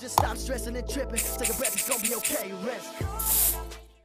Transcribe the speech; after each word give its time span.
Just 0.00 0.18
stop 0.18 0.34
stressing 0.36 0.76
and 0.76 0.88
tripping. 0.88 1.20
Take 1.36 1.52
a 1.52 1.56
breath, 1.56 1.74
it's 1.74 1.86
gonna 1.86 2.00
be 2.00 2.14
okay. 2.14 2.50
Rest. 2.64 3.58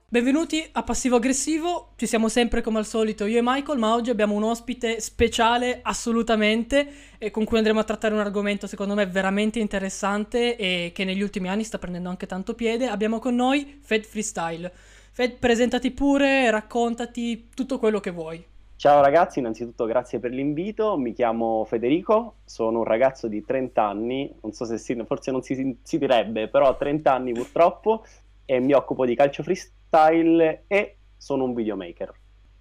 Benvenuti 0.10 0.68
a 0.74 0.83
Passivo 0.83 1.16
Aggressivo, 1.16 1.94
ci 1.96 2.06
siamo 2.06 2.28
sempre 2.28 2.62
come 2.62 2.79
al 2.79 2.86
solito 2.86 3.24
io 3.24 3.38
e 3.38 3.42
Michael, 3.42 3.79
ma 3.79 3.94
oggi 3.94 4.10
abbiamo 4.10 4.36
un 4.36 4.44
ospite 4.44 5.00
speciale 5.00 5.79
assolutamente 5.81 7.16
e 7.18 7.31
con 7.31 7.46
cui 7.46 7.58
andremo 7.58 7.79
a 7.79 7.86
trattare 7.86 8.13
un 8.13 8.20
argomento 8.20 8.68
secondo 8.68 8.94
me 8.94 9.05
veramente 9.05 9.60
interessante 9.60 10.58
e 10.58 10.92
che 10.94 11.05
negli 11.05 11.21
ultimi 11.21 11.47
anni 11.47 11.63
sta 11.63 11.79
prendendo 11.79 12.09
anche 12.09 12.25
tanto 12.25 12.55
piede. 12.55 12.87
Abbiamo 12.87 13.19
con 13.19 13.33
noi 13.33 13.79
Fed 13.81 14.03
Freestyle. 14.03 14.69
Fed, 15.13 15.37
presentati 15.37 15.91
pure, 15.91 16.52
raccontati 16.52 17.48
tutto 17.55 17.80
quello 17.80 18.02
che 18.02 18.12
vuoi. 18.12 18.45
Ciao 18.77 19.02
ragazzi, 19.02 19.39
innanzitutto 19.39 19.85
grazie 19.85 20.20
per 20.20 20.31
l'invito, 20.31 20.98
mi 20.98 21.13
chiamo 21.13 21.63
Federico, 21.63 22.35
sono 22.44 22.80
un 22.80 22.84
ragazzo 22.84 23.30
di 23.30 23.44
30 23.44 23.81
anni, 23.81 24.35
non 24.41 24.52
so 24.52 24.66
se 24.66 24.77
si, 24.77 25.02
forse 25.05 25.31
non 25.31 25.41
si, 25.41 25.77
si 25.81 25.98
direbbe, 25.98 26.49
però 26.49 26.67
ho 26.67 26.76
30 26.76 27.12
anni 27.12 27.31
purtroppo 27.31 28.03
e 28.44 28.59
mi 28.59 28.73
occupo 28.73 29.05
di 29.05 29.16
calcio 29.16 29.44
freestyle 29.44 30.66
e 30.67 30.98
sono 31.16 31.45
un 31.45 31.53
videomaker. 31.53 32.14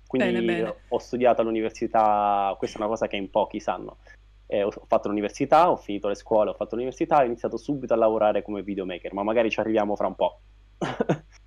Quindi 0.06 0.32
Bene, 0.32 0.44
bene. 0.44 0.74
ho 0.86 0.98
studiato 0.98 1.40
all'università, 1.40 2.54
questa 2.56 2.78
è 2.78 2.80
una 2.80 2.90
cosa 2.90 3.08
che 3.08 3.16
in 3.16 3.28
pochi 3.28 3.58
sanno. 3.58 3.96
Eh, 4.46 4.62
ho 4.62 4.70
fatto 4.86 5.08
l'università, 5.08 5.68
ho 5.68 5.76
finito 5.76 6.06
le 6.06 6.14
scuole, 6.14 6.50
ho 6.50 6.54
fatto 6.54 6.76
l'università 6.76 7.18
e 7.18 7.22
ho 7.24 7.26
iniziato 7.26 7.56
subito 7.56 7.92
a 7.92 7.96
lavorare 7.96 8.42
come 8.42 8.62
videomaker, 8.62 9.12
ma 9.14 9.24
magari 9.24 9.50
ci 9.50 9.58
arriviamo 9.58 9.96
fra 9.96 10.06
un 10.06 10.14
po'. 10.14 10.40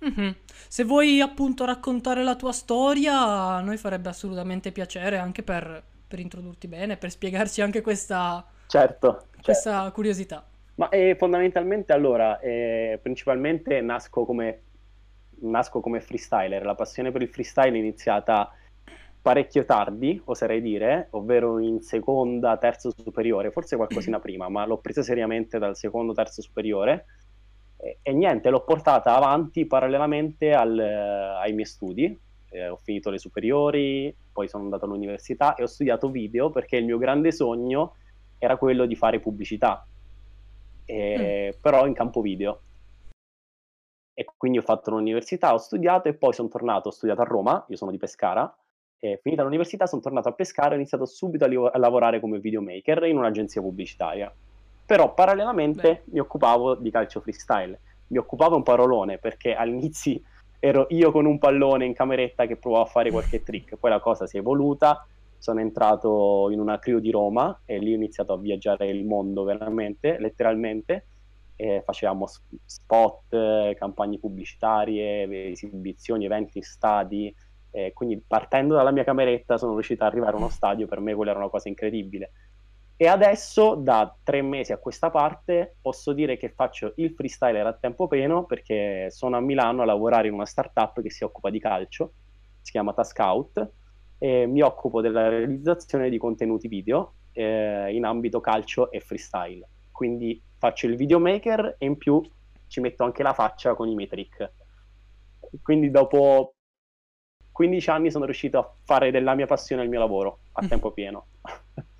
Mhm. 0.00 0.34
Se 0.68 0.84
vuoi 0.84 1.20
appunto 1.20 1.64
raccontare 1.64 2.22
la 2.22 2.36
tua 2.36 2.52
storia, 2.52 3.18
a 3.18 3.60
noi 3.60 3.76
farebbe 3.76 4.08
assolutamente 4.08 4.72
piacere 4.72 5.18
anche 5.18 5.42
per, 5.42 5.82
per 6.06 6.18
introdurti 6.18 6.68
bene, 6.68 6.96
per 6.96 7.10
spiegarci 7.10 7.60
anche 7.60 7.82
questa, 7.82 8.44
certo, 8.66 9.08
certo. 9.08 9.40
questa 9.42 9.90
curiosità. 9.92 10.44
Ma 10.76 10.88
eh, 10.88 11.14
fondamentalmente 11.18 11.92
allora, 11.92 12.40
eh, 12.40 12.98
principalmente 13.02 13.80
nasco 13.82 14.24
come, 14.24 14.62
nasco 15.40 15.80
come 15.80 16.00
freestyler, 16.00 16.64
la 16.64 16.74
passione 16.74 17.10
per 17.10 17.20
il 17.20 17.28
freestyle 17.28 17.76
è 17.76 17.78
iniziata 17.78 18.54
parecchio 19.20 19.66
tardi, 19.66 20.18
oserei 20.24 20.62
dire, 20.62 21.08
ovvero 21.10 21.58
in 21.58 21.82
seconda, 21.82 22.56
terzo 22.56 22.90
superiore, 22.96 23.50
forse 23.50 23.76
qualcosina 23.76 24.18
prima, 24.20 24.48
ma 24.48 24.64
l'ho 24.64 24.78
presa 24.78 25.02
seriamente 25.02 25.58
dal 25.58 25.76
secondo, 25.76 26.14
terzo 26.14 26.40
superiore 26.40 27.04
e, 27.80 27.98
e 28.02 28.12
niente, 28.12 28.50
l'ho 28.50 28.62
portata 28.62 29.14
avanti 29.16 29.66
parallelamente 29.66 30.52
al- 30.52 30.78
ai 30.78 31.52
miei 31.52 31.66
studi. 31.66 32.18
Eh, 32.52 32.68
ho 32.68 32.76
finito 32.76 33.10
le 33.10 33.18
superiori, 33.18 34.14
poi 34.32 34.48
sono 34.48 34.64
andato 34.64 34.84
all'università 34.84 35.54
e 35.54 35.62
ho 35.62 35.66
studiato 35.66 36.10
video 36.10 36.50
perché 36.50 36.76
il 36.76 36.84
mio 36.84 36.98
grande 36.98 37.30
sogno 37.30 37.94
era 38.38 38.56
quello 38.56 38.86
di 38.86 38.96
fare 38.96 39.20
pubblicità, 39.20 39.86
eh, 40.84 41.56
però 41.60 41.86
in 41.86 41.94
campo 41.94 42.20
video. 42.20 42.62
E 44.14 44.26
quindi 44.36 44.58
ho 44.58 44.62
fatto 44.62 44.90
l'università, 44.90 45.54
ho 45.54 45.58
studiato 45.58 46.08
e 46.08 46.14
poi 46.14 46.32
sono 46.32 46.48
tornato, 46.48 46.88
ho 46.88 46.92
studiato 46.92 47.20
a 47.22 47.24
Roma, 47.24 47.64
io 47.68 47.76
sono 47.76 47.90
di 47.90 47.98
Pescara, 47.98 48.52
e 48.98 49.18
finita 49.22 49.42
l'università 49.42 49.86
sono 49.86 50.02
tornato 50.02 50.28
a 50.28 50.32
Pescara 50.32 50.70
e 50.70 50.72
ho 50.72 50.76
iniziato 50.76 51.06
subito 51.06 51.44
a, 51.44 51.48
li- 51.48 51.56
a 51.56 51.78
lavorare 51.78 52.20
come 52.20 52.38
videomaker 52.38 53.04
in 53.04 53.16
un'agenzia 53.16 53.62
pubblicitaria. 53.62 54.34
Però 54.90 55.14
parallelamente 55.14 56.02
Beh. 56.04 56.12
mi 56.12 56.18
occupavo 56.18 56.74
di 56.74 56.90
calcio 56.90 57.20
freestyle. 57.20 57.78
Mi 58.08 58.18
occupavo 58.18 58.56
un 58.56 58.64
parolone 58.64 59.18
perché 59.18 59.54
all'inizio 59.54 60.20
ero 60.58 60.86
io 60.88 61.12
con 61.12 61.26
un 61.26 61.38
pallone 61.38 61.84
in 61.84 61.94
cameretta 61.94 62.44
che 62.46 62.56
provavo 62.56 62.82
a 62.82 62.88
fare 62.88 63.12
qualche 63.12 63.44
trick, 63.44 63.76
poi 63.76 63.88
la 63.88 64.00
cosa 64.00 64.26
si 64.26 64.36
è 64.36 64.40
evoluta, 64.40 65.06
sono 65.38 65.60
entrato 65.60 66.48
in 66.50 66.58
una 66.58 66.80
crew 66.80 66.98
di 66.98 67.12
Roma 67.12 67.60
e 67.64 67.78
lì 67.78 67.92
ho 67.92 67.94
iniziato 67.94 68.32
a 68.32 68.38
viaggiare 68.38 68.88
il 68.88 69.04
mondo 69.04 69.44
veramente, 69.44 70.18
letteralmente, 70.18 71.06
e 71.54 71.82
facevamo 71.86 72.26
spot, 72.64 73.74
campagne 73.76 74.18
pubblicitarie, 74.18 75.50
esibizioni, 75.50 76.24
eventi 76.24 76.58
in 76.58 76.64
stadi, 76.64 77.32
quindi 77.94 78.20
partendo 78.26 78.74
dalla 78.74 78.90
mia 78.90 79.04
cameretta 79.04 79.56
sono 79.56 79.74
riuscito 79.74 80.02
ad 80.02 80.10
arrivare 80.10 80.34
a 80.34 80.38
uno 80.38 80.48
stadio, 80.48 80.88
per 80.88 80.98
me 80.98 81.14
quella 81.14 81.30
era 81.30 81.38
una 81.38 81.48
cosa 81.48 81.68
incredibile. 81.68 82.32
E 83.02 83.06
adesso, 83.06 83.76
da 83.76 84.14
tre 84.22 84.42
mesi 84.42 84.72
a 84.72 84.76
questa 84.76 85.08
parte, 85.08 85.76
posso 85.80 86.12
dire 86.12 86.36
che 86.36 86.50
faccio 86.50 86.92
il 86.96 87.14
freestyler 87.14 87.66
a 87.66 87.72
tempo 87.72 88.06
pieno 88.06 88.44
perché 88.44 89.10
sono 89.10 89.38
a 89.38 89.40
Milano 89.40 89.80
a 89.80 89.86
lavorare 89.86 90.28
in 90.28 90.34
una 90.34 90.44
startup 90.44 91.00
che 91.00 91.10
si 91.10 91.24
occupa 91.24 91.48
di 91.48 91.58
calcio, 91.58 92.12
si 92.60 92.72
chiama 92.72 92.92
Tascout, 92.92 93.70
e 94.18 94.44
mi 94.44 94.60
occupo 94.60 95.00
della 95.00 95.30
realizzazione 95.30 96.10
di 96.10 96.18
contenuti 96.18 96.68
video 96.68 97.14
eh, 97.32 97.90
in 97.90 98.04
ambito 98.04 98.42
calcio 98.42 98.90
e 98.90 99.00
freestyle. 99.00 99.66
Quindi 99.90 100.38
faccio 100.58 100.86
il 100.86 100.96
videomaker 100.96 101.76
e 101.78 101.86
in 101.86 101.96
più 101.96 102.20
ci 102.66 102.80
metto 102.80 103.02
anche 103.02 103.22
la 103.22 103.32
faccia 103.32 103.74
con 103.74 103.88
i 103.88 103.94
miei 103.94 104.10
trick. 104.10 104.52
Quindi 105.62 105.90
dopo 105.90 106.52
15 107.50 107.88
anni 107.88 108.10
sono 108.10 108.26
riuscito 108.26 108.58
a 108.58 108.70
fare 108.84 109.10
della 109.10 109.34
mia 109.34 109.46
passione 109.46 109.84
il 109.84 109.88
mio 109.88 110.00
lavoro 110.00 110.40
a 110.52 110.68
tempo 110.68 110.90
pieno. 110.90 111.28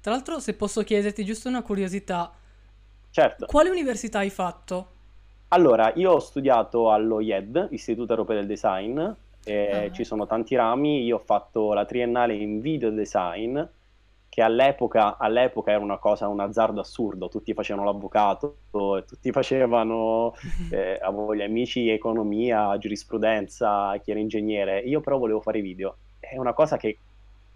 Tra 0.00 0.12
l'altro, 0.12 0.40
se 0.40 0.54
posso 0.54 0.82
chiederti 0.82 1.24
giusto 1.24 1.48
una 1.48 1.62
curiosità, 1.62 2.32
certo. 3.10 3.46
quale 3.46 3.70
università 3.70 4.20
hai 4.20 4.30
fatto? 4.30 4.88
Allora, 5.48 5.92
io 5.96 6.12
ho 6.12 6.20
studiato 6.20 6.90
allo 6.90 7.20
IED, 7.20 7.68
Istituto 7.70 8.12
Europeo 8.12 8.36
del 8.36 8.46
Design, 8.46 9.00
Ah. 9.46 9.90
ci 9.90 10.04
sono 10.04 10.26
tanti 10.26 10.54
rami, 10.54 11.02
io 11.02 11.16
ho 11.16 11.22
fatto 11.24 11.72
la 11.72 11.84
triennale 11.84 12.34
in 12.34 12.60
video 12.60 12.90
design, 12.90 13.60
che 14.28 14.42
all'epoca, 14.42 15.16
all'epoca 15.16 15.72
era 15.72 15.80
una 15.80 15.98
cosa, 15.98 16.28
un 16.28 16.40
azzardo 16.40 16.80
assurdo, 16.80 17.28
tutti 17.28 17.54
facevano 17.54 17.86
l'avvocato, 17.86 18.58
tutti 18.70 19.32
facevano, 19.32 20.34
eh, 20.70 20.98
avevo 21.00 21.34
gli 21.34 21.42
amici 21.42 21.88
economia, 21.88 22.76
giurisprudenza, 22.78 23.96
chi 24.02 24.10
era 24.10 24.20
ingegnere, 24.20 24.80
io 24.80 25.00
però 25.00 25.18
volevo 25.18 25.40
fare 25.40 25.60
video. 25.60 25.96
È 26.18 26.36
una 26.36 26.52
cosa 26.52 26.76
che 26.76 26.98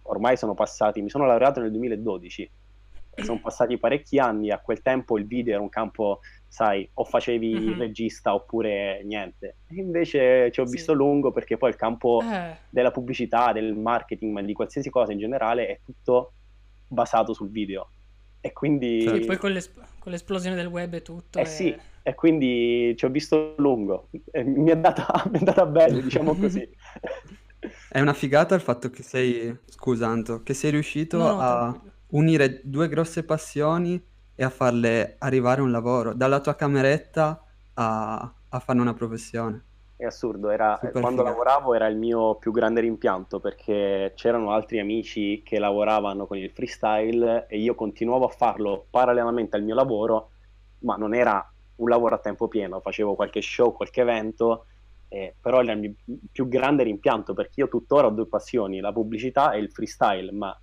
ormai 0.04 0.36
sono 0.36 0.54
passati, 0.54 1.02
mi 1.02 1.10
sono 1.10 1.26
laureato 1.26 1.60
nel 1.60 1.70
2012, 1.70 2.50
e 3.16 3.22
sono 3.22 3.38
passati 3.42 3.78
parecchi 3.78 4.18
anni, 4.18 4.50
a 4.50 4.58
quel 4.60 4.82
tempo 4.82 5.18
il 5.18 5.26
video 5.26 5.54
era 5.54 5.62
un 5.62 5.68
campo, 5.68 6.20
sai, 6.46 6.88
o 6.94 7.04
facevi 7.04 7.48
il 7.48 7.70
Mhm. 7.72 7.78
regista 7.78 8.34
oppure 8.34 9.02
niente. 9.04 9.58
E 9.66 9.76
invece 9.76 10.50
ci 10.50 10.60
ho 10.60 10.66
Sì. 10.66 10.72
visto 10.72 10.92
lungo 10.92 11.32
perché 11.32 11.56
poi 11.56 11.70
il 11.70 11.76
campo 11.76 12.22
Eh, 12.22 12.56
della 12.68 12.90
pubblicità, 12.90 13.52
del 13.52 13.74
marketing, 13.76 14.32
ma 14.32 14.42
di 14.42 14.52
qualsiasi 14.52 14.90
cosa 14.90 15.12
in 15.12 15.18
generale 15.18 15.66
è 15.66 15.80
tutto 15.84 16.34
basato 16.86 17.32
sul 17.32 17.50
video. 17.50 17.90
E 18.40 18.52
quindi... 18.52 19.00
sì, 19.00 19.06
Certo. 19.06 19.26
poi 19.26 19.36
con, 19.38 19.50
l'es- 19.52 19.72
con 19.98 20.12
l'esplosione 20.12 20.54
del 20.56 20.66
web 20.66 20.92
e 20.94 21.02
tutto. 21.02 21.38
Eh 21.38 21.42
è- 21.42 21.46
sì, 21.46 21.74
e 22.02 22.14
quindi 22.14 22.94
ci 22.96 23.04
ho 23.04 23.08
visto 23.08 23.54
lungo. 23.58 24.10
E 24.30 24.42
mi 24.44 24.68
è 24.68 24.72
andata, 24.72 25.06
mi 25.30 25.36
è 25.36 25.38
andata 25.38 25.66
bene, 25.66 26.02
diciamo 26.02 26.36
così. 26.36 26.68
È 27.88 28.00
una 28.00 28.12
figata 28.12 28.54
il 28.54 28.60
fatto 28.60 28.90
che 28.90 29.02
sei, 29.02 29.56
scusa 29.66 30.06
Anto, 30.08 30.42
che 30.42 30.54
sei 30.54 30.70
riuscito 30.72 31.24
No, 31.24 31.32
no, 31.32 31.42
a 31.42 31.72
tranquillo. 31.72 31.92
unire 32.08 32.60
due 32.64 32.88
grosse 32.88 33.24
passioni 33.24 34.02
e 34.34 34.44
a 34.44 34.50
farle 34.50 35.16
arrivare 35.18 35.60
a 35.60 35.64
un 35.64 35.70
lavoro, 35.70 36.12
dalla 36.14 36.40
tua 36.40 36.56
cameretta 36.56 37.42
a, 37.74 38.34
a 38.48 38.58
farne 38.60 38.80
una 38.82 38.94
professione. 38.94 39.64
È 39.96 40.04
assurdo, 40.04 40.50
era, 40.50 40.78
Super 40.80 40.96
quando 40.98 41.22
figa. 41.22 41.22
lavoravo 41.22 41.72
era 41.72 41.86
il 41.86 41.96
mio 41.96 42.34
più 42.36 42.50
grande 42.50 42.80
rimpianto 42.80 43.38
perché 43.38 44.12
c'erano 44.16 44.50
altri 44.50 44.80
amici 44.80 45.42
che 45.44 45.58
lavoravano 45.60 46.26
con 46.26 46.36
il 46.36 46.50
freestyle 46.50 47.46
e 47.48 47.58
io 47.58 47.74
continuavo 47.76 48.24
a 48.26 48.28
farlo 48.28 48.86
parallelamente 48.90 49.56
al 49.56 49.62
mio 49.62 49.74
lavoro, 49.76 50.30
ma 50.80 50.96
non 50.96 51.14
era 51.14 51.48
un 51.76 51.88
lavoro 51.88 52.16
a 52.16 52.18
tempo 52.18 52.48
pieno, 52.48 52.80
facevo 52.80 53.14
qualche 53.14 53.40
show, 53.40 53.72
qualche 53.72 54.00
evento, 54.00 54.66
eh, 55.08 55.34
però 55.40 55.60
era 55.60 55.72
il 55.72 55.78
mio 55.78 55.94
più 56.30 56.48
grande 56.48 56.82
rimpianto 56.82 57.34
perché 57.34 57.60
io 57.60 57.68
tuttora 57.68 58.06
ho 58.06 58.10
due 58.10 58.26
passioni, 58.26 58.80
la 58.80 58.92
pubblicità 58.92 59.52
e 59.52 59.58
il 59.58 59.70
freestyle, 59.70 60.32
ma 60.32 60.58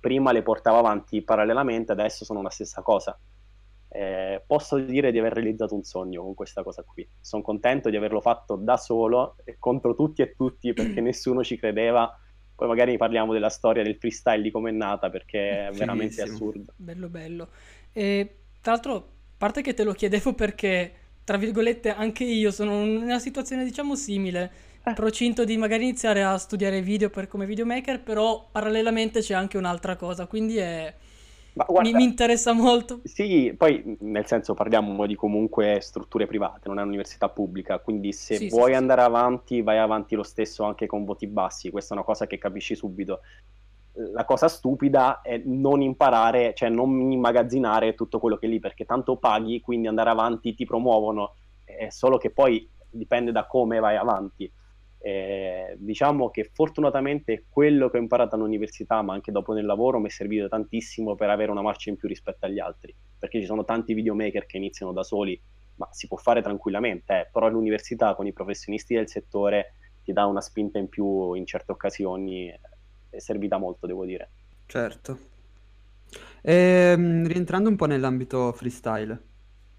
prima 0.00 0.32
le 0.32 0.42
portavo 0.42 0.78
avanti 0.78 1.22
parallelamente, 1.22 1.92
adesso 1.92 2.24
sono 2.24 2.42
la 2.42 2.50
stessa 2.50 2.82
cosa. 2.82 3.18
Eh, 3.88 4.42
posso 4.44 4.76
dire 4.78 5.12
di 5.12 5.18
aver 5.18 5.32
realizzato 5.32 5.74
un 5.74 5.84
sogno 5.84 6.22
con 6.22 6.34
questa 6.34 6.62
cosa 6.62 6.82
qui. 6.82 7.08
Sono 7.20 7.42
contento 7.42 7.88
di 7.90 7.96
averlo 7.96 8.20
fatto 8.20 8.56
da 8.56 8.76
solo 8.76 9.36
e 9.44 9.56
contro 9.58 9.94
tutti 9.94 10.20
e 10.20 10.34
tutti 10.34 10.72
perché 10.72 11.00
nessuno 11.00 11.42
ci 11.42 11.56
credeva. 11.56 12.18
Poi 12.54 12.68
magari 12.68 12.96
parliamo 12.96 13.32
della 13.32 13.48
storia 13.48 13.82
del 13.82 13.96
freestyle 13.96 14.42
di 14.42 14.50
come 14.50 14.70
è 14.70 14.72
nata 14.72 15.10
perché 15.10 15.68
è 15.68 15.70
veramente 15.72 16.22
assurdo. 16.22 16.72
Bello, 16.76 17.08
bello. 17.08 17.48
E 17.92 18.38
tra 18.60 18.72
l'altro, 18.72 18.94
a 18.94 19.02
parte 19.38 19.62
che 19.62 19.74
te 19.74 19.84
lo 19.84 19.92
chiedevo 19.92 20.34
perché, 20.34 20.92
tra 21.24 21.36
virgolette, 21.36 21.94
anche 21.94 22.24
io 22.24 22.50
sono 22.50 22.84
in 22.84 23.02
una 23.02 23.18
situazione, 23.18 23.64
diciamo, 23.64 23.94
simile. 23.94 24.52
Eh. 24.84 24.92
Procinto 24.92 25.44
di 25.44 25.56
magari 25.56 25.84
iniziare 25.84 26.22
a 26.22 26.36
studiare 26.36 26.82
video 26.82 27.08
per, 27.08 27.26
come 27.26 27.46
videomaker, 27.46 28.02
però 28.02 28.46
parallelamente 28.50 29.20
c'è 29.20 29.34
anche 29.34 29.56
un'altra 29.56 29.96
cosa, 29.96 30.26
quindi 30.26 30.58
è... 30.58 30.94
Ma 31.54 31.64
mi, 31.68 31.72
guarda, 31.72 31.96
mi 31.96 32.04
interessa 32.04 32.52
molto. 32.52 33.00
Sì, 33.04 33.54
poi 33.56 33.96
nel 34.00 34.26
senso 34.26 34.54
parliamo 34.54 35.06
di 35.06 35.14
comunque 35.14 35.78
strutture 35.80 36.26
private, 36.26 36.68
non 36.68 36.78
è 36.80 36.82
un'università 36.82 37.28
pubblica, 37.28 37.78
quindi 37.78 38.12
se 38.12 38.34
Sì, 38.34 38.48
sì, 38.48 38.50
vuoi 38.50 38.66
sì, 38.66 38.70
sì. 38.72 38.76
andare 38.76 39.02
avanti, 39.02 39.62
vai 39.62 39.78
avanti 39.78 40.16
lo 40.16 40.24
stesso 40.24 40.64
anche 40.64 40.86
con 40.86 41.04
voti 41.04 41.28
bassi, 41.28 41.70
questa 41.70 41.94
è 41.94 41.96
una 41.96 42.06
cosa 42.06 42.26
che 42.26 42.38
capisci 42.38 42.74
subito. 42.74 43.20
La 43.94 44.24
cosa 44.24 44.48
stupida 44.48 45.20
è 45.20 45.40
non 45.44 45.80
imparare, 45.80 46.52
cioè 46.54 46.68
non 46.68 47.12
immagazzinare 47.12 47.94
tutto 47.94 48.18
quello 48.18 48.36
che 48.36 48.46
è 48.46 48.48
lì, 48.48 48.58
perché 48.58 48.84
tanto 48.84 49.16
paghi, 49.16 49.60
quindi 49.60 49.86
andare 49.86 50.10
avanti 50.10 50.54
ti 50.54 50.64
promuovono, 50.64 51.34
è 51.64 51.88
solo 51.90 52.18
che 52.18 52.30
poi 52.30 52.68
dipende 52.90 53.32
da 53.32 53.46
come 53.46 53.78
vai 53.78 53.96
avanti. 53.96 54.50
Eh, 54.98 55.76
diciamo 55.78 56.30
che 56.30 56.50
fortunatamente 56.50 57.44
quello 57.50 57.90
che 57.90 57.98
ho 57.98 58.00
imparato 58.00 58.36
all'università, 58.36 59.02
ma 59.02 59.12
anche 59.12 59.32
dopo 59.32 59.52
nel 59.52 59.66
lavoro, 59.66 59.98
mi 60.00 60.06
è 60.06 60.10
servito 60.10 60.48
tantissimo 60.48 61.14
per 61.14 61.28
avere 61.28 61.50
una 61.50 61.62
marcia 61.62 61.90
in 61.90 61.96
più 61.96 62.08
rispetto 62.08 62.46
agli 62.46 62.58
altri, 62.58 62.94
perché 63.18 63.38
ci 63.38 63.46
sono 63.46 63.64
tanti 63.64 63.92
videomaker 63.92 64.46
che 64.46 64.56
iniziano 64.56 64.92
da 64.92 65.02
soli, 65.02 65.38
ma 65.76 65.88
si 65.92 66.06
può 66.06 66.16
fare 66.16 66.40
tranquillamente, 66.42 67.20
eh, 67.20 67.28
però 67.30 67.46
all'università 67.46 68.14
con 68.14 68.26
i 68.26 68.32
professionisti 68.32 68.94
del 68.94 69.08
settore 69.08 69.74
ti 70.02 70.12
dà 70.12 70.24
una 70.24 70.40
spinta 70.40 70.78
in 70.78 70.88
più 70.88 71.34
in 71.34 71.46
certe 71.46 71.72
occasioni, 71.72 72.52
è 73.14 73.20
servita 73.20 73.58
molto, 73.58 73.86
devo 73.86 74.04
dire. 74.04 74.30
Certo. 74.66 75.18
E, 76.42 76.54
ehm, 76.54 77.26
rientrando 77.26 77.68
un 77.68 77.76
po' 77.76 77.86
nell'ambito 77.86 78.52
freestyle, 78.52 79.18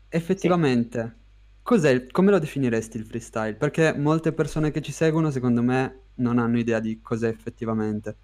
effettivamente, 0.09 1.15
cos'è, 1.61 2.07
come 2.07 2.31
lo 2.31 2.39
definiresti 2.39 2.97
il 2.97 3.05
freestyle? 3.05 3.55
Perché 3.55 3.93
molte 3.95 4.33
persone 4.33 4.71
che 4.71 4.81
ci 4.81 4.91
seguono, 4.91 5.29
secondo 5.31 5.61
me, 5.61 5.99
non 6.15 6.39
hanno 6.39 6.57
idea 6.57 6.79
di 6.79 7.01
cos'è 7.01 7.27
effettivamente. 7.27 8.15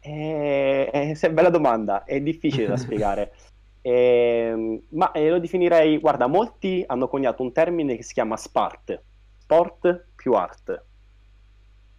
Eh, 0.00 0.88
è, 0.90 1.16
è, 1.16 1.30
bella 1.30 1.50
domanda, 1.50 2.04
è 2.04 2.20
difficile 2.20 2.66
da 2.66 2.76
spiegare. 2.78 3.32
Eh, 3.82 4.82
ma 4.90 5.10
eh, 5.12 5.28
lo 5.28 5.40
definirei, 5.40 5.98
guarda, 5.98 6.26
molti 6.26 6.84
hanno 6.86 7.08
coniato 7.08 7.42
un 7.42 7.52
termine 7.52 7.96
che 7.96 8.02
si 8.02 8.12
chiama 8.12 8.36
SPART, 8.36 9.02
sport 9.38 10.06
più 10.14 10.32
art. 10.32 10.84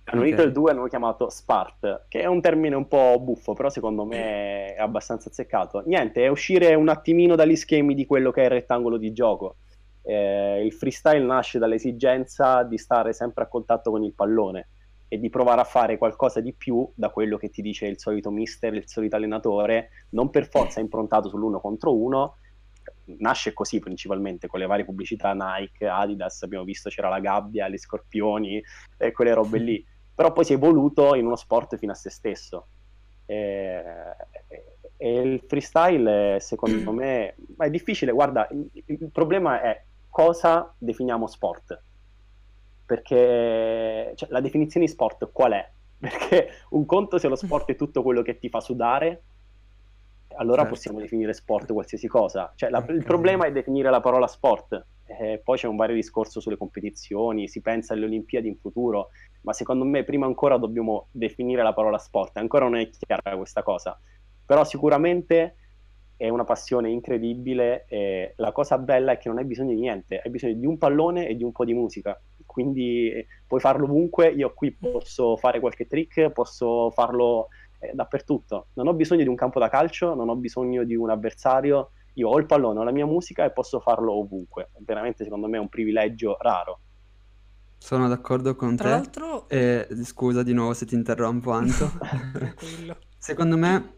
Hanno 0.05 0.21
okay. 0.21 0.33
unito 0.33 0.45
il 0.45 0.51
2 0.51 0.69
e 0.69 0.73
hanno 0.73 0.87
chiamato 0.87 1.29
Spart, 1.29 2.05
che 2.09 2.21
è 2.21 2.25
un 2.25 2.41
termine 2.41 2.75
un 2.75 2.87
po' 2.87 3.17
buffo, 3.21 3.53
però 3.53 3.69
secondo 3.69 4.03
me 4.03 4.73
è 4.73 4.79
abbastanza 4.79 5.29
azzeccato. 5.29 5.81
Niente, 5.85 6.25
è 6.25 6.27
uscire 6.27 6.75
un 6.75 6.89
attimino 6.89 7.35
dagli 7.35 7.55
schemi 7.55 7.95
di 7.95 8.05
quello 8.05 8.31
che 8.31 8.41
è 8.41 8.45
il 8.45 8.51
rettangolo 8.51 8.97
di 8.97 9.13
gioco. 9.13 9.57
Eh, 10.01 10.65
il 10.65 10.73
freestyle 10.73 11.23
nasce 11.23 11.57
dall'esigenza 11.57 12.63
di 12.63 12.77
stare 12.77 13.13
sempre 13.13 13.45
a 13.45 13.47
contatto 13.47 13.91
con 13.91 14.03
il 14.03 14.13
pallone 14.13 14.67
e 15.07 15.19
di 15.19 15.29
provare 15.29 15.61
a 15.61 15.65
fare 15.65 15.97
qualcosa 15.97 16.41
di 16.41 16.53
più 16.53 16.85
da 16.95 17.09
quello 17.09 17.37
che 17.37 17.49
ti 17.49 17.61
dice 17.61 17.85
il 17.85 17.97
solito 17.97 18.29
mister, 18.29 18.73
il 18.73 18.87
solito 18.87 19.15
allenatore, 19.15 19.89
non 20.09 20.29
per 20.29 20.49
forza 20.49 20.81
improntato 20.81 21.29
sull'uno 21.29 21.61
contro 21.61 21.95
uno. 21.95 22.37
Nasce 23.19 23.53
così 23.53 23.79
principalmente 23.79 24.47
con 24.47 24.59
le 24.59 24.65
varie 24.65 24.83
pubblicità 24.83 25.33
Nike, 25.33 25.87
Adidas, 25.87 26.43
abbiamo 26.43 26.65
visto 26.65 26.89
c'era 26.89 27.07
la 27.07 27.21
gabbia, 27.21 27.69
gli 27.69 27.77
scorpioni 27.77 28.61
e 28.97 29.11
quelle 29.13 29.33
robe 29.33 29.59
lì 29.59 29.85
però 30.15 30.31
poi 30.31 30.45
si 30.45 30.53
è 30.53 30.55
evoluto 30.55 31.15
in 31.15 31.25
uno 31.25 31.35
sport 31.35 31.77
fino 31.77 31.91
a 31.91 31.95
se 31.95 32.09
stesso. 32.09 32.67
E, 33.25 33.83
e 34.97 35.19
il 35.19 35.43
freestyle, 35.47 36.39
secondo 36.39 36.91
me, 36.91 37.35
è 37.57 37.69
difficile. 37.69 38.11
Guarda, 38.11 38.47
il, 38.51 38.69
il, 38.85 39.09
problema 39.11 39.61
è 39.61 39.83
cosa 40.09 40.73
definiamo 40.77 41.27
sport. 41.27 41.81
Perché 42.85 44.13
cioè, 44.15 44.29
la 44.29 44.39
definizione 44.39 44.85
di 44.85 44.91
sport 44.91 45.29
qual 45.31 45.53
è? 45.53 45.69
Perché 45.99 46.49
un 46.69 46.85
conto 46.85 47.17
se 47.17 47.27
lo 47.27 47.35
sport 47.35 47.71
è 47.71 47.75
tutto 47.75 48.03
quello 48.03 48.21
che 48.21 48.37
ti 48.37 48.49
fa 48.49 48.59
sudare, 48.59 49.23
allora 50.35 50.61
certo. 50.61 50.75
possiamo 50.75 50.99
definire 50.99 51.33
sport 51.33 51.73
qualsiasi 51.73 52.07
cosa. 52.07 52.51
Cioè, 52.55 52.69
la. 52.69 52.85
Il 52.89 53.03
problema 53.03 53.45
è 53.45 53.51
definire 53.51 53.89
la 53.89 53.99
parola 53.99 54.27
sport. 54.27 54.85
Eh, 55.05 55.41
poi 55.43 55.57
c'è 55.57 55.67
un 55.67 55.75
vario 55.75 55.95
discorso 55.95 56.39
sulle 56.39 56.57
competizioni, 56.57 57.47
si 57.47 57.61
pensa 57.61 57.93
alle 57.93 58.05
Olimpiadi 58.05 58.47
in 58.47 58.57
futuro, 58.57 59.09
ma 59.43 59.53
secondo 59.53 59.85
me 59.85 60.03
prima 60.03 60.25
ancora 60.25 60.57
dobbiamo 60.57 61.07
definire 61.11 61.63
la 61.63 61.73
parola 61.73 61.97
sport, 61.97 62.37
ancora 62.37 62.65
non 62.65 62.77
è 62.77 62.89
chiara 62.89 63.37
questa 63.37 63.63
cosa, 63.63 63.97
però 64.45 64.63
sicuramente 64.63 65.55
è 66.15 66.29
una 66.29 66.43
passione 66.43 66.89
incredibile 66.89 67.85
e 67.87 68.33
la 68.37 68.51
cosa 68.51 68.77
bella 68.77 69.13
è 69.13 69.17
che 69.17 69.27
non 69.27 69.39
hai 69.39 69.45
bisogno 69.45 69.73
di 69.73 69.79
niente, 69.79 70.21
hai 70.23 70.29
bisogno 70.29 70.53
di 70.53 70.65
un 70.65 70.77
pallone 70.77 71.27
e 71.27 71.35
di 71.35 71.43
un 71.43 71.51
po' 71.51 71.65
di 71.65 71.73
musica, 71.73 72.19
quindi 72.45 73.11
eh, 73.11 73.27
puoi 73.45 73.59
farlo 73.59 73.85
ovunque, 73.85 74.29
io 74.29 74.53
qui 74.53 74.71
posso 74.71 75.35
fare 75.37 75.59
qualche 75.59 75.87
trick, 75.87 76.29
posso 76.29 76.91
farlo 76.91 77.49
eh, 77.79 77.91
dappertutto, 77.93 78.67
non 78.73 78.87
ho 78.87 78.93
bisogno 78.93 79.23
di 79.23 79.29
un 79.29 79.35
campo 79.35 79.59
da 79.59 79.69
calcio, 79.69 80.13
non 80.13 80.29
ho 80.29 80.35
bisogno 80.35 80.83
di 80.83 80.95
un 80.95 81.09
avversario, 81.09 81.91
io 82.13 82.29
ho 82.29 82.37
il 82.37 82.45
pallone, 82.45 82.79
ho 82.79 82.83
la 82.83 82.91
mia 82.91 83.05
musica 83.05 83.43
e 83.43 83.51
posso 83.51 83.79
farlo 83.79 84.13
ovunque, 84.13 84.69
veramente 84.77 85.23
secondo 85.23 85.47
me 85.47 85.57
è 85.57 85.59
un 85.59 85.69
privilegio 85.69 86.37
raro. 86.39 86.79
Sono 87.83 88.07
d'accordo 88.07 88.55
con 88.55 88.77
Tra 88.77 88.85
te. 88.85 88.95
l'altro, 88.95 89.49
E 89.49 89.87
scusa 90.05 90.41
di 90.41 90.53
nuovo 90.53 90.73
se 90.73 90.85
ti 90.85 90.95
interrompo, 90.95 91.51
Anto. 91.51 91.91
tranquillo. 92.31 92.97
Secondo 93.17 93.57
me, 93.57 93.97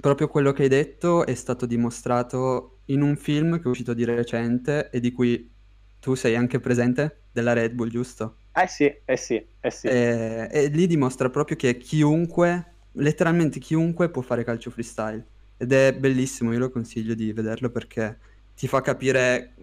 proprio 0.00 0.28
quello 0.28 0.52
che 0.52 0.62
hai 0.62 0.68
detto 0.70 1.26
è 1.26 1.34
stato 1.34 1.66
dimostrato 1.66 2.78
in 2.86 3.02
un 3.02 3.16
film 3.16 3.58
che 3.58 3.64
è 3.64 3.68
uscito 3.68 3.92
di 3.92 4.04
recente 4.04 4.88
e 4.88 4.98
di 4.98 5.12
cui 5.12 5.52
tu 6.00 6.14
sei 6.14 6.36
anche 6.36 6.58
presente, 6.58 7.24
della 7.30 7.52
Red 7.52 7.74
Bull, 7.74 7.90
giusto? 7.90 8.36
Eh 8.54 8.66
sì, 8.66 8.84
eh 9.04 9.16
sì, 9.18 9.46
eh 9.60 9.70
sì. 9.70 9.86
E, 9.88 10.48
e 10.50 10.66
lì 10.68 10.86
dimostra 10.86 11.28
proprio 11.28 11.56
che 11.56 11.76
chiunque, 11.76 12.76
letteralmente 12.92 13.58
chiunque 13.58 14.08
può 14.08 14.22
fare 14.22 14.42
calcio 14.42 14.70
freestyle. 14.70 15.22
Ed 15.58 15.70
è 15.72 15.92
bellissimo, 15.92 16.52
io 16.52 16.60
lo 16.60 16.70
consiglio 16.70 17.12
di 17.12 17.30
vederlo 17.34 17.68
perché 17.68 18.18
ti 18.56 18.66
fa 18.66 18.80
capire 18.80 19.54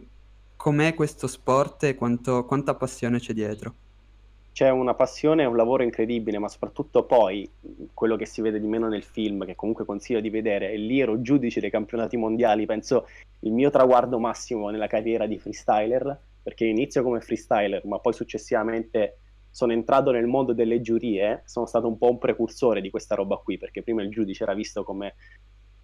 com'è 0.65 0.95
questo 0.95 1.27
sport 1.27 1.83
e 1.83 1.94
quanto, 1.94 2.44
quanta 2.44 2.73
passione 2.73 3.19
c'è 3.19 3.33
dietro. 3.33 3.75
C'è 4.51 4.67
una 4.71 4.95
passione 4.95 5.44
e 5.44 5.45
un 5.45 5.56
lavoro 5.56 5.83
incredibile, 5.83 6.39
ma 6.39 6.47
soprattutto 6.47 7.03
poi 7.03 7.47
quello 7.94 8.15
che 8.15 8.25
si 8.25 8.41
vede 8.41 8.59
di 8.59 8.65
meno 8.65 8.88
nel 8.88 9.03
film, 9.03 9.45
che 9.45 9.53
comunque 9.53 9.85
consiglio 9.85 10.21
di 10.21 10.31
vedere, 10.31 10.71
e 10.71 10.77
lì 10.77 11.00
ero 11.00 11.21
giudice 11.21 11.59
dei 11.59 11.69
campionati 11.69 12.17
mondiali, 12.17 12.65
penso 12.65 13.07
il 13.41 13.51
mio 13.51 13.69
traguardo 13.69 14.17
massimo 14.17 14.71
nella 14.71 14.88
carriera 14.88 15.27
di 15.27 15.38
freestyler, 15.38 16.19
perché 16.41 16.65
inizio 16.65 17.03
come 17.03 17.21
freestyler, 17.21 17.85
ma 17.85 18.00
poi 18.00 18.13
successivamente 18.13 19.19
sono 19.51 19.71
entrato 19.71 20.09
nel 20.09 20.25
mondo 20.25 20.53
delle 20.53 20.81
giurie, 20.81 21.44
sono 21.45 21.67
stato 21.67 21.88
un 21.88 22.00
po' 22.00 22.09
un 22.09 22.17
precursore 22.17 22.81
di 22.81 22.89
questa 22.89 23.13
roba 23.13 23.35
qui, 23.35 23.59
perché 23.59 23.83
prima 23.83 24.01
il 24.01 24.09
giudice 24.09 24.41
era 24.41 24.56
visto 24.56 24.83
come 24.83 25.13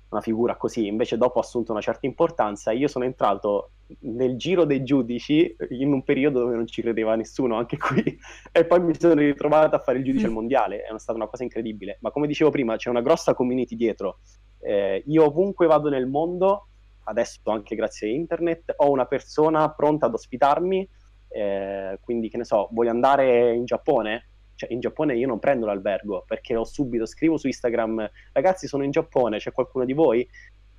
una 0.10 0.22
figura 0.22 0.56
così, 0.56 0.88
invece 0.88 1.18
dopo 1.18 1.38
ha 1.38 1.42
assunto 1.42 1.72
una 1.72 1.82
certa 1.82 2.06
importanza. 2.06 2.72
Io 2.72 2.88
sono 2.88 3.06
entrato 3.06 3.70
nel 4.00 4.38
giro 4.38 4.66
dei 4.66 4.84
giudici 4.84 5.56
in 5.70 5.92
un 5.92 6.04
periodo 6.04 6.40
dove 6.40 6.56
non 6.56 6.68
ci 6.68 6.82
credeva 6.82 7.16
nessuno, 7.16 7.56
anche 7.56 7.78
qui, 7.78 8.04
e 8.52 8.66
poi 8.66 8.82
mi 8.82 8.94
sono 8.98 9.14
ritrovato 9.16 9.76
a 9.76 9.80
fare 9.80 10.00
il 10.00 10.04
giudice 10.04 10.26
al 10.26 10.32
mondiale, 10.32 10.82
è 10.82 10.98
stata 10.98 11.18
una 11.18 11.28
cosa 11.28 11.44
incredibile. 11.44 11.98
Ma 12.02 12.12
come 12.12 12.28
dicevo 12.28 12.50
prima, 12.50 12.76
c'è 12.76 12.90
una 12.90 13.02
grossa 13.02 13.34
community 13.34 13.76
dietro. 13.76 14.20
Eh, 14.60 15.04
io 15.08 15.26
ovunque 15.26 15.68
vado 15.68 15.90
nel 15.90 16.08
mondo, 16.08 16.68
adesso 17.06 17.40
anche 17.46 17.76
grazie 17.76 18.10
a 18.10 18.12
internet, 18.12 18.74
ho 18.78 18.90
una 18.90 19.06
persona 19.06 19.70
pronta 19.72 20.06
ad 20.06 20.14
ospitarmi, 20.14 20.88
eh, 21.30 21.98
quindi 22.02 22.30
che 22.30 22.38
ne 22.38 22.46
so, 22.46 22.70
voglio 22.72 22.92
andare 22.92 23.54
in 23.54 23.66
Giappone? 23.66 24.26
cioè 24.62 24.72
in 24.72 24.80
Giappone 24.80 25.16
io 25.16 25.26
non 25.26 25.40
prendo 25.40 25.66
l'albergo 25.66 26.24
perché 26.28 26.56
ho 26.56 26.64
subito, 26.64 27.08
scrivo 27.08 27.38
su 27.38 27.48
Instagram, 27.48 28.08
ragazzi 28.32 28.68
sono 28.68 28.84
in 28.84 28.92
Giappone, 28.92 29.40
c'è 29.40 29.52
qualcuno 29.52 29.86
di 29.86 29.94
voi? 29.94 30.28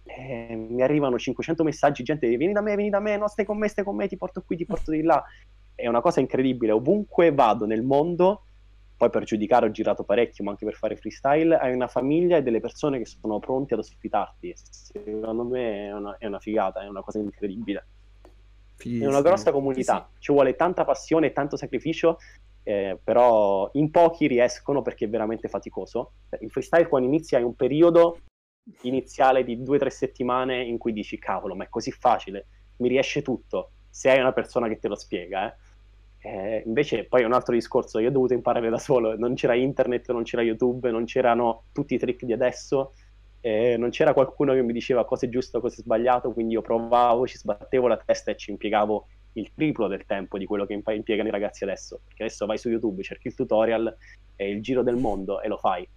E 0.05 0.55
mi 0.55 0.83
arrivano 0.83 1.19
500 1.19 1.63
messaggi, 1.63 2.03
gente 2.03 2.27
vieni 2.37 2.53
da 2.53 2.61
me, 2.61 2.75
vieni 2.75 2.91
da 2.91 3.01
me, 3.01 3.17
no 3.17 3.29
stai 3.29 3.45
con 3.45 3.59
me, 3.59 3.69
stai 3.69 3.85
con 3.85 3.97
me, 3.97 4.09
ti 4.09 4.17
porto 4.17 4.43
qui, 4.43 4.57
ti 4.57 4.65
porto 4.65 4.91
di 4.91 5.03
là. 5.03 5.23
È 5.75 5.87
una 5.87 6.01
cosa 6.01 6.21
incredibile, 6.21 6.73
ovunque 6.73 7.33
vado 7.33 7.67
nel 7.67 7.83
mondo, 7.83 8.45
poi 8.97 9.11
per 9.11 9.25
giudicare 9.25 9.67
ho 9.67 9.71
girato 9.71 10.05
parecchio, 10.05 10.45
ma 10.45 10.51
anche 10.51 10.65
per 10.65 10.75
fare 10.75 10.97
freestyle, 10.97 11.57
hai 11.57 11.73
una 11.73 11.89
famiglia 11.89 12.37
e 12.37 12.43
delle 12.43 12.61
persone 12.61 12.99
che 12.99 13.07
sono 13.07 13.39
pronti 13.39 13.73
ad 13.73 13.81
ospitarti. 13.81 14.55
Secondo 14.57 15.45
me 15.45 15.87
è 15.87 15.93
una, 15.93 16.17
è 16.19 16.27
una 16.27 16.39
figata, 16.39 16.83
è 16.83 16.89
una 16.89 17.03
cosa 17.03 17.19
incredibile. 17.19 17.87
Fiissimo. 18.75 19.05
È 19.05 19.09
una 19.09 19.23
grossa 19.23 19.53
comunità, 19.53 20.09
ci 20.19 20.33
vuole 20.33 20.57
tanta 20.57 20.85
passione 20.85 21.29
e 21.29 21.33
tanto 21.33 21.57
sacrificio 21.57 22.19
eh, 22.65 22.99
però 23.03 23.69
in 23.75 23.91
pochi 23.91 24.27
riescono 24.27 24.83
perché 24.83 25.07
è 25.07 25.09
veramente 25.09 25.49
faticoso. 25.49 26.13
Il 26.41 26.51
freestyle 26.51 26.89
quando 26.89 27.09
inizia 27.09 27.39
hai 27.39 27.45
un 27.45 27.55
periodo 27.55 28.19
iniziale 28.83 29.45
di 29.45 29.63
due 29.63 29.77
o 29.77 29.79
tre 29.81 29.91
settimane 29.91 30.63
in 30.63 30.79
cui 30.79 30.93
dici 30.93 31.19
cavolo, 31.19 31.55
ma 31.55 31.65
è 31.65 31.69
così 31.69 31.91
facile, 31.91 32.47
mi 32.77 32.89
riesce 32.89 33.23
tutto, 33.23 33.73
se 33.89 34.11
hai 34.11 34.21
una 34.21 34.33
persona 34.33 34.69
che 34.69 34.79
te 34.79 34.89
lo 34.89 34.97
spiega. 34.97 35.53
Eh. 35.53 35.71
Eh, 36.25 36.63
invece 36.67 37.05
poi 37.05 37.23
è 37.23 37.25
un 37.25 37.33
altro 37.33 37.53
discorso, 37.53 37.99
io 37.99 38.09
ho 38.09 38.13
dovuto 38.13 38.33
imparare 38.33 38.71
da 38.71 38.79
solo, 38.79 39.17
non 39.17 39.35
c'era 39.35 39.55
internet, 39.55 40.11
non 40.13 40.23
c'era 40.23 40.43
YouTube, 40.43 40.89
non 40.91 41.05
c'erano 41.05 41.65
tutti 41.73 41.95
i 41.95 41.99
trick 41.99 42.25
di 42.25 42.33
adesso, 42.33 42.93
eh, 43.41 43.77
non 43.77 43.91
c'era 43.91 44.13
qualcuno 44.13 44.55
che 44.55 44.63
mi 44.63 44.73
diceva 44.73 45.05
cosa 45.05 45.27
è 45.27 45.29
giusto, 45.29 45.61
cosa 45.61 45.75
è 45.75 45.83
sbagliato, 45.83 46.33
quindi 46.33 46.55
io 46.55 46.63
provavo, 46.63 47.27
ci 47.27 47.39
sbattevo 47.39 47.89
la 47.89 47.97
testa 47.97 48.31
e 48.31 48.37
ci 48.37 48.53
impiegavo 48.53 49.09
il 49.35 49.53
triplo 49.53 49.89
del 49.89 50.05
tempo 50.05 50.39
di 50.39 50.47
quello 50.47 50.65
che 50.65 50.75
impiegano 50.75 51.29
i 51.29 51.33
ragazzi 51.33 51.65
adesso. 51.65 52.01
Perché 52.07 52.23
adesso 52.25 52.47
vai 52.47 52.59
su 52.59 52.69
YouTube, 52.69 53.03
cerchi 53.03 53.27
il 53.27 53.35
tutorial 53.35 53.93
e 54.37 54.49
il 54.49 54.63
giro 54.63 54.85
del 54.85 54.97
mondo 54.97 55.41
e 55.41 55.49
lo 55.49 55.57
fai. 55.57 55.89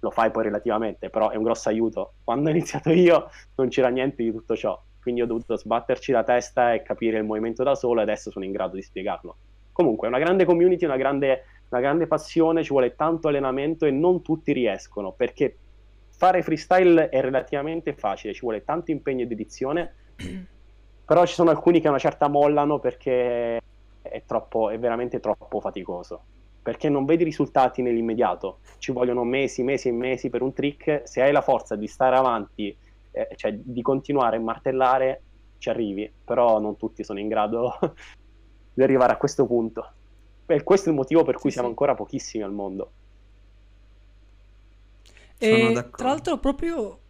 Lo 0.00 0.10
fai 0.10 0.30
poi 0.30 0.44
relativamente, 0.44 1.10
però 1.10 1.30
è 1.30 1.36
un 1.36 1.42
grosso 1.42 1.68
aiuto. 1.68 2.14
Quando 2.24 2.48
ho 2.48 2.52
iniziato 2.52 2.90
io 2.90 3.30
non 3.56 3.68
c'era 3.68 3.88
niente 3.88 4.22
di 4.22 4.30
tutto 4.30 4.56
ciò, 4.56 4.80
quindi 5.00 5.22
ho 5.22 5.26
dovuto 5.26 5.56
sbatterci 5.56 6.12
la 6.12 6.22
testa 6.22 6.72
e 6.72 6.82
capire 6.82 7.18
il 7.18 7.24
movimento 7.24 7.62
da 7.62 7.74
solo 7.74 8.00
e 8.00 8.02
adesso 8.02 8.30
sono 8.30 8.44
in 8.44 8.52
grado 8.52 8.76
di 8.76 8.82
spiegarlo. 8.82 9.36
Comunque, 9.72 10.06
è 10.06 10.10
una 10.10 10.18
grande 10.18 10.44
community, 10.44 10.84
una 10.84 10.96
grande, 10.96 11.44
una 11.68 11.80
grande 11.80 12.06
passione, 12.06 12.62
ci 12.62 12.70
vuole 12.70 12.94
tanto 12.94 13.28
allenamento 13.28 13.86
e 13.86 13.90
non 13.90 14.22
tutti 14.22 14.52
riescono, 14.52 15.12
perché 15.12 15.56
fare 16.10 16.42
freestyle 16.42 17.08
è 17.10 17.20
relativamente 17.20 17.94
facile, 17.94 18.34
ci 18.34 18.40
vuole 18.40 18.64
tanto 18.64 18.90
impegno 18.90 19.22
e 19.22 19.26
dedizione, 19.26 19.94
però 21.06 21.24
ci 21.24 21.34
sono 21.34 21.50
alcuni 21.50 21.80
che 21.80 21.86
a 21.86 21.90
una 21.90 21.98
certa 21.98 22.28
mollano 22.28 22.80
perché 22.80 23.60
è, 24.02 24.22
troppo, 24.26 24.70
è 24.70 24.78
veramente 24.78 25.20
troppo 25.20 25.60
faticoso. 25.60 26.22
Perché 26.62 26.88
non 26.88 27.04
vedi 27.04 27.24
risultati 27.24 27.82
nell'immediato, 27.82 28.60
ci 28.78 28.92
vogliono 28.92 29.24
mesi, 29.24 29.62
mesi 29.62 29.88
e 29.88 29.92
mesi 29.92 30.28
per 30.28 30.42
un 30.42 30.52
trick. 30.52 31.02
Se 31.04 31.22
hai 31.22 31.32
la 31.32 31.40
forza 31.40 31.76
di 31.76 31.86
stare 31.86 32.16
avanti, 32.16 32.76
eh, 33.10 33.28
cioè 33.36 33.52
di 33.54 33.80
continuare 33.82 34.36
a 34.36 34.40
martellare, 34.40 35.24
ci 35.58 35.70
arrivi, 35.70 36.12
però 36.24 36.58
non 36.60 36.76
tutti 36.76 37.02
sono 37.04 37.18
in 37.20 37.28
grado 37.28 37.72
di 38.72 38.82
arrivare 38.82 39.12
a 39.12 39.16
questo 39.16 39.46
punto. 39.46 39.94
E 40.46 40.62
questo 40.62 40.88
è 40.88 40.92
il 40.92 40.98
motivo 40.98 41.22
per 41.24 41.38
cui 41.38 41.50
Sì, 41.50 41.52
siamo 41.52 41.68
sì. 41.68 41.68
ancora 41.68 41.94
pochissimi 41.94 42.44
al 42.44 42.52
mondo. 42.52 42.94
Sono 45.38 45.72
E 45.72 45.72
d'accordo. 45.72 45.94
tra 45.94 46.08
l'altro, 46.08 46.38
proprio 46.38 47.00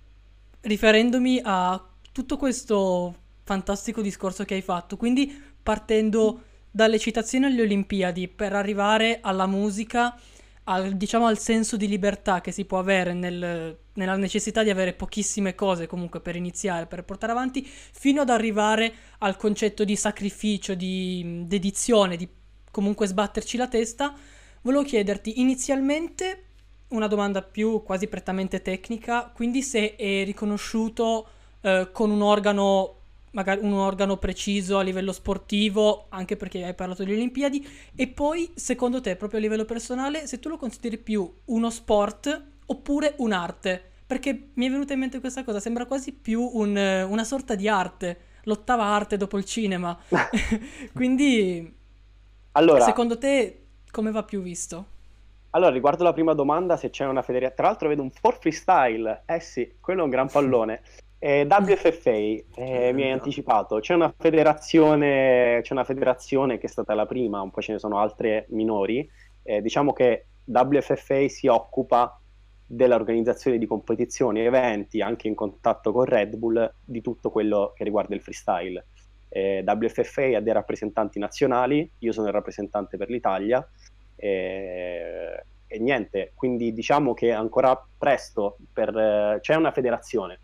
riferendomi 0.60 1.40
a 1.42 1.82
tutto 2.12 2.36
questo 2.36 3.14
fantastico 3.44 4.02
discorso 4.02 4.44
che 4.44 4.54
hai 4.54 4.62
fatto, 4.62 4.96
quindi 4.96 5.32
partendo 5.62 6.42
dalle 6.70 6.98
citazioni 6.98 7.46
alle 7.46 7.62
Olimpiadi 7.62 8.28
per 8.28 8.52
arrivare 8.52 9.18
alla 9.20 9.46
musica, 9.46 10.18
al, 10.64 10.96
diciamo 10.96 11.26
al 11.26 11.38
senso 11.38 11.76
di 11.76 11.88
libertà 11.88 12.40
che 12.40 12.52
si 12.52 12.64
può 12.64 12.78
avere 12.78 13.14
nel- 13.14 13.76
nella 13.94 14.16
necessità 14.16 14.62
di 14.62 14.70
avere 14.70 14.94
pochissime 14.94 15.54
cose 15.54 15.86
comunque 15.86 16.20
per 16.20 16.36
iniziare, 16.36 16.86
per 16.86 17.04
portare 17.04 17.32
avanti, 17.32 17.62
fino 17.64 18.22
ad 18.22 18.30
arrivare 18.30 18.92
al 19.18 19.36
concetto 19.36 19.84
di 19.84 19.96
sacrificio, 19.96 20.74
di 20.74 21.42
dedizione, 21.46 22.16
di 22.16 22.28
comunque 22.70 23.06
sbatterci 23.06 23.56
la 23.56 23.66
testa, 23.66 24.14
volevo 24.62 24.84
chiederti 24.84 25.40
inizialmente 25.40 26.44
una 26.88 27.08
domanda 27.08 27.42
più 27.42 27.82
quasi 27.82 28.06
prettamente 28.06 28.62
tecnica, 28.62 29.30
quindi 29.34 29.62
se 29.62 29.96
è 29.96 30.24
riconosciuto 30.24 31.28
eh, 31.60 31.88
con 31.92 32.10
un 32.10 32.22
organo, 32.22 32.97
magari 33.32 33.60
un 33.62 33.72
organo 33.72 34.16
preciso 34.16 34.78
a 34.78 34.82
livello 34.82 35.12
sportivo, 35.12 36.06
anche 36.10 36.36
perché 36.36 36.64
hai 36.64 36.74
parlato 36.74 37.04
di 37.04 37.12
Olimpiadi, 37.12 37.66
e 37.94 38.08
poi 38.08 38.50
secondo 38.54 39.00
te, 39.00 39.16
proprio 39.16 39.38
a 39.38 39.42
livello 39.42 39.64
personale, 39.64 40.26
se 40.26 40.38
tu 40.38 40.48
lo 40.48 40.56
consideri 40.56 40.98
più 40.98 41.30
uno 41.46 41.70
sport 41.70 42.46
oppure 42.66 43.14
un'arte, 43.18 43.82
perché 44.06 44.50
mi 44.54 44.66
è 44.66 44.70
venuta 44.70 44.92
in 44.92 45.00
mente 45.00 45.20
questa 45.20 45.44
cosa, 45.44 45.60
sembra 45.60 45.86
quasi 45.86 46.12
più 46.12 46.42
un, 46.42 46.76
una 46.76 47.24
sorta 47.24 47.54
di 47.54 47.68
arte, 47.68 48.20
l'ottava 48.44 48.84
arte 48.84 49.16
dopo 49.16 49.38
il 49.38 49.44
cinema, 49.44 49.98
quindi 50.94 51.74
Allora, 52.52 52.84
secondo 52.84 53.18
te 53.18 53.66
come 53.90 54.10
va 54.10 54.22
più 54.24 54.42
visto? 54.42 54.86
Allora, 55.50 55.72
riguardo 55.72 56.04
la 56.04 56.12
prima 56.12 56.34
domanda, 56.34 56.76
se 56.76 56.90
c'è 56.90 57.06
una 57.06 57.22
federazione, 57.22 57.54
tra 57.56 57.66
l'altro 57.68 57.88
vedo 57.88 58.02
un 58.02 58.10
for 58.10 58.38
freestyle, 58.38 59.22
eh 59.26 59.40
sì, 59.40 59.76
quello 59.80 60.00
è 60.02 60.04
un 60.04 60.10
gran 60.10 60.28
pallone. 60.30 60.82
Eh, 61.20 61.46
WFFA, 61.48 62.10
eh, 62.10 62.92
mi 62.92 63.02
hai 63.02 63.10
anticipato, 63.10 63.80
c'è 63.80 63.94
una 63.94 64.14
federazione, 64.16 65.58
c'è 65.62 65.72
una 65.72 65.82
federazione 65.82 66.58
che 66.58 66.66
è 66.66 66.70
stata 66.70 66.94
la 66.94 67.06
prima, 67.06 67.40
un 67.40 67.50
po' 67.50 67.60
ce 67.60 67.72
ne 67.72 67.78
sono 67.80 67.98
altre 67.98 68.46
minori. 68.50 69.08
Eh, 69.42 69.60
diciamo 69.60 69.92
che 69.92 70.26
WFFA 70.44 71.26
si 71.28 71.48
occupa 71.48 72.20
dell'organizzazione 72.64 73.58
di 73.58 73.66
competizioni, 73.66 74.40
eventi, 74.40 75.00
anche 75.00 75.26
in 75.26 75.34
contatto 75.34 75.90
con 75.90 76.04
Red 76.04 76.36
Bull, 76.36 76.72
di 76.84 77.00
tutto 77.00 77.30
quello 77.30 77.72
che 77.74 77.82
riguarda 77.82 78.14
il 78.14 78.20
freestyle. 78.20 78.86
Eh, 79.28 79.64
WFFA 79.66 80.36
ha 80.36 80.40
dei 80.40 80.52
rappresentanti 80.52 81.18
nazionali, 81.18 81.90
io 81.98 82.12
sono 82.12 82.28
il 82.28 82.32
rappresentante 82.32 82.96
per 82.96 83.10
l'Italia 83.10 83.66
e, 84.14 85.42
e 85.66 85.78
niente, 85.80 86.32
quindi 86.34 86.72
diciamo 86.72 87.12
che 87.12 87.32
ancora 87.32 87.78
presto 87.98 88.56
per, 88.72 88.96
eh, 88.96 89.38
c'è 89.40 89.54
una 89.54 89.72
federazione, 89.72 90.40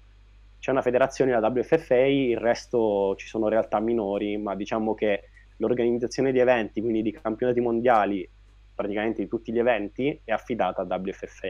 c'è 0.64 0.70
una 0.70 0.80
federazione 0.80 1.38
la 1.38 1.46
WFFA, 1.46 2.06
il 2.06 2.38
resto 2.38 3.14
ci 3.16 3.26
sono 3.26 3.48
realtà 3.48 3.80
minori, 3.80 4.38
ma 4.38 4.54
diciamo 4.54 4.94
che 4.94 5.24
l'organizzazione 5.58 6.32
di 6.32 6.38
eventi, 6.38 6.80
quindi 6.80 7.02
di 7.02 7.12
campionati 7.12 7.60
mondiali, 7.60 8.26
praticamente 8.74 9.20
di 9.20 9.28
tutti 9.28 9.52
gli 9.52 9.58
eventi, 9.58 10.18
è 10.24 10.32
affidata 10.32 10.80
a 10.80 10.86
WFFA. 10.86 11.48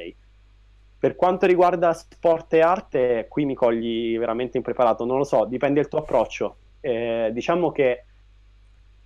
Per 0.98 1.14
quanto 1.14 1.46
riguarda 1.46 1.92
sport 1.92 2.54
e 2.54 2.60
arte, 2.60 3.26
qui 3.28 3.44
mi 3.44 3.54
cogli 3.54 4.18
veramente 4.18 4.56
impreparato, 4.56 5.04
non 5.04 5.18
lo 5.18 5.24
so, 5.24 5.44
dipende 5.44 5.80
dal 5.80 5.88
tuo 5.88 6.00
approccio. 6.00 6.56
Eh, 6.80 7.30
diciamo 7.32 7.70
che 7.70 8.04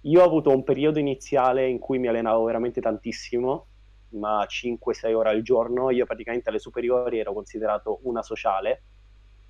io 0.00 0.22
ho 0.22 0.24
avuto 0.24 0.48
un 0.48 0.64
periodo 0.64 0.98
iniziale 0.98 1.68
in 1.68 1.78
cui 1.78 1.98
mi 1.98 2.08
allenavo 2.08 2.44
veramente 2.44 2.80
tantissimo, 2.80 3.66
ma 4.12 4.42
5-6 4.48 5.12
ore 5.12 5.28
al 5.28 5.42
giorno. 5.42 5.90
Io 5.90 6.06
praticamente 6.06 6.48
alle 6.48 6.60
superiori 6.60 7.18
ero 7.18 7.34
considerato 7.34 7.98
una 8.04 8.22
sociale, 8.22 8.80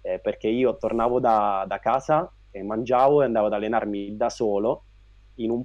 eh, 0.03 0.19
perché 0.19 0.49
io 0.49 0.77
tornavo 0.77 1.21
da, 1.21 1.65
da 1.67 1.79
casa 1.79 2.31
e 2.51 2.63
mangiavo 2.63 3.23
e 3.23 3.27
andavo 3.27 3.47
ad 3.47 3.53
allenarmi 3.53 4.17
da 4.17 4.31
solo 4.31 4.85
in 5.37 5.51
un, 5.51 5.63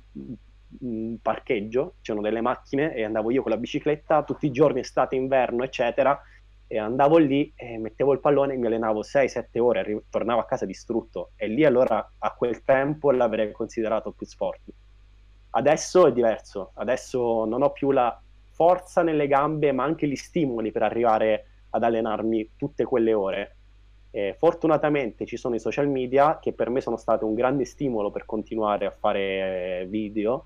un 0.79 1.17
parcheggio, 1.21 1.95
c'erano 2.01 2.23
delle 2.23 2.41
macchine 2.41 2.93
e 2.93 3.03
andavo 3.03 3.31
io 3.31 3.41
con 3.41 3.51
la 3.51 3.57
bicicletta 3.57 4.23
tutti 4.23 4.45
i 4.45 4.51
giorni, 4.51 4.79
estate, 4.79 5.15
inverno, 5.15 5.63
eccetera, 5.63 6.19
e 6.67 6.77
andavo 6.79 7.17
lì 7.17 7.51
e 7.55 7.77
mettevo 7.77 8.13
il 8.13 8.19
pallone 8.19 8.53
e 8.53 8.57
mi 8.57 8.65
allenavo 8.65 9.01
6-7 9.01 9.59
ore, 9.59 9.79
arri- 9.79 10.03
tornavo 10.09 10.39
a 10.39 10.45
casa 10.45 10.65
distrutto 10.65 11.31
e 11.35 11.47
lì 11.47 11.65
allora 11.65 12.13
a 12.17 12.31
quel 12.31 12.63
tempo 12.63 13.11
l'avrei 13.11 13.51
considerato 13.51 14.11
più 14.11 14.25
sport. 14.25 14.61
Adesso 15.51 16.07
è 16.07 16.11
diverso, 16.11 16.71
adesso 16.75 17.45
non 17.45 17.61
ho 17.61 17.71
più 17.71 17.91
la 17.91 18.19
forza 18.49 19.03
nelle 19.03 19.27
gambe 19.27 19.71
ma 19.71 19.83
anche 19.83 20.07
gli 20.07 20.15
stimoli 20.15 20.71
per 20.71 20.83
arrivare 20.83 21.45
ad 21.69 21.83
allenarmi 21.83 22.51
tutte 22.55 22.85
quelle 22.85 23.13
ore. 23.13 23.57
Eh, 24.15 24.35
fortunatamente 24.37 25.25
ci 25.25 25.37
sono 25.37 25.55
i 25.55 25.59
social 25.59 25.87
media 25.87 26.37
che 26.39 26.53
per 26.53 26.69
me 26.69 26.81
sono 26.81 26.97
stati 26.97 27.23
un 27.23 27.33
grande 27.33 27.65
stimolo 27.65 28.11
per 28.11 28.27
continuare 28.27 28.85
a 28.85 28.91
fare 28.91 29.79
eh, 29.81 29.85
video 29.87 30.45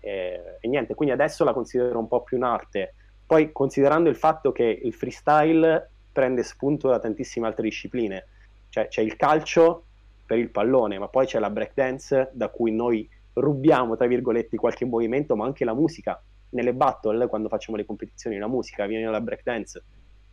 eh, 0.00 0.56
e 0.58 0.68
niente, 0.68 0.94
quindi 0.94 1.12
adesso 1.12 1.44
la 1.44 1.52
considero 1.52 1.98
un 1.98 2.08
po' 2.08 2.22
più 2.22 2.38
un'arte. 2.38 2.94
Poi 3.26 3.52
considerando 3.52 4.08
il 4.08 4.16
fatto 4.16 4.52
che 4.52 4.64
il 4.64 4.94
freestyle 4.94 5.90
prende 6.10 6.42
spunto 6.44 6.88
da 6.88 6.98
tantissime 6.98 7.46
altre 7.46 7.64
discipline, 7.64 8.26
cioè 8.70 8.88
c'è 8.88 9.02
il 9.02 9.16
calcio 9.16 9.84
per 10.24 10.38
il 10.38 10.48
pallone, 10.48 10.98
ma 10.98 11.08
poi 11.08 11.26
c'è 11.26 11.38
la 11.38 11.50
breakdance 11.50 12.30
da 12.32 12.48
cui 12.48 12.72
noi 12.72 13.06
rubiamo, 13.34 13.96
tra 13.96 14.06
virgolette, 14.06 14.56
qualche 14.56 14.86
movimento, 14.86 15.36
ma 15.36 15.44
anche 15.44 15.66
la 15.66 15.74
musica. 15.74 16.18
Nelle 16.50 16.72
battle, 16.72 17.26
quando 17.26 17.48
facciamo 17.48 17.76
le 17.76 17.84
competizioni, 17.84 18.38
la 18.38 18.48
musica 18.48 18.86
viene 18.86 19.04
dalla 19.04 19.20
breakdance. 19.20 19.82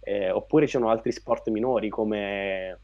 Eh, 0.04 0.32
oppure 0.32 0.66
ci 0.66 0.74
sono 0.74 0.90
altri 0.90 1.12
sport 1.12 1.50
minori 1.50 1.90
come, 1.90 2.70
eh, 2.70 2.78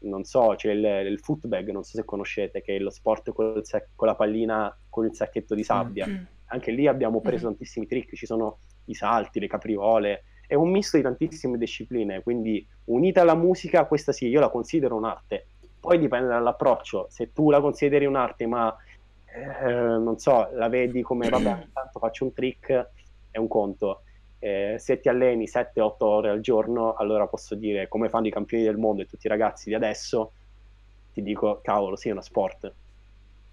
non 0.00 0.24
so, 0.24 0.54
c'è 0.56 0.70
il, 0.70 0.84
il 1.10 1.18
footbag, 1.20 1.70
non 1.70 1.82
so 1.82 1.96
se 1.96 2.04
conoscete, 2.04 2.62
che 2.62 2.76
è 2.76 2.78
lo 2.78 2.90
sport 2.90 3.32
col 3.32 3.64
sac- 3.64 3.90
con 3.94 4.06
la 4.06 4.14
pallina 4.14 4.76
con 4.88 5.04
il 5.06 5.14
sacchetto 5.14 5.54
di 5.54 5.64
sabbia. 5.64 6.06
Anche 6.46 6.70
lì 6.70 6.86
abbiamo 6.86 7.20
preso 7.20 7.46
tantissimi 7.46 7.86
trick, 7.86 8.14
ci 8.14 8.26
sono 8.26 8.58
i 8.84 8.94
salti, 8.94 9.40
le 9.40 9.48
capriole, 9.48 10.24
è 10.46 10.54
un 10.54 10.70
misto 10.70 10.96
di 10.96 11.02
tantissime 11.02 11.58
discipline, 11.58 12.22
quindi 12.22 12.64
unita 12.84 13.22
alla 13.22 13.34
musica, 13.34 13.86
questa 13.86 14.12
sì, 14.12 14.28
io 14.28 14.40
la 14.40 14.50
considero 14.50 14.94
un'arte. 14.94 15.46
Poi 15.80 15.98
dipende 15.98 16.28
dall'approccio, 16.28 17.06
se 17.10 17.32
tu 17.32 17.50
la 17.50 17.60
consideri 17.60 18.04
un'arte 18.06 18.46
ma 18.46 18.74
eh, 19.26 19.70
non 19.70 20.18
so, 20.18 20.48
la 20.52 20.68
vedi 20.68 21.02
come 21.02 21.28
vabbè, 21.28 21.62
intanto 21.64 21.98
faccio 21.98 22.24
un 22.24 22.32
trick, 22.32 22.90
è 23.30 23.38
un 23.38 23.48
conto. 23.48 24.02
Eh, 24.44 24.76
se 24.78 25.00
ti 25.00 25.08
alleni 25.08 25.46
7-8 25.48 26.04
ore 26.04 26.28
al 26.28 26.40
giorno, 26.40 26.92
allora 26.92 27.26
posso 27.26 27.54
dire 27.54 27.88
come 27.88 28.10
fanno 28.10 28.26
i 28.26 28.30
campioni 28.30 28.62
del 28.62 28.76
mondo 28.76 29.00
e 29.00 29.06
tutti 29.06 29.24
i 29.24 29.30
ragazzi 29.30 29.70
di 29.70 29.74
adesso, 29.74 30.32
ti 31.14 31.22
dico 31.22 31.60
cavolo, 31.62 31.96
sì, 31.96 32.10
è 32.10 32.12
uno 32.12 32.20
sport. 32.20 32.70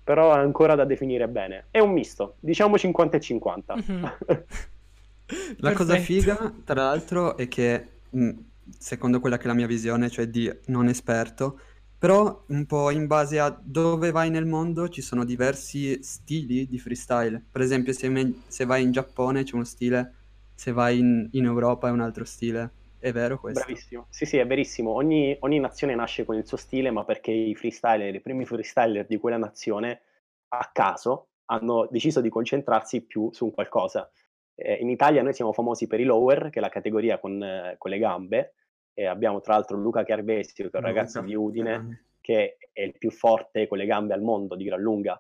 Però 0.03 0.33
è 0.35 0.39
ancora 0.39 0.75
da 0.75 0.83
definire 0.83 1.29
bene. 1.29 1.67
È 1.71 1.79
un 1.79 1.93
misto, 1.93 2.35
diciamo 2.41 2.77
50 2.77 3.15
e 3.15 3.19
50. 3.21 3.75
Mhm. 3.75 4.17
La 5.59 5.71
cosa 5.71 5.95
figa, 5.95 6.53
tra 6.65 6.83
l'altro, 6.83 7.37
è 7.37 7.47
che, 7.47 8.01
mh, 8.09 8.31
secondo 8.77 9.21
quella 9.21 9.37
che 9.37 9.43
è 9.43 9.47
la 9.47 9.53
mia 9.53 9.67
visione, 9.67 10.09
cioè 10.09 10.27
di 10.27 10.51
non 10.65 10.89
esperto, 10.89 11.57
però 11.97 12.43
un 12.49 12.65
po' 12.65 12.89
in 12.91 13.07
base 13.07 13.39
a 13.39 13.57
dove 13.63 14.11
vai 14.11 14.29
nel 14.29 14.45
mondo 14.45 14.89
ci 14.89 15.01
sono 15.01 15.23
diversi 15.23 16.03
stili 16.03 16.67
di 16.67 16.79
freestyle. 16.79 17.41
Per 17.49 17.61
esempio, 17.61 17.93
se, 17.93 18.09
me- 18.09 18.41
se 18.47 18.65
vai 18.65 18.83
in 18.83 18.91
Giappone 18.91 19.43
c'è 19.43 19.55
uno 19.55 19.63
stile, 19.63 20.15
se 20.53 20.71
vai 20.71 20.99
in, 20.99 21.27
in 21.31 21.45
Europa 21.45 21.87
è 21.87 21.91
un 21.91 22.01
altro 22.01 22.25
stile. 22.25 22.71
È 22.99 23.11
vero 23.11 23.39
questo? 23.39 23.63
Bravissimo, 23.63 24.05
sì 24.09 24.25
sì 24.25 24.37
è 24.37 24.45
verissimo, 24.45 24.91
ogni, 24.91 25.35
ogni 25.39 25.59
nazione 25.59 25.95
nasce 25.95 26.23
con 26.23 26.35
il 26.35 26.45
suo 26.45 26.57
stile, 26.57 26.91
ma 26.91 27.03
perché 27.03 27.31
i 27.31 27.55
freestyler, 27.55 28.13
i 28.13 28.21
primi 28.21 28.45
freestyler 28.45 29.07
di 29.07 29.17
quella 29.17 29.37
nazione, 29.37 30.01
a 30.49 30.69
caso, 30.71 31.29
hanno 31.45 31.87
deciso 31.89 32.21
di 32.21 32.29
concentrarsi 32.29 33.01
più 33.01 33.31
su 33.31 33.45
un 33.45 33.51
qualcosa. 33.51 34.09
Eh, 34.53 34.75
in 34.75 34.89
Italia 34.89 35.23
noi 35.23 35.33
siamo 35.33 35.51
famosi 35.51 35.87
per 35.87 35.99
i 35.99 36.03
lower, 36.03 36.49
che 36.51 36.59
è 36.59 36.61
la 36.61 36.69
categoria 36.69 37.17
con, 37.19 37.41
eh, 37.41 37.75
con 37.79 37.89
le 37.89 37.97
gambe, 37.97 38.53
e 38.93 39.05
abbiamo 39.05 39.41
tra 39.41 39.53
l'altro 39.53 39.77
Luca 39.77 40.03
Chiarvesio, 40.03 40.69
che 40.69 40.77
è 40.77 40.77
un 40.77 40.85
ragazzo 40.85 41.21
di 41.21 41.33
Udine, 41.33 42.05
che 42.21 42.57
è 42.71 42.81
il 42.81 42.95
più 42.97 43.09
forte 43.09 43.67
con 43.67 43.79
le 43.79 43.85
gambe 43.85 44.13
al 44.13 44.21
mondo, 44.21 44.55
di 44.55 44.65
gran 44.65 44.79
lunga. 44.79 45.19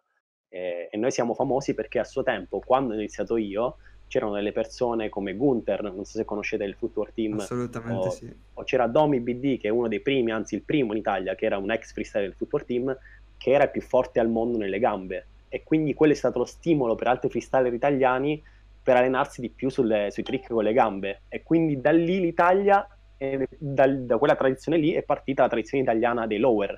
Eh, 0.49 0.87
e 0.91 0.97
noi 0.97 1.11
siamo 1.11 1.33
famosi 1.33 1.73
perché 1.73 1.97
a 1.97 2.03
suo 2.03 2.21
tempo, 2.21 2.59
quando 2.59 2.93
ho 2.93 2.97
iniziato 2.97 3.37
io, 3.37 3.77
c'erano 4.11 4.33
delle 4.33 4.51
persone 4.51 5.07
come 5.07 5.35
Gunther, 5.35 5.83
non 5.83 6.03
so 6.03 6.17
se 6.17 6.25
conoscete 6.25 6.65
il 6.65 6.75
Footwork 6.75 7.13
Team, 7.13 7.39
Assolutamente 7.39 8.07
o, 8.07 8.09
sì. 8.09 8.35
o 8.55 8.63
c'era 8.65 8.87
Domi 8.87 9.21
BD 9.21 9.57
che 9.57 9.69
è 9.69 9.71
uno 9.71 9.87
dei 9.87 10.01
primi, 10.01 10.31
anzi 10.31 10.55
il 10.55 10.63
primo 10.63 10.91
in 10.91 10.97
Italia, 10.97 11.33
che 11.33 11.45
era 11.45 11.57
un 11.57 11.71
ex 11.71 11.93
freestyle 11.93 12.25
del 12.25 12.33
Footwork 12.35 12.65
Team, 12.65 12.97
che 13.37 13.51
era 13.51 13.63
il 13.63 13.71
più 13.71 13.79
forte 13.81 14.19
al 14.19 14.27
mondo 14.27 14.57
nelle 14.57 14.79
gambe. 14.79 15.27
E 15.47 15.63
quindi 15.63 15.93
quello 15.93 16.11
è 16.11 16.15
stato 16.15 16.39
lo 16.39 16.45
stimolo 16.45 16.95
per 16.95 17.07
altri 17.07 17.29
freestyler 17.29 17.73
italiani 17.73 18.43
per 18.83 18.97
allenarsi 18.97 19.39
di 19.39 19.49
più 19.49 19.69
sulle, 19.69 20.09
sui 20.11 20.23
trick 20.23 20.49
con 20.49 20.63
le 20.63 20.73
gambe. 20.73 21.21
E 21.29 21.41
quindi 21.41 21.79
da 21.79 21.91
lì 21.91 22.19
l'Italia, 22.19 22.85
eh, 23.15 23.47
da, 23.57 23.87
da 23.87 24.17
quella 24.17 24.35
tradizione 24.35 24.77
lì 24.77 24.91
è 24.91 25.03
partita 25.03 25.43
la 25.43 25.49
tradizione 25.49 25.83
italiana 25.83 26.27
dei 26.27 26.39
lower, 26.39 26.77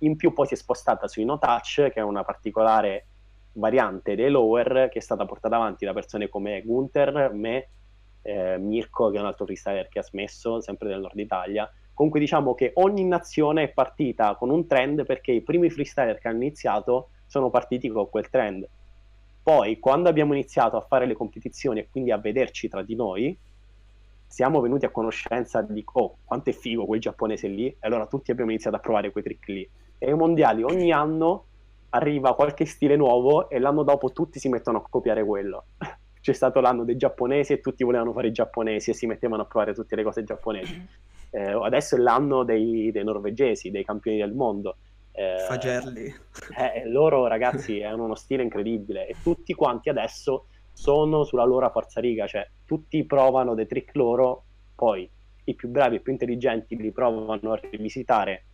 in 0.00 0.16
più 0.16 0.34
poi 0.34 0.46
si 0.46 0.52
è 0.52 0.56
spostata 0.58 1.08
sui 1.08 1.24
no 1.24 1.38
touch 1.38 1.88
che 1.90 2.00
è 2.00 2.02
una 2.02 2.22
particolare 2.22 3.06
variante 3.54 4.14
dei 4.14 4.30
lower 4.30 4.88
che 4.90 4.98
è 4.98 5.02
stata 5.02 5.24
portata 5.26 5.56
avanti 5.56 5.84
da 5.84 5.92
persone 5.92 6.28
come 6.28 6.62
Gunther, 6.62 7.30
me, 7.32 7.68
eh, 8.22 8.58
Mirko 8.58 9.10
che 9.10 9.18
è 9.18 9.20
un 9.20 9.26
altro 9.26 9.44
freestyler 9.44 9.88
che 9.88 9.98
ha 9.98 10.02
smesso 10.02 10.60
sempre 10.60 10.88
del 10.88 11.00
nord 11.00 11.18
Italia. 11.18 11.70
Comunque 11.92 12.20
diciamo 12.20 12.54
che 12.54 12.72
ogni 12.74 13.04
nazione 13.04 13.64
è 13.64 13.68
partita 13.68 14.34
con 14.34 14.50
un 14.50 14.66
trend 14.66 15.04
perché 15.04 15.32
i 15.32 15.42
primi 15.42 15.70
freestyler 15.70 16.18
che 16.18 16.28
hanno 16.28 16.42
iniziato 16.42 17.10
sono 17.26 17.50
partiti 17.50 17.88
con 17.88 18.08
quel 18.08 18.28
trend. 18.28 18.68
Poi 19.42 19.78
quando 19.78 20.08
abbiamo 20.08 20.32
iniziato 20.32 20.76
a 20.76 20.80
fare 20.80 21.06
le 21.06 21.14
competizioni 21.14 21.80
e 21.80 21.88
quindi 21.90 22.10
a 22.10 22.18
vederci 22.18 22.68
tra 22.68 22.82
di 22.82 22.94
noi 22.94 23.36
siamo 24.26 24.60
venuti 24.60 24.84
a 24.84 24.90
conoscenza 24.90 25.60
di 25.62 25.84
oh, 25.92 26.16
quanto 26.24 26.50
è 26.50 26.52
figo 26.52 26.86
quel 26.86 26.98
giapponese 26.98 27.46
lì 27.46 27.66
e 27.66 27.76
allora 27.80 28.06
tutti 28.06 28.32
abbiamo 28.32 28.50
iniziato 28.50 28.76
a 28.76 28.80
provare 28.80 29.12
quei 29.12 29.22
trick 29.22 29.46
lì. 29.48 29.68
E 29.98 30.06
ai 30.08 30.16
mondiali 30.16 30.62
ogni 30.64 30.90
anno 30.90 31.44
arriva 31.94 32.34
qualche 32.34 32.64
stile 32.64 32.96
nuovo 32.96 33.48
e 33.48 33.58
l'anno 33.58 33.82
dopo 33.82 34.12
tutti 34.12 34.38
si 34.38 34.48
mettono 34.48 34.78
a 34.78 34.86
copiare 34.88 35.24
quello. 35.24 35.66
C'è 36.20 36.32
stato 36.32 36.60
l'anno 36.60 36.84
dei 36.84 36.96
giapponesi 36.96 37.52
e 37.52 37.60
tutti 37.60 37.84
volevano 37.84 38.12
fare 38.12 38.28
i 38.28 38.32
giapponesi 38.32 38.90
e 38.90 38.94
si 38.94 39.06
mettevano 39.06 39.42
a 39.42 39.44
provare 39.44 39.74
tutte 39.74 39.94
le 39.96 40.02
cose 40.02 40.24
giapponesi. 40.24 40.86
Eh, 41.34 41.50
adesso 41.50 41.96
è 41.96 41.98
l'anno 41.98 42.44
dei, 42.44 42.92
dei, 42.92 43.02
norvegesi, 43.02 43.72
dei 43.72 43.84
campioni 43.84 44.18
del 44.18 44.32
mondo. 44.32 44.76
Eh, 45.10 45.38
Fagerli. 45.48 46.04
Eh, 46.56 46.88
loro 46.88 47.26
ragazzi 47.26 47.82
hanno 47.82 48.04
uno 48.04 48.14
stile 48.14 48.44
incredibile 48.44 49.08
e 49.08 49.16
tutti 49.20 49.52
quanti 49.52 49.88
adesso 49.88 50.46
sono 50.72 51.24
sulla 51.24 51.42
loro 51.42 51.68
forza 51.70 52.00
riga, 52.00 52.28
cioè 52.28 52.48
tutti 52.64 53.02
provano 53.02 53.54
dei 53.54 53.66
trick 53.66 53.96
loro, 53.96 54.44
poi 54.76 55.10
i 55.46 55.54
più 55.56 55.70
bravi 55.70 55.96
e 55.96 56.00
più 56.00 56.12
intelligenti 56.12 56.76
li 56.76 56.92
provano 56.92 57.52
a 57.52 57.60
rivisitare 57.68 58.44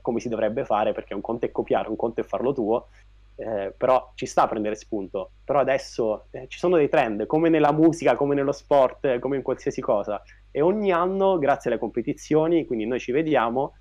come 0.00 0.20
si 0.20 0.28
dovrebbe 0.28 0.64
fare, 0.64 0.92
perché 0.92 1.14
un 1.14 1.20
conto 1.20 1.46
è 1.46 1.50
copiare, 1.50 1.88
un 1.88 1.96
conto 1.96 2.20
è 2.20 2.24
farlo 2.24 2.52
tuo, 2.52 2.88
eh, 3.36 3.74
però 3.76 4.12
ci 4.14 4.26
sta 4.26 4.42
a 4.42 4.48
prendere 4.48 4.74
spunto. 4.74 5.32
Però 5.44 5.58
adesso 5.58 6.26
eh, 6.30 6.46
ci 6.48 6.58
sono 6.58 6.76
dei 6.76 6.88
trend, 6.88 7.26
come 7.26 7.48
nella 7.48 7.72
musica, 7.72 8.16
come 8.16 8.34
nello 8.34 8.52
sport, 8.52 9.18
come 9.18 9.36
in 9.36 9.42
qualsiasi 9.42 9.80
cosa, 9.80 10.22
e 10.50 10.60
ogni 10.60 10.92
anno, 10.92 11.38
grazie 11.38 11.70
alle 11.70 11.78
competizioni, 11.78 12.66
quindi 12.66 12.86
noi 12.86 13.00
ci 13.00 13.12
vediamo, 13.12 13.74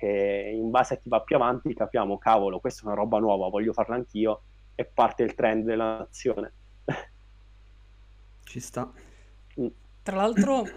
e 0.00 0.52
in 0.52 0.70
base 0.70 0.94
a 0.94 0.96
chi 0.96 1.08
va 1.08 1.20
più 1.20 1.36
avanti 1.36 1.74
capiamo, 1.74 2.18
cavolo, 2.18 2.58
questa 2.58 2.82
è 2.82 2.86
una 2.86 2.94
roba 2.94 3.18
nuova, 3.18 3.48
voglio 3.48 3.72
farla 3.72 3.94
anch'io, 3.94 4.42
e 4.74 4.84
parte 4.84 5.22
il 5.22 5.34
trend 5.34 5.64
della 5.64 5.98
nazione. 5.98 6.52
Ci 8.44 8.60
sta. 8.60 8.90
Tra 10.02 10.16
l'altro, 10.16 10.68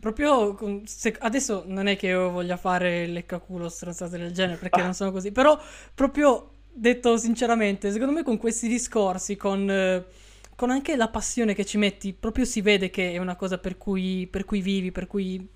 proprio 0.00 0.54
con, 0.54 0.86
se, 0.86 1.14
adesso 1.18 1.64
non 1.66 1.86
è 1.86 1.96
che 1.96 2.06
io 2.06 2.30
voglia 2.30 2.56
fare 2.56 3.06
leccaculo 3.06 3.68
stronzate 3.68 4.16
del 4.16 4.32
genere 4.32 4.56
perché 4.56 4.80
non 4.80 4.94
sono 4.94 5.12
così, 5.12 5.32
però 5.32 5.60
proprio 5.94 6.52
detto 6.72 7.18
sinceramente, 7.18 7.92
secondo 7.92 8.14
me 8.14 8.22
con 8.22 8.38
questi 8.38 8.68
discorsi, 8.68 9.36
con, 9.36 9.70
eh, 9.70 10.06
con, 10.56 10.70
anche 10.70 10.96
la 10.96 11.08
passione 11.08 11.54
che 11.54 11.66
ci 11.66 11.76
metti, 11.76 12.14
proprio 12.14 12.46
si 12.46 12.62
vede 12.62 12.88
che 12.88 13.12
è 13.12 13.18
una 13.18 13.36
cosa 13.36 13.58
per 13.58 13.76
cui, 13.76 14.26
per 14.30 14.46
cui 14.46 14.62
vivi, 14.62 14.92
per 14.92 15.06
cui 15.06 15.46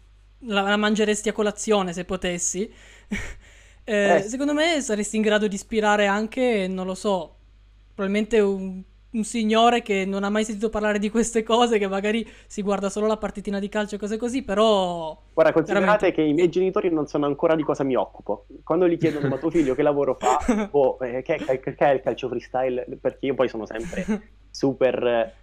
la, 0.41 0.61
la, 0.61 0.77
mangeresti 0.77 1.31
a 1.31 1.33
colazione 1.33 1.95
se 1.95 2.05
potessi. 2.05 2.71
eh, 3.85 4.17
eh. 4.17 4.23
Secondo 4.23 4.53
me 4.53 4.83
saresti 4.83 5.17
in 5.17 5.23
grado 5.23 5.49
di 5.49 5.55
ispirare 5.55 6.07
anche, 6.07 6.67
non 6.69 6.85
lo 6.85 6.95
so, 6.95 7.37
probabilmente 7.95 8.41
un 8.41 8.83
un 9.15 9.25
signore 9.25 9.83
che 9.83 10.05
non 10.05 10.25
ha 10.25 10.31
mai 10.31 10.45
sentito 10.45 10.69
parlare 10.69 10.99
di 10.99 11.11
queste 11.11 11.43
cose, 11.43 11.79
che 11.79 11.89
magari 11.89 12.29
si 12.47 12.63
guarda 12.63 12.89
solo 12.89 13.07
la 13.07 13.17
partitina 13.17 13.59
di 13.59 13.69
calcio 13.69 13.95
e 13.95 13.99
cose 13.99 14.17
così, 14.17 14.43
però... 14.43 15.17
Guarda, 15.33 15.53
considerate 15.53 15.87
veramente... 15.87 16.13
che 16.13 16.23
i 16.23 16.33
miei 16.33 16.49
genitori 16.49 16.91
non 16.91 17.07
sanno 17.07 17.27
ancora 17.27 17.55
di 17.55 17.63
cosa 17.63 17.85
mi 17.85 17.95
occupo. 17.95 18.47
Quando 18.63 18.89
gli 18.89 18.99
chiedono, 18.99 19.29
ma 19.29 19.39
tuo 19.39 19.51
figlio 19.51 19.75
che 19.75 19.83
lavoro 19.83 20.15
fa? 20.15 20.69
O 20.73 20.97
oh, 20.99 21.05
eh, 21.05 21.23
che, 21.23 21.37
che, 21.37 21.61
che, 21.61 21.75
è 21.77 21.91
il 21.91 22.01
calcio 22.01 22.29
freestyle? 22.29 22.87
Perché 23.01 23.27
io 23.27 23.35
poi 23.35 23.49
sono 23.49 23.67
sempre 23.67 24.05
super... 24.51 25.05
Eh, 25.07 25.43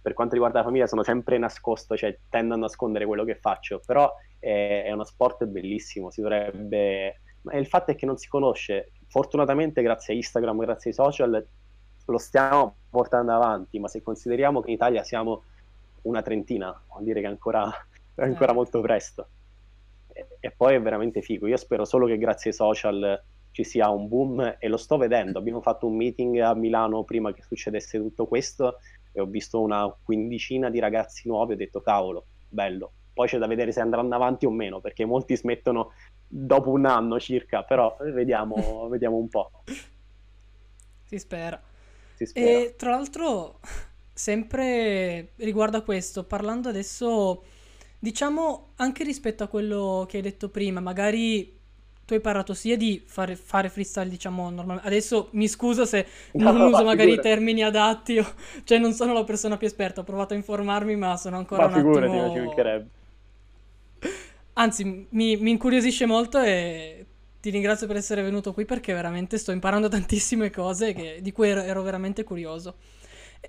per 0.00 0.12
quanto 0.12 0.34
riguarda 0.34 0.58
la 0.58 0.64
famiglia 0.64 0.86
sono 0.86 1.02
sempre 1.02 1.38
nascosto, 1.38 1.96
cioè 1.96 2.16
tendo 2.28 2.54
a 2.54 2.56
nascondere 2.56 3.04
quello 3.04 3.24
che 3.24 3.34
faccio, 3.34 3.80
però 3.84 4.12
è, 4.38 4.84
è 4.86 4.92
uno 4.92 5.04
sport 5.04 5.44
bellissimo, 5.44 6.10
si 6.10 6.20
dovrebbe... 6.20 7.20
Ma 7.42 7.54
il 7.54 7.66
fatto 7.66 7.92
è 7.92 7.94
che 7.94 8.06
non 8.06 8.16
si 8.16 8.28
conosce, 8.28 8.92
fortunatamente 9.08 9.82
grazie 9.82 10.14
a 10.14 10.16
Instagram, 10.16 10.58
grazie 10.58 10.90
ai 10.90 10.96
social, 10.96 11.46
lo 12.12 12.18
stiamo 12.18 12.76
portando 12.90 13.32
avanti, 13.32 13.78
ma 13.78 13.88
se 13.88 14.02
consideriamo 14.02 14.60
che 14.60 14.68
in 14.68 14.74
Italia 14.74 15.02
siamo 15.02 15.42
una 16.02 16.22
trentina, 16.22 16.78
vuol 16.88 17.04
dire 17.04 17.20
che 17.20 17.26
è 17.26 17.30
ancora, 17.30 17.70
è 18.14 18.22
ancora 18.22 18.52
molto 18.52 18.80
presto. 18.80 19.28
E, 20.12 20.26
e, 20.40 20.50
poi 20.50 20.74
è 20.74 20.80
veramente 20.80 21.20
figo. 21.20 21.46
Io 21.46 21.56
spero 21.56 21.84
solo 21.84 22.06
che 22.06 22.18
grazie 22.18 22.50
ai 22.50 22.56
social 22.56 23.22
ci 23.50 23.64
sia 23.64 23.88
un 23.90 24.08
boom 24.08 24.56
e 24.58 24.68
lo 24.68 24.76
sto 24.76 24.96
vedendo. 24.96 25.38
Abbiamo 25.38 25.60
fatto 25.60 25.86
un 25.86 25.96
meeting 25.96 26.38
a 26.40 26.54
Milano 26.54 27.04
prima 27.04 27.32
che 27.32 27.42
succedesse 27.42 27.98
tutto 27.98 28.26
questo 28.26 28.78
e 29.12 29.20
ho 29.20 29.26
visto 29.26 29.60
una 29.60 29.94
quindicina 30.02 30.70
di 30.70 30.78
ragazzi 30.78 31.26
nuovi 31.28 31.52
e 31.52 31.54
ho 31.54 31.58
detto 31.58 31.80
cavolo, 31.80 32.26
bello. 32.48 32.92
Poi 33.12 33.26
c'è 33.28 33.38
da 33.38 33.46
vedere 33.46 33.72
se 33.72 33.80
andranno 33.80 34.14
avanti 34.14 34.44
o 34.44 34.50
meno, 34.50 34.80
perché 34.80 35.06
molti 35.06 35.36
smettono 35.36 35.92
dopo 36.28 36.70
un 36.70 36.84
anno 36.84 37.18
circa, 37.18 37.62
però 37.62 37.96
vediamo, 37.98 38.88
vediamo 38.92 39.16
un 39.16 39.28
po'. 39.28 39.50
Si 41.02 41.18
spera. 41.18 41.58
E 42.32 42.74
tra 42.76 42.90
l'altro, 42.90 43.60
sempre 44.12 45.32
riguardo 45.36 45.76
a 45.76 45.82
questo, 45.82 46.24
parlando 46.24 46.68
adesso, 46.68 47.44
diciamo 47.98 48.72
anche 48.76 49.04
rispetto 49.04 49.44
a 49.44 49.48
quello 49.48 50.06
che 50.08 50.18
hai 50.18 50.22
detto 50.22 50.48
prima, 50.48 50.80
magari 50.80 51.54
tu 52.06 52.14
hai 52.14 52.20
parlato 52.20 52.54
sia 52.54 52.76
di 52.76 53.02
fare, 53.04 53.34
fare 53.34 53.68
freestyle, 53.68 54.08
diciamo, 54.08 54.48
normalmente. 54.48 54.88
Adesso 54.88 55.28
mi 55.32 55.48
scuso 55.48 55.84
se 55.84 56.06
non 56.34 56.56
no, 56.56 56.68
uso 56.68 56.84
magari 56.84 57.12
i 57.12 57.20
termini 57.20 57.62
adatti, 57.62 58.18
o... 58.18 58.26
cioè 58.64 58.78
non 58.78 58.92
sono 58.92 59.12
la 59.12 59.24
persona 59.24 59.56
più 59.56 59.66
esperta, 59.66 60.00
ho 60.02 60.04
provato 60.04 60.32
a 60.32 60.36
informarmi, 60.36 60.94
ma 60.94 61.16
sono 61.16 61.36
ancora 61.36 61.66
ma 61.68 61.76
un 61.76 61.82
figurati, 61.82 62.16
attimo... 62.16 62.32
ci 62.32 62.38
mancherebbe. 62.38 62.88
Anzi, 64.54 65.06
mi, 65.10 65.36
mi 65.36 65.50
incuriosisce 65.50 66.06
molto 66.06 66.40
e 66.40 66.95
ti 67.46 67.52
ringrazio 67.52 67.86
per 67.86 67.94
essere 67.94 68.22
venuto 68.22 68.52
qui 68.52 68.64
perché 68.64 68.92
veramente 68.92 69.38
sto 69.38 69.52
imparando 69.52 69.86
tantissime 69.88 70.50
cose 70.50 70.92
che, 70.92 71.20
di 71.22 71.30
cui 71.30 71.48
ero, 71.48 71.60
ero, 71.60 71.80
veramente 71.82 72.24
curioso. 72.24 72.74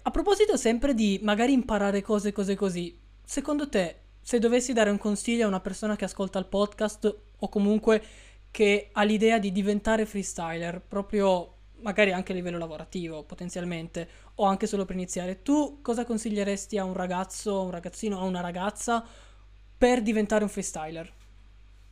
A 0.03 0.11
proposito 0.11 0.55
sempre 0.55 0.93
di 0.93 1.19
magari 1.23 1.53
imparare 1.53 2.03
cose, 2.03 2.31
cose 2.31 2.55
così, 2.55 2.95
secondo 3.23 3.67
te, 3.67 3.95
se 4.21 4.37
dovessi 4.37 4.71
dare 4.71 4.91
un 4.91 4.99
consiglio 4.99 5.45
a 5.45 5.47
una 5.47 5.61
persona 5.61 5.95
che 5.95 6.05
ascolta 6.05 6.37
il 6.37 6.45
podcast 6.45 7.15
o 7.39 7.49
comunque 7.49 8.03
che 8.51 8.89
ha 8.91 9.01
l'idea 9.01 9.39
di 9.39 9.51
diventare 9.51 10.05
freestyler, 10.05 10.79
proprio 10.79 11.53
magari 11.79 12.11
anche 12.11 12.33
a 12.33 12.35
livello 12.35 12.59
lavorativo 12.59 13.23
potenzialmente, 13.23 14.07
o 14.35 14.45
anche 14.45 14.67
solo 14.67 14.85
per 14.85 14.95
iniziare, 14.95 15.41
tu 15.41 15.79
cosa 15.81 16.05
consiglieresti 16.05 16.77
a 16.77 16.83
un 16.83 16.93
ragazzo, 16.93 17.63
un 17.63 17.71
ragazzino, 17.71 18.19
a 18.19 18.25
una 18.25 18.41
ragazza 18.41 19.03
per 19.75 20.03
diventare 20.03 20.43
un 20.43 20.49
freestyler? 20.51 21.11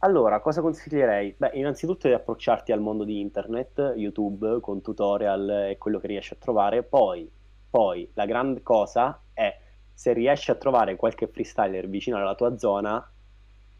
Allora, 0.05 0.39
cosa 0.39 0.61
consiglierei? 0.61 1.33
Beh, 1.35 1.49
innanzitutto 1.55 2.07
di 2.07 2.13
approcciarti 2.13 2.71
al 2.71 2.79
mondo 2.79 3.03
di 3.05 3.19
internet, 3.19 3.93
YouTube, 3.95 4.59
con 4.59 4.79
tutorial 4.79 5.49
e 5.71 5.79
quello 5.79 5.97
che 5.97 6.05
riesci 6.05 6.31
a 6.31 6.37
trovare. 6.39 6.83
Poi, 6.83 7.27
poi, 7.67 8.07
la 8.13 8.27
grande 8.27 8.61
cosa 8.61 9.19
è, 9.33 9.59
se 9.91 10.13
riesci 10.13 10.51
a 10.51 10.55
trovare 10.55 10.95
qualche 10.95 11.25
freestyler 11.25 11.89
vicino 11.89 12.17
alla 12.17 12.35
tua 12.35 12.55
zona, 12.55 13.03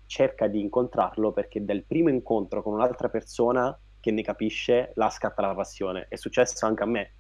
cerca 0.08 0.48
di 0.48 0.60
incontrarlo 0.62 1.32
perché 1.32 1.64
dal 1.64 1.84
primo 1.84 2.10
incontro 2.10 2.64
con 2.64 2.74
un'altra 2.74 3.08
persona 3.08 3.78
che 4.00 4.10
ne 4.10 4.24
capisce, 4.24 4.94
la 4.96 5.12
scatta 5.12 5.46
la 5.46 5.54
passione. 5.54 6.08
È 6.10 6.16
successo 6.16 6.66
anche 6.66 6.82
a 6.82 6.88
me, 6.88 7.12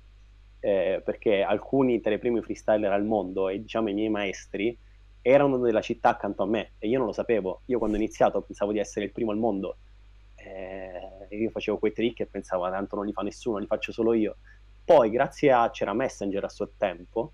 eh, 0.61 1.03
perché 1.05 1.43
alcuni 1.43 2.01
tra 2.01 2.11
i 2.11 2.17
primi 2.17 2.41
freestyler 2.41 2.91
al 2.91 3.05
mondo 3.05 3.49
e 3.49 3.61
diciamo 3.61 3.87
i 3.87 3.93
miei 3.93 4.09
maestri 4.09 4.75
erano 5.27 5.57
della 5.57 5.81
città 5.81 6.09
accanto 6.09 6.43
a 6.43 6.45
me 6.45 6.73
e 6.77 6.88
io 6.88 6.99
non 6.99 7.07
lo 7.07 7.13
sapevo. 7.13 7.61
Io 7.65 7.79
quando 7.79 7.97
ho 7.97 7.99
iniziato 7.99 8.43
pensavo 8.43 8.71
di 8.71 8.77
essere 8.77 9.05
il 9.05 9.11
primo 9.11 9.31
al 9.31 9.38
mondo. 9.38 9.77
Eh, 10.35 11.35
io 11.35 11.49
facevo 11.49 11.79
quei 11.79 11.93
trick 11.93 12.19
e 12.19 12.25
pensavo, 12.27 12.65
ah, 12.65 12.69
tanto 12.69 12.95
non 12.95 13.07
li 13.07 13.11
fa 13.11 13.23
nessuno, 13.23 13.57
li 13.57 13.65
faccio 13.65 13.91
solo 13.91 14.13
io. 14.13 14.38
Poi, 14.83 15.09
grazie 15.09 15.51
a 15.51 15.71
c'era 15.71 15.93
Messenger 15.93 16.43
a 16.43 16.49
suo 16.49 16.73
tempo, 16.77 17.33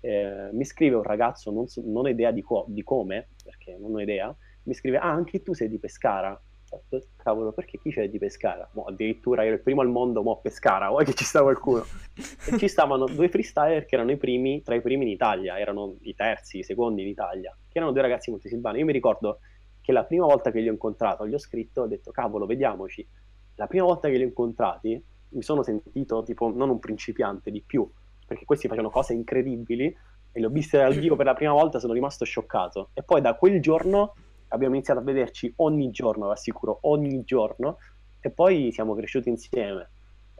eh, 0.00 0.48
mi 0.52 0.64
scrive 0.64 0.96
un 0.96 1.04
ragazzo, 1.04 1.52
non, 1.52 1.68
so, 1.68 1.80
non 1.84 2.06
ho 2.06 2.08
idea 2.08 2.32
di, 2.32 2.42
co- 2.42 2.64
di, 2.66 2.82
come, 2.82 3.28
perché 3.44 3.76
non 3.78 3.94
ho 3.94 4.00
idea, 4.00 4.34
mi 4.64 4.74
scrive, 4.74 4.98
ah, 4.98 5.08
anche 5.12 5.40
tu 5.40 5.54
sei 5.54 5.68
di 5.68 5.78
Pescara? 5.78 6.40
Detto, 6.70 7.06
Cavolo, 7.16 7.52
perché 7.52 7.78
chi 7.78 7.90
c'è 7.90 8.08
di 8.08 8.18
Pescara? 8.18 8.68
Mo, 8.72 8.84
addirittura 8.84 9.44
ero 9.44 9.54
il 9.54 9.62
primo 9.62 9.80
al 9.80 9.88
mondo, 9.88 10.22
mo 10.22 10.32
a 10.32 10.36
Pescara, 10.36 10.88
vuoi 10.88 11.04
che 11.04 11.14
ci 11.14 11.24
sta 11.24 11.42
qualcuno? 11.42 11.84
e 12.14 12.58
ci 12.58 12.68
stavano 12.68 13.06
due 13.08 13.28
freestyler 13.28 13.86
che 13.86 13.94
erano 13.94 14.10
i 14.10 14.16
primi, 14.16 14.62
tra 14.62 14.74
i 14.74 14.82
primi 14.82 15.04
in 15.04 15.10
Italia, 15.10 15.58
erano 15.58 15.96
i 16.02 16.14
terzi, 16.14 16.58
i 16.58 16.62
secondi 16.62 17.02
in 17.02 17.08
Italia, 17.08 17.56
che 17.68 17.78
erano 17.78 17.92
due 17.92 18.02
ragazzi 18.02 18.30
montesilvani. 18.30 18.80
Io 18.80 18.84
mi 18.84 18.92
ricordo 18.92 19.40
che 19.80 19.92
la 19.92 20.04
prima 20.04 20.26
volta 20.26 20.50
che 20.50 20.60
li 20.60 20.68
ho 20.68 20.72
incontrato, 20.72 21.26
gli 21.26 21.34
ho 21.34 21.38
scritto, 21.38 21.82
ho 21.82 21.86
detto, 21.86 22.10
cavolo, 22.10 22.44
vediamoci. 22.44 23.06
La 23.54 23.66
prima 23.66 23.84
volta 23.84 24.08
che 24.08 24.16
li 24.16 24.22
ho 24.22 24.26
incontrati, 24.26 25.02
mi 25.30 25.42
sono 25.42 25.62
sentito 25.62 26.22
tipo 26.22 26.52
non 26.54 26.68
un 26.68 26.78
principiante 26.78 27.50
di 27.50 27.62
più, 27.62 27.90
perché 28.26 28.44
questi 28.44 28.68
facevano 28.68 28.90
cose 28.90 29.14
incredibili 29.14 29.86
e 29.86 30.38
li 30.38 30.44
ho 30.44 30.50
visti 30.50 30.76
dal 30.76 30.94
vivo 30.94 31.16
per 31.16 31.24
la 31.24 31.34
prima 31.34 31.52
volta, 31.52 31.78
sono 31.78 31.94
rimasto 31.94 32.24
scioccato. 32.24 32.90
E 32.92 33.02
poi 33.02 33.20
da 33.22 33.34
quel 33.34 33.60
giorno 33.60 34.14
abbiamo 34.48 34.74
iniziato 34.74 35.00
a 35.00 35.02
vederci 35.02 35.52
ogni 35.56 35.90
giorno, 35.90 36.26
vi 36.26 36.32
assicuro, 36.32 36.78
ogni 36.82 37.22
giorno, 37.24 37.78
e 38.20 38.30
poi 38.30 38.72
siamo 38.72 38.94
cresciuti 38.94 39.28
insieme. 39.28 39.90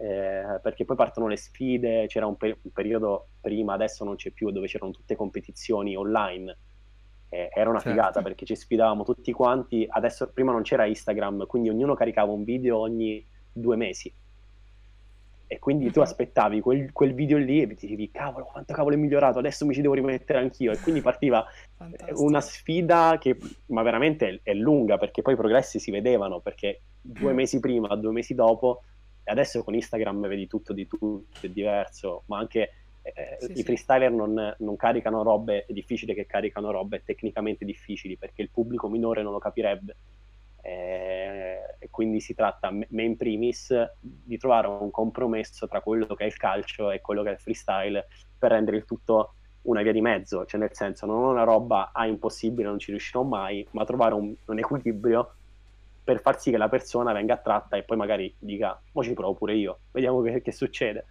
Eh, 0.00 0.60
perché 0.62 0.84
poi 0.84 0.96
partono 0.96 1.26
le 1.26 1.36
sfide, 1.36 2.06
c'era 2.06 2.26
un, 2.26 2.36
per- 2.36 2.58
un, 2.62 2.70
periodo 2.70 3.28
prima, 3.40 3.74
adesso 3.74 4.04
non 4.04 4.14
c'è 4.14 4.30
più, 4.30 4.50
dove 4.50 4.66
c'erano 4.66 4.92
tutte 4.92 5.16
competizioni 5.16 5.96
online. 5.96 6.56
Eh, 7.28 7.50
era 7.52 7.68
una 7.68 7.80
certo. 7.80 7.98
figata 7.98 8.22
perché 8.22 8.46
ci 8.46 8.54
sfidavamo 8.54 9.04
tutti 9.04 9.32
quanti. 9.32 9.86
Adesso 9.88 10.30
prima 10.32 10.52
non 10.52 10.62
c'era 10.62 10.86
Instagram, 10.86 11.46
quindi 11.46 11.68
ognuno 11.68 11.94
caricava 11.94 12.32
un 12.32 12.44
video 12.44 12.78
ogni 12.78 13.26
due 13.52 13.76
mesi 13.76 14.12
e 15.50 15.58
quindi 15.58 15.90
tu 15.90 16.00
aspettavi 16.00 16.60
quel, 16.60 16.92
quel, 16.92 17.14
video 17.14 17.38
lì 17.38 17.62
e 17.62 17.66
ti 17.68 17.86
dicevi 17.86 18.10
cavolo 18.10 18.44
quanto 18.44 18.74
cavolo 18.74 18.94
è 18.94 18.98
migliorato 18.98 19.38
adesso 19.38 19.64
mi 19.64 19.72
ci 19.72 19.80
devo 19.80 19.94
rimettere 19.94 20.38
anch'io 20.38 20.72
e 20.72 20.78
quindi 20.78 21.00
partiva 21.00 21.44
Fantastico. 21.74 22.22
una 22.22 22.42
sfida 22.42 23.16
che 23.18 23.38
ma 23.66 23.82
veramente 23.82 24.28
è, 24.28 24.50
è, 24.50 24.52
lunga 24.52 24.98
perché 24.98 25.22
poi 25.22 25.32
i 25.32 25.36
progressi 25.36 25.78
si 25.78 25.90
vedevano 25.90 26.40
perché 26.40 26.82
due 27.00 27.32
mm. 27.32 27.36
mesi 27.36 27.60
prima 27.60 27.96
due 27.96 28.12
mesi 28.12 28.34
dopo 28.34 28.82
e 29.24 29.32
adesso 29.32 29.64
con 29.64 29.74
Instagram 29.74 30.28
vedi 30.28 30.46
tutto 30.46 30.74
di 30.74 30.86
tutto 30.86 31.24
è 31.40 31.48
diverso 31.48 32.24
ma 32.26 32.38
anche 32.38 32.72
eh, 33.00 33.38
sì, 33.40 33.58
i 33.58 33.62
freestyler 33.62 34.10
non, 34.10 34.54
non, 34.58 34.76
caricano 34.76 35.22
robe 35.22 35.64
è 35.64 35.72
difficile 35.72 36.12
che 36.12 36.26
caricano 36.26 36.70
robe 36.70 37.02
tecnicamente 37.02 37.64
difficili 37.64 38.18
perché 38.18 38.42
il 38.42 38.50
pubblico 38.50 38.90
minore 38.90 39.22
non 39.22 39.32
lo 39.32 39.38
capirebbe 39.38 39.96
eh, 40.62 41.76
e 41.78 41.88
quindi 41.90 42.20
si 42.20 42.34
tratta, 42.34 42.70
me 42.70 43.02
in 43.02 43.16
primis, 43.16 43.74
di 44.00 44.36
trovare 44.36 44.66
un 44.66 44.90
compromesso 44.90 45.66
tra 45.66 45.80
quello 45.80 46.14
che 46.14 46.24
è 46.24 46.26
il 46.26 46.36
calcio 46.36 46.90
e 46.90 47.00
quello 47.00 47.22
che 47.22 47.30
è 47.30 47.32
il 47.32 47.38
freestyle 47.38 48.06
per 48.38 48.50
rendere 48.50 48.76
il 48.76 48.84
tutto 48.84 49.34
una 49.62 49.82
via 49.82 49.92
di 49.92 50.00
mezzo, 50.00 50.44
cioè 50.46 50.60
nel 50.60 50.72
senso 50.72 51.06
non 51.06 51.22
una 51.22 51.44
roba 51.44 51.90
ah, 51.92 52.06
impossibile, 52.06 52.68
non 52.68 52.78
ci 52.78 52.90
riuscirò 52.90 53.22
mai, 53.22 53.66
ma 53.72 53.84
trovare 53.84 54.14
un, 54.14 54.34
un 54.46 54.58
equilibrio 54.58 55.34
per 56.02 56.20
far 56.20 56.40
sì 56.40 56.50
che 56.50 56.56
la 56.56 56.70
persona 56.70 57.12
venga 57.12 57.34
attratta 57.34 57.76
e 57.76 57.82
poi 57.82 57.98
magari 57.98 58.34
dica, 58.38 58.80
mo 58.92 59.02
ci 59.02 59.12
provo 59.12 59.34
pure 59.34 59.54
io, 59.54 59.80
vediamo 59.92 60.22
che, 60.22 60.40
che 60.40 60.52
succede. 60.52 61.04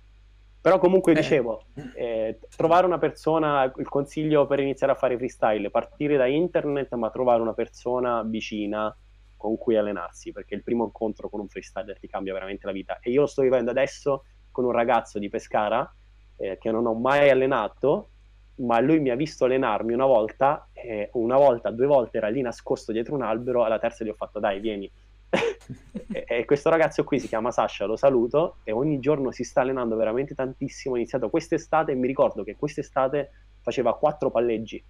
Però 0.59 0.79
comunque 0.79 1.11
eh. 1.11 1.15
dicevo, 1.15 1.65
eh, 1.93 2.39
trovare 2.55 2.87
una 2.87 2.97
persona, 2.97 3.71
il 3.77 3.87
consiglio 3.87 4.47
per 4.47 4.59
iniziare 4.59 4.93
a 4.93 4.95
fare 4.95 5.15
freestyle, 5.15 5.69
partire 5.69 6.17
da 6.17 6.25
internet, 6.25 6.93
ma 6.95 7.11
trovare 7.11 7.41
una 7.41 7.53
persona 7.53 8.23
vicina, 8.23 8.93
con 9.37 9.57
cui 9.57 9.77
allenarsi, 9.77 10.31
perché 10.31 10.55
il 10.55 10.63
primo 10.63 10.83
incontro 10.83 11.29
con 11.29 11.39
un 11.39 11.47
freestyler 11.47 11.97
ti 11.99 12.07
cambia 12.07 12.33
veramente 12.33 12.65
la 12.65 12.73
vita. 12.73 12.99
E 12.99 13.11
io 13.11 13.21
lo 13.21 13.27
sto 13.27 13.43
vivendo 13.43 13.71
adesso 13.71 14.25
con 14.51 14.65
un 14.65 14.71
ragazzo 14.71 15.19
di 15.19 15.29
Pescara 15.29 15.89
eh, 16.37 16.57
che 16.59 16.71
non 16.71 16.85
ho 16.85 16.93
mai 16.93 17.29
allenato, 17.29 18.09
ma 18.55 18.79
lui 18.79 18.99
mi 18.99 19.09
ha 19.09 19.15
visto 19.15 19.45
allenarmi 19.45 19.93
una 19.93 20.05
volta, 20.05 20.67
eh, 20.73 21.09
una 21.13 21.37
volta, 21.37 21.69
due 21.69 21.85
volte 21.85 22.17
era 22.17 22.29
lì 22.29 22.41
nascosto 22.41 22.91
dietro 22.91 23.15
un 23.15 23.21
albero, 23.21 23.63
alla 23.63 23.79
terza 23.79 24.03
gli 24.03 24.09
ho 24.09 24.15
fatto 24.15 24.39
dai, 24.39 24.59
vieni. 24.59 24.89
e, 26.11 26.23
e, 26.25 26.45
questo 26.45 26.69
ragazzo 26.69 27.03
qui 27.03 27.19
si 27.19 27.27
chiama 27.27 27.51
Sasha, 27.51 27.85
lo 27.85 27.95
saluto, 27.95 28.57
e 28.63 28.71
ogni 28.71 28.99
giorno 28.99 29.31
si 29.31 29.43
sta 29.43 29.61
allenando 29.61 29.95
veramente 29.95 30.33
tantissimo. 30.33 30.95
Ho 30.95 30.97
iniziato 30.97 31.29
quest'estate 31.29 31.91
e 31.91 31.95
mi 31.95 32.07
ricordo 32.07 32.43
che 32.43 32.55
quest'estate 32.55 33.31
faceva 33.61 33.95
quattro 33.95 34.31
palleggi 34.31 34.83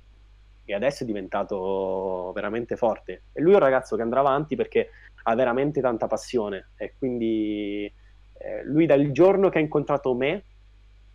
e 0.71 0.75
adesso 0.75 1.03
è 1.03 1.05
diventato 1.05 2.31
veramente 2.33 2.75
forte. 2.75 3.23
E 3.31 3.41
lui 3.41 3.53
è 3.53 3.55
un 3.55 3.61
ragazzo 3.61 3.95
che 3.95 4.01
andrà 4.01 4.19
avanti 4.19 4.55
perché 4.55 4.89
ha 5.23 5.35
veramente 5.35 5.81
tanta 5.81 6.07
passione 6.07 6.69
e 6.77 6.93
quindi 6.97 7.91
eh, 8.39 8.63
lui 8.65 8.85
dal 8.85 9.11
giorno 9.11 9.49
che 9.49 9.57
ha 9.57 9.61
incontrato 9.61 10.13
me 10.13 10.43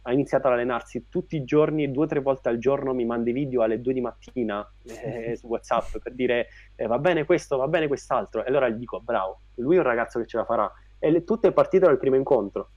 ha 0.02 0.12
iniziato 0.12 0.48
ad 0.48 0.54
allenarsi 0.54 1.06
tutti 1.08 1.36
i 1.36 1.44
giorni, 1.44 1.90
due 1.90 2.04
o 2.04 2.08
tre 2.08 2.20
volte 2.20 2.48
al 2.48 2.58
giorno 2.58 2.92
mi 2.92 3.04
manda 3.04 3.30
video 3.30 3.62
alle 3.62 3.80
due 3.80 3.92
di 3.92 4.00
mattina 4.00 4.68
eh, 4.84 5.36
su 5.36 5.46
WhatsApp 5.46 5.98
per 6.02 6.12
dire 6.12 6.48
eh, 6.74 6.86
va 6.86 6.98
bene 6.98 7.24
questo, 7.24 7.56
va 7.56 7.68
bene 7.68 7.86
quest'altro. 7.86 8.44
E 8.44 8.48
allora 8.48 8.68
gli 8.68 8.78
dico 8.78 9.00
bravo, 9.00 9.42
lui 9.56 9.76
è 9.76 9.78
un 9.78 9.84
ragazzo 9.84 10.18
che 10.18 10.26
ce 10.26 10.38
la 10.38 10.44
farà. 10.44 10.70
E 10.98 11.10
le, 11.10 11.24
tutto 11.24 11.46
è 11.46 11.52
partito 11.52 11.86
dal 11.86 11.98
primo 11.98 12.16
incontro. 12.16 12.70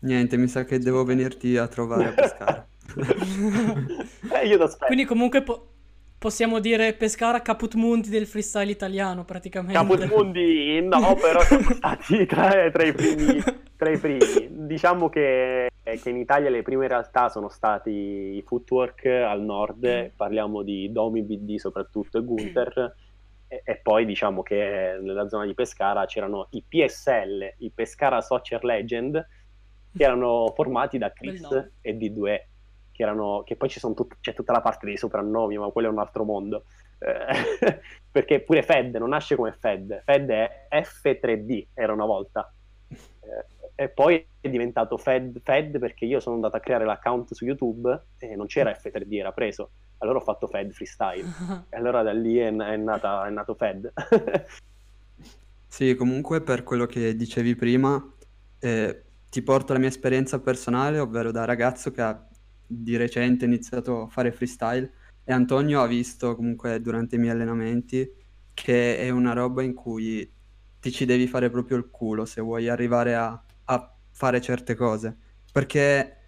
Niente, 0.00 0.36
mi 0.36 0.48
sa 0.48 0.64
che 0.64 0.78
devo 0.78 1.04
venirti 1.04 1.56
a 1.56 1.66
trovare 1.66 2.08
a 2.08 2.12
pescare. 2.14 2.66
Eh, 4.32 4.46
io 4.46 4.62
aspetto. 4.62 4.86
Quindi 4.86 5.04
comunque 5.04 5.42
po- 5.42 5.74
possiamo 6.24 6.58
dire 6.58 6.94
Pescara 6.94 7.42
Caput 7.42 7.74
Mundi 7.74 8.08
del 8.08 8.26
freestyle 8.26 8.70
italiano 8.70 9.24
praticamente. 9.24 9.78
Caput 9.78 10.04
Mundi 10.06 10.80
no, 10.80 11.14
però 11.20 11.40
siamo 11.40 11.68
stati 11.74 12.24
tra, 12.24 12.70
tra, 12.70 12.84
i 12.84 12.92
primi, 12.92 13.42
tra, 13.76 13.90
i 13.90 13.98
primi, 13.98 14.66
Diciamo 14.66 15.10
che, 15.10 15.70
che, 15.82 16.08
in 16.08 16.16
Italia 16.16 16.48
le 16.48 16.62
prime 16.62 16.88
realtà 16.88 17.28
sono 17.28 17.50
stati 17.50 17.90
i 17.90 18.42
footwork 18.46 19.04
al 19.04 19.42
nord, 19.42 19.86
mm. 19.86 20.16
parliamo 20.16 20.62
di 20.62 20.90
Domi, 20.90 21.22
BD 21.22 21.56
soprattutto 21.56 22.16
e 22.16 22.24
Gunther. 22.24 22.94
E, 23.46 23.60
e 23.62 23.76
poi 23.82 24.06
diciamo 24.06 24.42
che 24.42 24.98
nella 25.02 25.28
zona 25.28 25.44
di 25.44 25.52
Pescara 25.52 26.06
c'erano 26.06 26.46
i 26.52 26.64
PSL, 26.66 27.56
i 27.58 27.70
Pescara 27.70 28.22
Soccer 28.22 28.64
Legend, 28.64 29.26
che 29.94 30.02
erano 30.02 30.50
formati 30.56 30.96
da 30.96 31.12
Chris 31.12 31.46
e 31.82 31.96
D2 31.98 32.52
che, 32.94 33.02
erano, 33.02 33.42
che 33.44 33.56
poi 33.56 33.68
tut- 33.68 34.16
c'è 34.20 34.34
tutta 34.34 34.52
la 34.52 34.60
parte 34.60 34.86
dei 34.86 34.96
soprannomi, 34.96 35.58
ma 35.58 35.68
quello 35.70 35.88
è 35.88 35.90
un 35.90 35.98
altro 35.98 36.24
mondo. 36.24 36.64
Eh, 36.98 37.80
perché 38.10 38.40
pure 38.40 38.62
Fed 38.62 38.94
non 38.94 39.08
nasce 39.08 39.34
come 39.34 39.52
Fed, 39.52 40.02
Fed 40.04 40.30
è 40.30 40.68
F3D, 40.70 41.66
era 41.74 41.92
una 41.92 42.04
volta. 42.04 42.50
Eh, 42.88 43.52
e 43.76 43.88
poi 43.88 44.24
è 44.40 44.48
diventato 44.48 44.96
Fed, 44.96 45.40
Fed 45.42 45.80
perché 45.80 46.04
io 46.04 46.20
sono 46.20 46.36
andato 46.36 46.56
a 46.56 46.60
creare 46.60 46.84
l'account 46.84 47.34
su 47.34 47.44
YouTube 47.44 48.02
e 48.18 48.36
non 48.36 48.46
c'era 48.46 48.70
F3D, 48.70 49.12
era 49.14 49.32
preso. 49.32 49.70
Allora 49.98 50.18
ho 50.18 50.22
fatto 50.22 50.46
Fed 50.46 50.70
Freestyle. 50.70 51.28
e 51.68 51.76
allora 51.76 52.02
da 52.02 52.12
lì 52.12 52.36
è, 52.36 52.54
è, 52.54 52.76
nata, 52.76 53.26
è 53.26 53.30
nato 53.30 53.54
Fed. 53.56 53.92
sì, 55.66 55.96
comunque 55.96 56.42
per 56.42 56.62
quello 56.62 56.86
che 56.86 57.16
dicevi 57.16 57.56
prima, 57.56 58.00
eh, 58.60 59.02
ti 59.28 59.42
porto 59.42 59.72
la 59.72 59.80
mia 59.80 59.88
esperienza 59.88 60.38
personale, 60.38 61.00
ovvero 61.00 61.32
da 61.32 61.44
ragazzo 61.44 61.90
che 61.90 62.00
ha 62.00 62.28
di 62.66 62.96
recente 62.96 63.44
iniziato 63.44 64.02
a 64.02 64.08
fare 64.08 64.32
freestyle 64.32 64.92
e 65.24 65.32
Antonio 65.32 65.80
ha 65.80 65.86
visto 65.86 66.36
comunque 66.36 66.80
durante 66.80 67.16
i 67.16 67.18
miei 67.18 67.32
allenamenti 67.32 68.10
che 68.52 68.98
è 68.98 69.10
una 69.10 69.32
roba 69.32 69.62
in 69.62 69.74
cui 69.74 70.30
ti 70.80 70.92
ci 70.92 71.06
devi 71.06 71.26
fare 71.26 71.50
proprio 71.50 71.76
il 71.76 71.88
culo 71.90 72.24
se 72.24 72.40
vuoi 72.40 72.68
arrivare 72.68 73.14
a, 73.14 73.42
a 73.64 73.96
fare 74.10 74.40
certe 74.40 74.74
cose. 74.74 75.16
Perché 75.50 76.18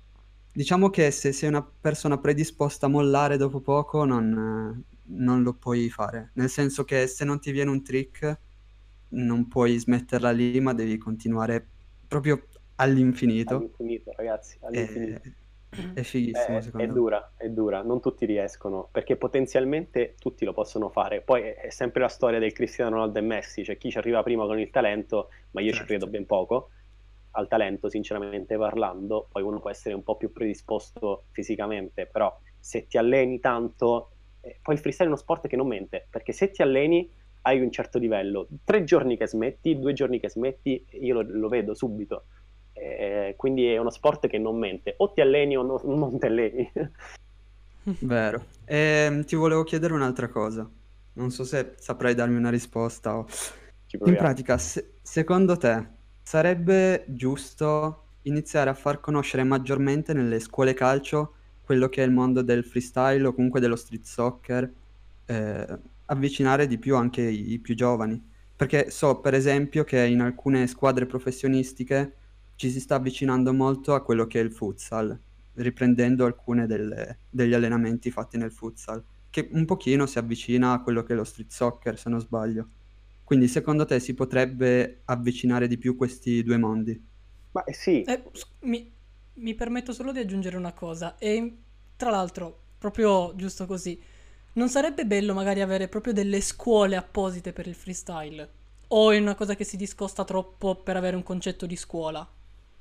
diciamo 0.52 0.88
che 0.88 1.10
se 1.10 1.32
sei 1.32 1.48
una 1.48 1.62
persona 1.62 2.18
predisposta 2.18 2.86
a 2.86 2.88
mollare 2.88 3.36
dopo 3.36 3.60
poco 3.60 4.04
non, 4.04 4.82
non 5.02 5.42
lo 5.42 5.52
puoi 5.54 5.90
fare. 5.90 6.30
Nel 6.34 6.48
senso 6.48 6.84
che 6.84 7.06
se 7.06 7.24
non 7.24 7.38
ti 7.38 7.52
viene 7.52 7.70
un 7.70 7.82
trick 7.82 8.38
non 9.08 9.46
puoi 9.46 9.78
smetterla 9.78 10.30
lì, 10.30 10.58
ma 10.60 10.72
devi 10.72 10.96
continuare 10.96 11.64
proprio 12.08 12.46
all'infinito. 12.76 13.56
All'infinito, 13.56 14.12
ragazzi, 14.16 14.58
all'infinito. 14.62 15.20
E 15.22 15.32
è 15.94 16.02
fighissimo, 16.02 16.58
è, 16.58 16.60
secondo 16.60 16.84
è 16.84 16.88
me. 16.88 16.92
dura, 16.92 17.32
è 17.36 17.48
dura, 17.48 17.82
non 17.82 18.00
tutti 18.00 18.26
riescono, 18.26 18.88
perché 18.90 19.16
potenzialmente 19.16 20.14
tutti 20.18 20.44
lo 20.44 20.52
possono 20.52 20.88
fare. 20.88 21.20
Poi 21.20 21.42
è, 21.42 21.54
è 21.56 21.70
sempre 21.70 22.00
la 22.00 22.08
storia 22.08 22.38
del 22.38 22.52
Cristiano 22.52 22.90
Ronaldo 22.90 23.18
e 23.18 23.22
Messi, 23.22 23.64
cioè 23.64 23.76
chi 23.76 23.90
ci 23.90 23.98
arriva 23.98 24.22
prima 24.22 24.46
con 24.46 24.58
il 24.58 24.70
talento, 24.70 25.30
ma 25.52 25.60
io 25.60 25.70
certo. 25.70 25.82
ci 25.82 25.88
credo 25.88 26.06
ben 26.06 26.26
poco 26.26 26.70
al 27.32 27.48
talento, 27.48 27.88
sinceramente 27.88 28.56
parlando, 28.56 29.28
poi 29.30 29.42
uno 29.42 29.60
può 29.60 29.70
essere 29.70 29.94
un 29.94 30.02
po' 30.02 30.16
più 30.16 30.32
predisposto 30.32 31.24
fisicamente, 31.32 32.06
però 32.06 32.34
se 32.58 32.86
ti 32.86 32.96
alleni 32.96 33.40
tanto, 33.40 34.10
eh, 34.40 34.58
poi 34.62 34.74
il 34.74 34.80
freestyle 34.80 35.08
è 35.10 35.12
uno 35.12 35.20
sport 35.20 35.46
che 35.46 35.56
non 35.56 35.66
mente, 35.66 36.06
perché 36.10 36.32
se 36.32 36.50
ti 36.50 36.62
alleni 36.62 37.08
hai 37.42 37.60
un 37.60 37.70
certo 37.70 37.98
livello, 37.98 38.48
tre 38.64 38.84
giorni 38.84 39.16
che 39.16 39.28
smetti, 39.28 39.78
due 39.78 39.92
giorni 39.92 40.18
che 40.18 40.30
smetti, 40.30 40.84
io 41.00 41.14
lo, 41.14 41.26
lo 41.28 41.48
vedo 41.48 41.74
subito 41.74 42.24
eh, 42.76 43.34
quindi 43.36 43.72
è 43.72 43.78
uno 43.78 43.90
sport 43.90 44.26
che 44.28 44.38
non 44.38 44.58
mente, 44.58 44.94
o 44.98 45.12
ti 45.12 45.20
alleni 45.20 45.56
o 45.56 45.62
no, 45.62 45.80
non 45.84 46.18
ti 46.18 46.26
alleni. 46.26 46.70
Vero. 48.00 48.44
E, 48.64 48.76
ehm, 48.76 49.24
ti 49.24 49.36
volevo 49.36 49.62
chiedere 49.62 49.94
un'altra 49.94 50.28
cosa. 50.28 50.68
Non 51.14 51.30
so 51.30 51.44
se 51.44 51.74
saprai 51.78 52.14
darmi 52.14 52.36
una 52.36 52.50
risposta. 52.50 53.16
O... 53.16 53.26
In 54.04 54.16
pratica, 54.16 54.58
se- 54.58 54.94
secondo 55.00 55.56
te 55.56 55.86
sarebbe 56.22 57.04
giusto 57.08 58.02
iniziare 58.22 58.70
a 58.70 58.74
far 58.74 59.00
conoscere 59.00 59.44
maggiormente 59.44 60.12
nelle 60.12 60.40
scuole 60.40 60.74
calcio 60.74 61.34
quello 61.62 61.88
che 61.88 62.02
è 62.02 62.06
il 62.06 62.12
mondo 62.12 62.42
del 62.42 62.64
freestyle 62.64 63.26
o 63.26 63.32
comunque 63.32 63.60
dello 63.60 63.76
street 63.76 64.04
soccer, 64.04 64.70
eh, 65.26 65.78
avvicinare 66.06 66.66
di 66.66 66.78
più 66.78 66.96
anche 66.96 67.22
i, 67.22 67.52
i 67.52 67.58
più 67.58 67.74
giovani? 67.74 68.22
Perché 68.54 68.90
so, 68.90 69.20
per 69.20 69.34
esempio, 69.34 69.84
che 69.84 70.04
in 70.04 70.20
alcune 70.20 70.66
squadre 70.66 71.06
professionistiche 71.06 72.14
ci 72.56 72.70
si 72.70 72.80
sta 72.80 72.96
avvicinando 72.96 73.52
molto 73.54 73.94
a 73.94 74.02
quello 74.02 74.26
che 74.26 74.40
è 74.40 74.42
il 74.42 74.52
futsal, 74.52 75.18
riprendendo 75.54 76.24
alcuni 76.26 76.66
degli 76.66 77.54
allenamenti 77.54 78.10
fatti 78.10 78.36
nel 78.38 78.52
futsal, 78.52 79.04
che 79.30 79.48
un 79.52 79.64
pochino 79.64 80.06
si 80.06 80.18
avvicina 80.18 80.72
a 80.72 80.82
quello 80.82 81.02
che 81.02 81.12
è 81.14 81.16
lo 81.16 81.24
street 81.24 81.50
soccer, 81.52 81.98
se 81.98 82.08
non 82.10 82.20
sbaglio. 82.20 82.70
Quindi 83.22 83.48
secondo 83.48 83.84
te 83.84 84.00
si 84.00 84.14
potrebbe 84.14 85.02
avvicinare 85.06 85.68
di 85.68 85.78
più 85.78 85.96
questi 85.96 86.42
due 86.42 86.56
mondi? 86.58 87.08
Ma 87.52 87.64
eh, 87.64 87.72
sì, 87.72 88.08
Eh, 88.08 88.22
mi, 88.62 88.92
mi 89.34 89.54
permetto 89.54 89.92
solo 89.92 90.12
di 90.12 90.18
aggiungere 90.20 90.56
una 90.56 90.72
cosa. 90.72 91.16
E 91.18 91.58
tra 91.96 92.10
l'altro, 92.10 92.58
proprio 92.78 93.34
giusto 93.36 93.66
così, 93.66 94.00
non 94.54 94.68
sarebbe 94.68 95.06
bello 95.06 95.34
magari 95.34 95.60
avere 95.60 95.88
proprio 95.88 96.12
delle 96.12 96.40
scuole 96.40 96.96
apposite 96.96 97.52
per 97.52 97.66
il 97.66 97.74
freestyle? 97.74 98.48
O 98.88 99.10
è 99.10 99.18
una 99.18 99.34
cosa 99.34 99.56
che 99.56 99.64
si 99.64 99.76
discosta 99.76 100.24
troppo 100.24 100.76
per 100.76 100.96
avere 100.96 101.16
un 101.16 101.22
concetto 101.24 101.66
di 101.66 101.76
scuola? 101.76 102.28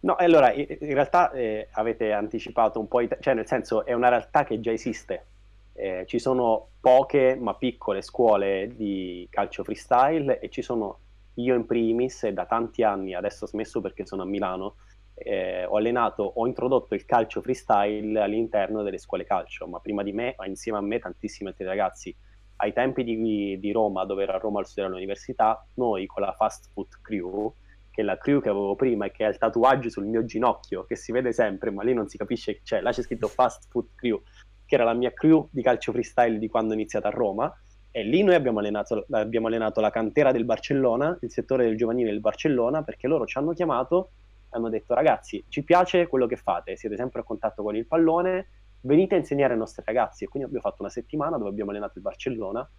No, 0.05 0.13
allora 0.13 0.53
in 0.53 0.67
realtà 0.79 1.31
eh, 1.31 1.67
avete 1.71 2.11
anticipato 2.11 2.79
un 2.79 2.87
po', 2.87 3.01
i 3.01 3.09
cioè 3.19 3.33
nel 3.33 3.47
senso 3.47 3.83
è 3.85 3.93
una 3.93 4.09
realtà 4.09 4.43
che 4.43 4.59
già 4.59 4.71
esiste. 4.71 5.25
Eh, 5.73 6.05
ci 6.05 6.19
sono 6.19 6.67
poche 6.79 7.35
ma 7.35 7.55
piccole 7.55 8.03
scuole 8.03 8.71
di 8.75 9.27
calcio 9.31 9.63
freestyle 9.63 10.39
e 10.39 10.49
ci 10.49 10.61
sono 10.61 10.99
io 11.35 11.55
in 11.55 11.65
primis 11.65 12.23
e 12.23 12.33
da 12.33 12.45
tanti 12.45 12.83
anni, 12.83 13.15
adesso 13.15 13.45
ho 13.45 13.47
smesso 13.47 13.81
perché 13.81 14.05
sono 14.05 14.21
a 14.21 14.25
Milano, 14.25 14.75
eh, 15.15 15.65
ho 15.65 15.75
allenato, 15.75 16.33
ho 16.35 16.45
introdotto 16.45 16.93
il 16.93 17.05
calcio 17.05 17.41
freestyle 17.41 18.21
all'interno 18.21 18.83
delle 18.83 18.99
scuole 18.99 19.25
calcio, 19.25 19.65
ma 19.65 19.79
prima 19.79 20.03
di 20.03 20.13
me, 20.13 20.35
insieme 20.45 20.77
a 20.77 20.81
me, 20.81 20.99
tantissimi 20.99 21.49
altri 21.49 21.65
ragazzi. 21.65 22.15
Ai 22.57 22.73
tempi 22.73 23.03
di, 23.03 23.59
di 23.59 23.71
Roma, 23.71 24.05
dove 24.05 24.21
ero 24.21 24.33
a 24.33 24.37
Roma 24.37 24.59
al 24.59 24.65
studiare 24.65 24.91
all'università, 24.91 25.65
noi 25.73 26.05
con 26.05 26.21
la 26.21 26.31
Fast 26.31 26.69
Food 26.73 27.01
Crew 27.01 27.53
che 27.95 28.01
è 28.01 28.03
la 28.03 28.17
crew 28.17 28.41
che 28.41 28.49
avevo 28.49 28.75
prima 28.75 29.05
e 29.05 29.11
che 29.11 29.23
ha 29.23 29.29
il 29.29 29.37
tatuaggio 29.37 29.89
sul 29.89 30.03
mio 30.03 30.25
ginocchio, 30.25 30.83
che 30.83 30.97
si 30.97 31.13
vede 31.13 31.31
sempre, 31.31 31.71
ma 31.71 31.81
lì 31.81 31.93
non 31.93 32.09
si 32.09 32.17
capisce 32.17 32.55
che 32.55 32.61
c'è. 32.61 32.81
Là 32.81 32.91
c'è 32.91 33.01
scritto 33.01 33.29
Fast 33.29 33.69
Food 33.69 33.95
Crew, 33.95 34.21
che 34.65 34.75
era 34.75 34.83
la 34.83 34.93
mia 34.93 35.13
crew 35.13 35.47
di 35.49 35.61
calcio 35.61 35.93
freestyle 35.93 36.37
di 36.37 36.49
quando 36.49 36.73
ho 36.73 36.75
iniziato 36.75 37.07
a 37.07 37.11
Roma. 37.11 37.57
E 37.91 38.03
lì 38.03 38.21
noi 38.21 38.35
abbiamo 38.35 38.59
allenato, 38.59 39.05
abbiamo 39.11 39.47
allenato 39.47 39.79
la 39.79 39.91
cantera 39.91 40.33
del 40.33 40.43
Barcellona, 40.43 41.17
il 41.21 41.31
settore 41.31 41.63
del 41.63 41.77
giovanile 41.77 42.09
del 42.09 42.19
Barcellona, 42.19 42.83
perché 42.83 43.07
loro 43.07 43.25
ci 43.25 43.37
hanno 43.37 43.53
chiamato 43.53 44.09
e 44.51 44.57
hanno 44.57 44.67
detto 44.67 44.93
ragazzi, 44.93 45.45
ci 45.47 45.63
piace 45.63 46.07
quello 46.07 46.27
che 46.27 46.35
fate, 46.35 46.75
siete 46.75 46.97
sempre 46.97 47.21
a 47.21 47.23
contatto 47.23 47.63
con 47.63 47.77
il 47.77 47.87
pallone, 47.87 48.47
venite 48.81 49.15
a 49.15 49.19
insegnare 49.19 49.53
ai 49.53 49.59
nostri 49.59 49.83
ragazzi. 49.85 50.25
E 50.25 50.27
quindi 50.27 50.49
abbiamo 50.49 50.67
fatto 50.67 50.81
una 50.81 50.91
settimana 50.91 51.37
dove 51.37 51.49
abbiamo 51.49 51.71
allenato 51.71 51.93
il 51.95 52.03
Barcellona 52.03 52.69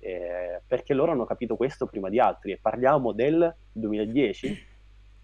eh, 0.00 0.60
perché 0.66 0.94
loro 0.94 1.12
hanno 1.12 1.24
capito 1.24 1.56
questo 1.56 1.86
prima 1.86 2.08
di 2.08 2.18
altri. 2.18 2.52
E 2.52 2.58
parliamo 2.60 3.12
del 3.12 3.54
2010, 3.72 4.66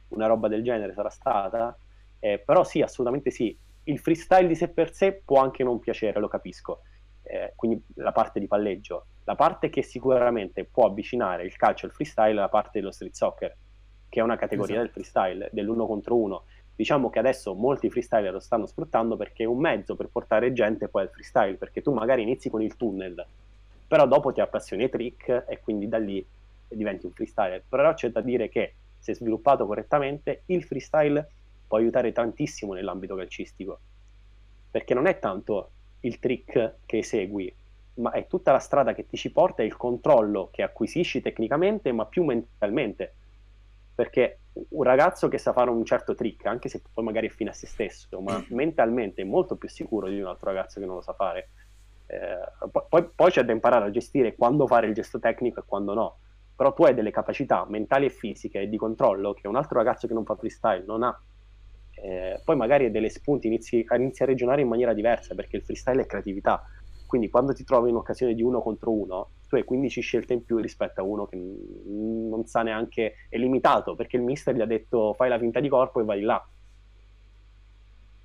una 0.08 0.26
roba 0.26 0.48
del 0.48 0.62
genere 0.62 0.92
sarà 0.92 1.10
stata, 1.10 1.76
eh, 2.20 2.38
però 2.38 2.62
sì, 2.62 2.80
assolutamente 2.82 3.30
sì, 3.30 3.56
il 3.84 3.98
freestyle 3.98 4.46
di 4.46 4.54
sé 4.54 4.68
per 4.68 4.92
sé 4.92 5.20
può 5.24 5.40
anche 5.40 5.64
non 5.64 5.78
piacere, 5.78 6.20
lo 6.20 6.28
capisco, 6.28 6.82
eh, 7.22 7.52
quindi 7.56 7.82
la 7.94 8.12
parte 8.12 8.38
di 8.38 8.46
palleggio, 8.46 9.06
la 9.24 9.34
parte 9.34 9.68
che 9.68 9.82
sicuramente 9.82 10.64
può 10.64 10.86
avvicinare 10.86 11.44
il 11.44 11.56
calcio 11.56 11.86
al 11.86 11.92
freestyle 11.92 12.30
è 12.30 12.34
la 12.34 12.48
parte 12.48 12.78
dello 12.78 12.92
street 12.92 13.14
soccer, 13.14 13.56
che 14.08 14.20
è 14.20 14.22
una 14.22 14.36
categoria 14.36 14.76
Esatto. 14.76 14.84
del 14.84 14.92
freestyle, 14.92 15.48
dell'uno 15.52 15.86
contro 15.86 16.16
uno. 16.16 16.44
Diciamo 16.74 17.08
che 17.10 17.18
adesso 17.18 17.54
molti 17.54 17.88
freestyler 17.88 18.32
lo 18.32 18.38
stanno 18.38 18.66
sfruttando 18.66 19.16
perché 19.16 19.44
è 19.44 19.46
un 19.46 19.58
mezzo 19.58 19.96
per 19.96 20.08
portare 20.08 20.52
gente 20.52 20.88
poi 20.88 21.02
al 21.02 21.10
freestyle, 21.10 21.56
perché 21.56 21.80
tu 21.80 21.92
magari 21.92 22.22
inizi 22.22 22.50
con 22.50 22.62
il 22.62 22.76
tunnel, 22.76 23.24
però 23.86 24.06
dopo 24.06 24.32
ti 24.32 24.40
appassioni 24.40 24.84
ai 24.84 24.90
trick 24.90 25.44
e 25.48 25.60
quindi 25.60 25.88
da 25.88 25.98
lì 25.98 26.24
diventi 26.68 27.06
un 27.06 27.12
freestyler. 27.12 27.62
Però 27.68 27.94
c'è 27.94 28.10
da 28.10 28.20
dire 28.20 28.48
che 28.48 28.74
se 28.98 29.14
sviluppato 29.14 29.66
correttamente, 29.66 30.42
il 30.46 30.64
freestyle 30.64 31.30
può 31.66 31.78
aiutare 31.78 32.12
tantissimo 32.12 32.74
nell'ambito 32.74 33.14
calcistico, 33.14 33.78
perché 34.70 34.94
non 34.94 35.06
è 35.06 35.18
tanto 35.18 35.70
il 36.00 36.18
trick 36.18 36.76
che 36.86 36.98
esegui, 36.98 37.54
ma 37.94 38.10
è 38.10 38.26
tutta 38.26 38.52
la 38.52 38.58
strada 38.58 38.94
che 38.94 39.06
ti 39.06 39.16
ci 39.16 39.30
porta 39.30 39.62
e 39.62 39.66
il 39.66 39.76
controllo 39.76 40.48
che 40.52 40.62
acquisisci 40.62 41.20
tecnicamente, 41.20 41.92
ma 41.92 42.06
più 42.06 42.24
mentalmente. 42.24 43.14
Perché 43.94 44.40
un 44.52 44.82
ragazzo 44.82 45.28
che 45.28 45.38
sa 45.38 45.52
fare 45.52 45.70
un 45.70 45.84
certo 45.84 46.14
trick, 46.14 46.44
anche 46.46 46.68
se 46.68 46.82
poi 46.92 47.04
magari 47.04 47.28
è 47.28 47.30
fine 47.30 47.50
a 47.50 47.54
se 47.54 47.66
stesso, 47.66 48.20
ma 48.20 48.44
mentalmente 48.50 49.22
è 49.22 49.24
molto 49.24 49.56
più 49.56 49.68
sicuro 49.68 50.08
di 50.08 50.20
un 50.20 50.26
altro 50.26 50.50
ragazzo 50.50 50.80
che 50.80 50.86
non 50.86 50.96
lo 50.96 51.00
sa 51.00 51.14
fare. 51.14 51.48
Eh, 52.06 52.68
poi, 52.88 53.10
poi 53.14 53.30
c'è 53.30 53.44
da 53.44 53.52
imparare 53.52 53.86
a 53.86 53.90
gestire 53.90 54.34
quando 54.36 54.66
fare 54.66 54.86
il 54.86 54.94
gesto 54.94 55.18
tecnico 55.18 55.60
e 55.60 55.64
quando 55.66 55.94
no. 55.94 56.18
Però 56.54 56.72
tu 56.72 56.84
hai 56.84 56.94
delle 56.94 57.10
capacità 57.10 57.66
mentali 57.68 58.06
e 58.06 58.10
fisiche 58.10 58.60
e 58.60 58.68
di 58.68 58.76
controllo 58.76 59.34
che 59.34 59.48
un 59.48 59.56
altro 59.56 59.78
ragazzo 59.78 60.06
che 60.06 60.14
non 60.14 60.24
fa 60.24 60.36
freestyle 60.36 60.84
non 60.86 61.02
ha. 61.02 61.20
Eh, 61.98 62.40
poi 62.44 62.56
magari 62.56 62.84
hai 62.84 62.90
delle 62.90 63.08
spunti, 63.10 63.46
inizi, 63.46 63.84
inizi 63.96 64.22
a 64.22 64.26
ragionare 64.26 64.60
in 64.62 64.68
maniera 64.68 64.92
diversa 64.94 65.34
perché 65.34 65.56
il 65.56 65.62
freestyle 65.64 66.02
è 66.02 66.06
creatività. 66.06 66.62
Quindi 67.06 67.28
quando 67.30 67.52
ti 67.52 67.64
trovi 67.64 67.90
in 67.90 67.96
occasione 67.96 68.34
di 68.34 68.42
uno 68.42 68.60
contro 68.62 68.90
uno, 68.92 69.32
tu 69.46 69.54
hai 69.56 69.64
15 69.64 70.00
scelte 70.00 70.32
in 70.32 70.44
più 70.44 70.56
rispetto 70.58 71.00
a 71.00 71.04
uno 71.04 71.26
che 71.26 71.36
non 71.36 72.44
sa 72.46 72.62
neanche, 72.62 73.14
è 73.28 73.36
limitato 73.38 73.94
perché 73.94 74.16
il 74.16 74.22
mister 74.22 74.54
gli 74.54 74.60
ha 74.60 74.66
detto 74.66 75.14
fai 75.14 75.28
la 75.28 75.38
finta 75.38 75.60
di 75.60 75.68
corpo 75.68 76.00
e 76.00 76.04
vai 76.04 76.20
là. 76.22 76.44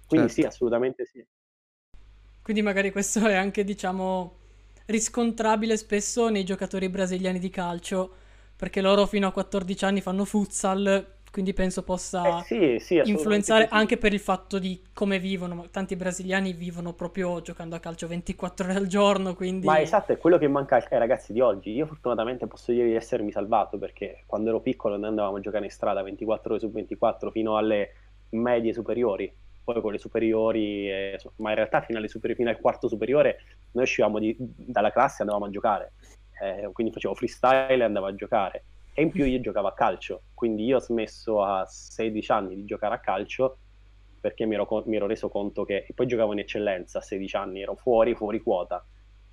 Quindi 0.05 0.29
sì, 0.29 0.41
Certo. 0.41 0.47
assolutamente 0.55 1.05
sì. 1.05 1.25
Quindi 2.51 2.67
magari 2.67 2.91
questo 2.91 3.25
è 3.29 3.33
anche, 3.33 3.63
diciamo, 3.63 4.35
riscontrabile 4.87 5.77
spesso 5.77 6.27
nei 6.27 6.43
giocatori 6.43 6.89
brasiliani 6.89 7.39
di 7.39 7.49
calcio, 7.49 8.13
perché 8.57 8.81
loro 8.81 9.05
fino 9.05 9.25
a 9.25 9.31
14 9.31 9.85
anni 9.85 10.01
fanno 10.01 10.25
futsal, 10.25 11.13
quindi 11.31 11.53
penso 11.53 11.83
possa 11.83 12.39
Eh 12.39 12.43
sì, 12.43 12.77
sì, 12.79 13.01
influenzare 13.05 13.69
anche 13.69 13.95
per 13.95 14.11
il 14.11 14.19
fatto 14.19 14.59
di 14.59 14.81
come 14.93 15.17
vivono. 15.17 15.69
Tanti 15.71 15.95
brasiliani 15.95 16.51
vivono 16.51 16.91
proprio 16.91 17.41
giocando 17.41 17.77
a 17.77 17.79
calcio 17.79 18.05
24 18.07 18.65
ore 18.65 18.75
al 18.75 18.87
giorno, 18.87 19.33
quindi... 19.33 19.65
Ma 19.65 19.79
esatto, 19.79 20.11
è 20.11 20.17
quello 20.17 20.37
che 20.37 20.49
manca 20.49 20.75
ai 20.75 20.83
ai 20.89 20.99
ragazzi 20.99 21.31
di 21.31 21.39
oggi. 21.39 21.71
Io 21.71 21.85
fortunatamente 21.85 22.47
posso 22.47 22.73
dire 22.73 22.87
di 22.87 22.95
essermi 22.95 23.31
salvato 23.31 23.77
perché 23.77 24.23
quando 24.25 24.49
ero 24.49 24.59
piccolo 24.59 24.97
noi 24.97 25.07
andavamo 25.07 25.37
a 25.37 25.39
giocare 25.39 25.63
in 25.63 25.71
strada 25.71 26.03
24 26.03 26.51
ore 26.51 26.59
su 26.59 26.69
24 26.69 27.31
fino 27.31 27.55
alle 27.55 27.93
medie 28.31 28.73
superiori. 28.73 29.33
Poi 29.71 29.81
con 29.81 29.91
le 29.91 29.97
superiori, 29.97 30.89
eh, 30.89 31.15
so- 31.17 31.33
ma 31.37 31.49
in 31.49 31.55
realtà 31.55 31.81
fino, 31.81 32.05
superi- 32.07 32.35
fino 32.35 32.49
al 32.49 32.59
quarto 32.59 32.87
superiore 32.87 33.37
noi 33.71 33.83
uscivamo 33.83 34.19
di- 34.19 34.35
dalla 34.39 34.91
classe 34.91 35.17
e 35.19 35.21
andavamo 35.21 35.45
a 35.45 35.49
giocare. 35.49 35.93
Eh, 36.41 36.69
quindi 36.73 36.91
facevo 36.91 37.13
freestyle 37.13 37.75
e 37.75 37.83
andavo 37.83 38.07
a 38.07 38.15
giocare. 38.15 38.63
E 38.93 39.01
in 39.03 39.11
più 39.11 39.25
io 39.25 39.39
giocavo 39.39 39.67
a 39.67 39.73
calcio, 39.73 40.23
quindi 40.33 40.65
io 40.65 40.77
ho 40.77 40.81
smesso 40.81 41.43
a 41.43 41.65
16 41.65 42.31
anni 42.31 42.55
di 42.55 42.65
giocare 42.65 42.95
a 42.95 42.99
calcio 42.99 43.57
perché 44.19 44.45
mi 44.45 44.55
ero, 44.55 44.67
mi 44.85 44.95
ero 44.97 45.07
reso 45.07 45.29
conto 45.29 45.63
che 45.63 45.85
e 45.87 45.93
poi 45.93 46.05
giocavo 46.07 46.33
in 46.33 46.39
eccellenza 46.39 46.99
a 46.99 47.01
16 47.01 47.35
anni, 47.35 47.61
ero 47.61 47.75
fuori, 47.75 48.13
fuori 48.15 48.39
quota. 48.41 48.83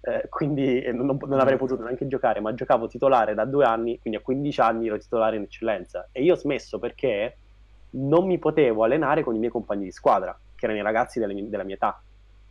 Eh, 0.01 0.29
quindi 0.29 0.81
eh, 0.81 0.93
non, 0.93 1.19
non 1.27 1.41
avrei 1.41 1.57
potuto 1.59 1.83
neanche 1.83 2.07
giocare, 2.07 2.41
ma 2.41 2.55
giocavo 2.55 2.87
titolare 2.87 3.35
da 3.35 3.45
due 3.45 3.65
anni, 3.65 3.99
quindi 3.99 4.19
a 4.19 4.23
15 4.23 4.61
anni 4.61 4.87
ero 4.87 4.97
titolare 4.99 5.37
in 5.37 5.43
eccellenza. 5.43 6.09
E 6.13 6.23
io 6.23 6.35
ho 6.35 6.37
smesso 6.37 6.79
perché 6.79 7.37
non 7.91 8.27
mi 8.27 8.39
potevo 8.39 8.85
allenare 8.85 9.23
con 9.23 9.35
i 9.35 9.39
miei 9.39 9.51
compagni 9.51 9.85
di 9.85 9.93
squadra, 9.93 10.39
che 10.55 10.65
erano 10.65 10.81
i 10.81 10.83
ragazzi 10.83 11.19
mie- 11.21 11.49
della 11.49 11.65
mia 11.65 11.77
età. 11.77 12.03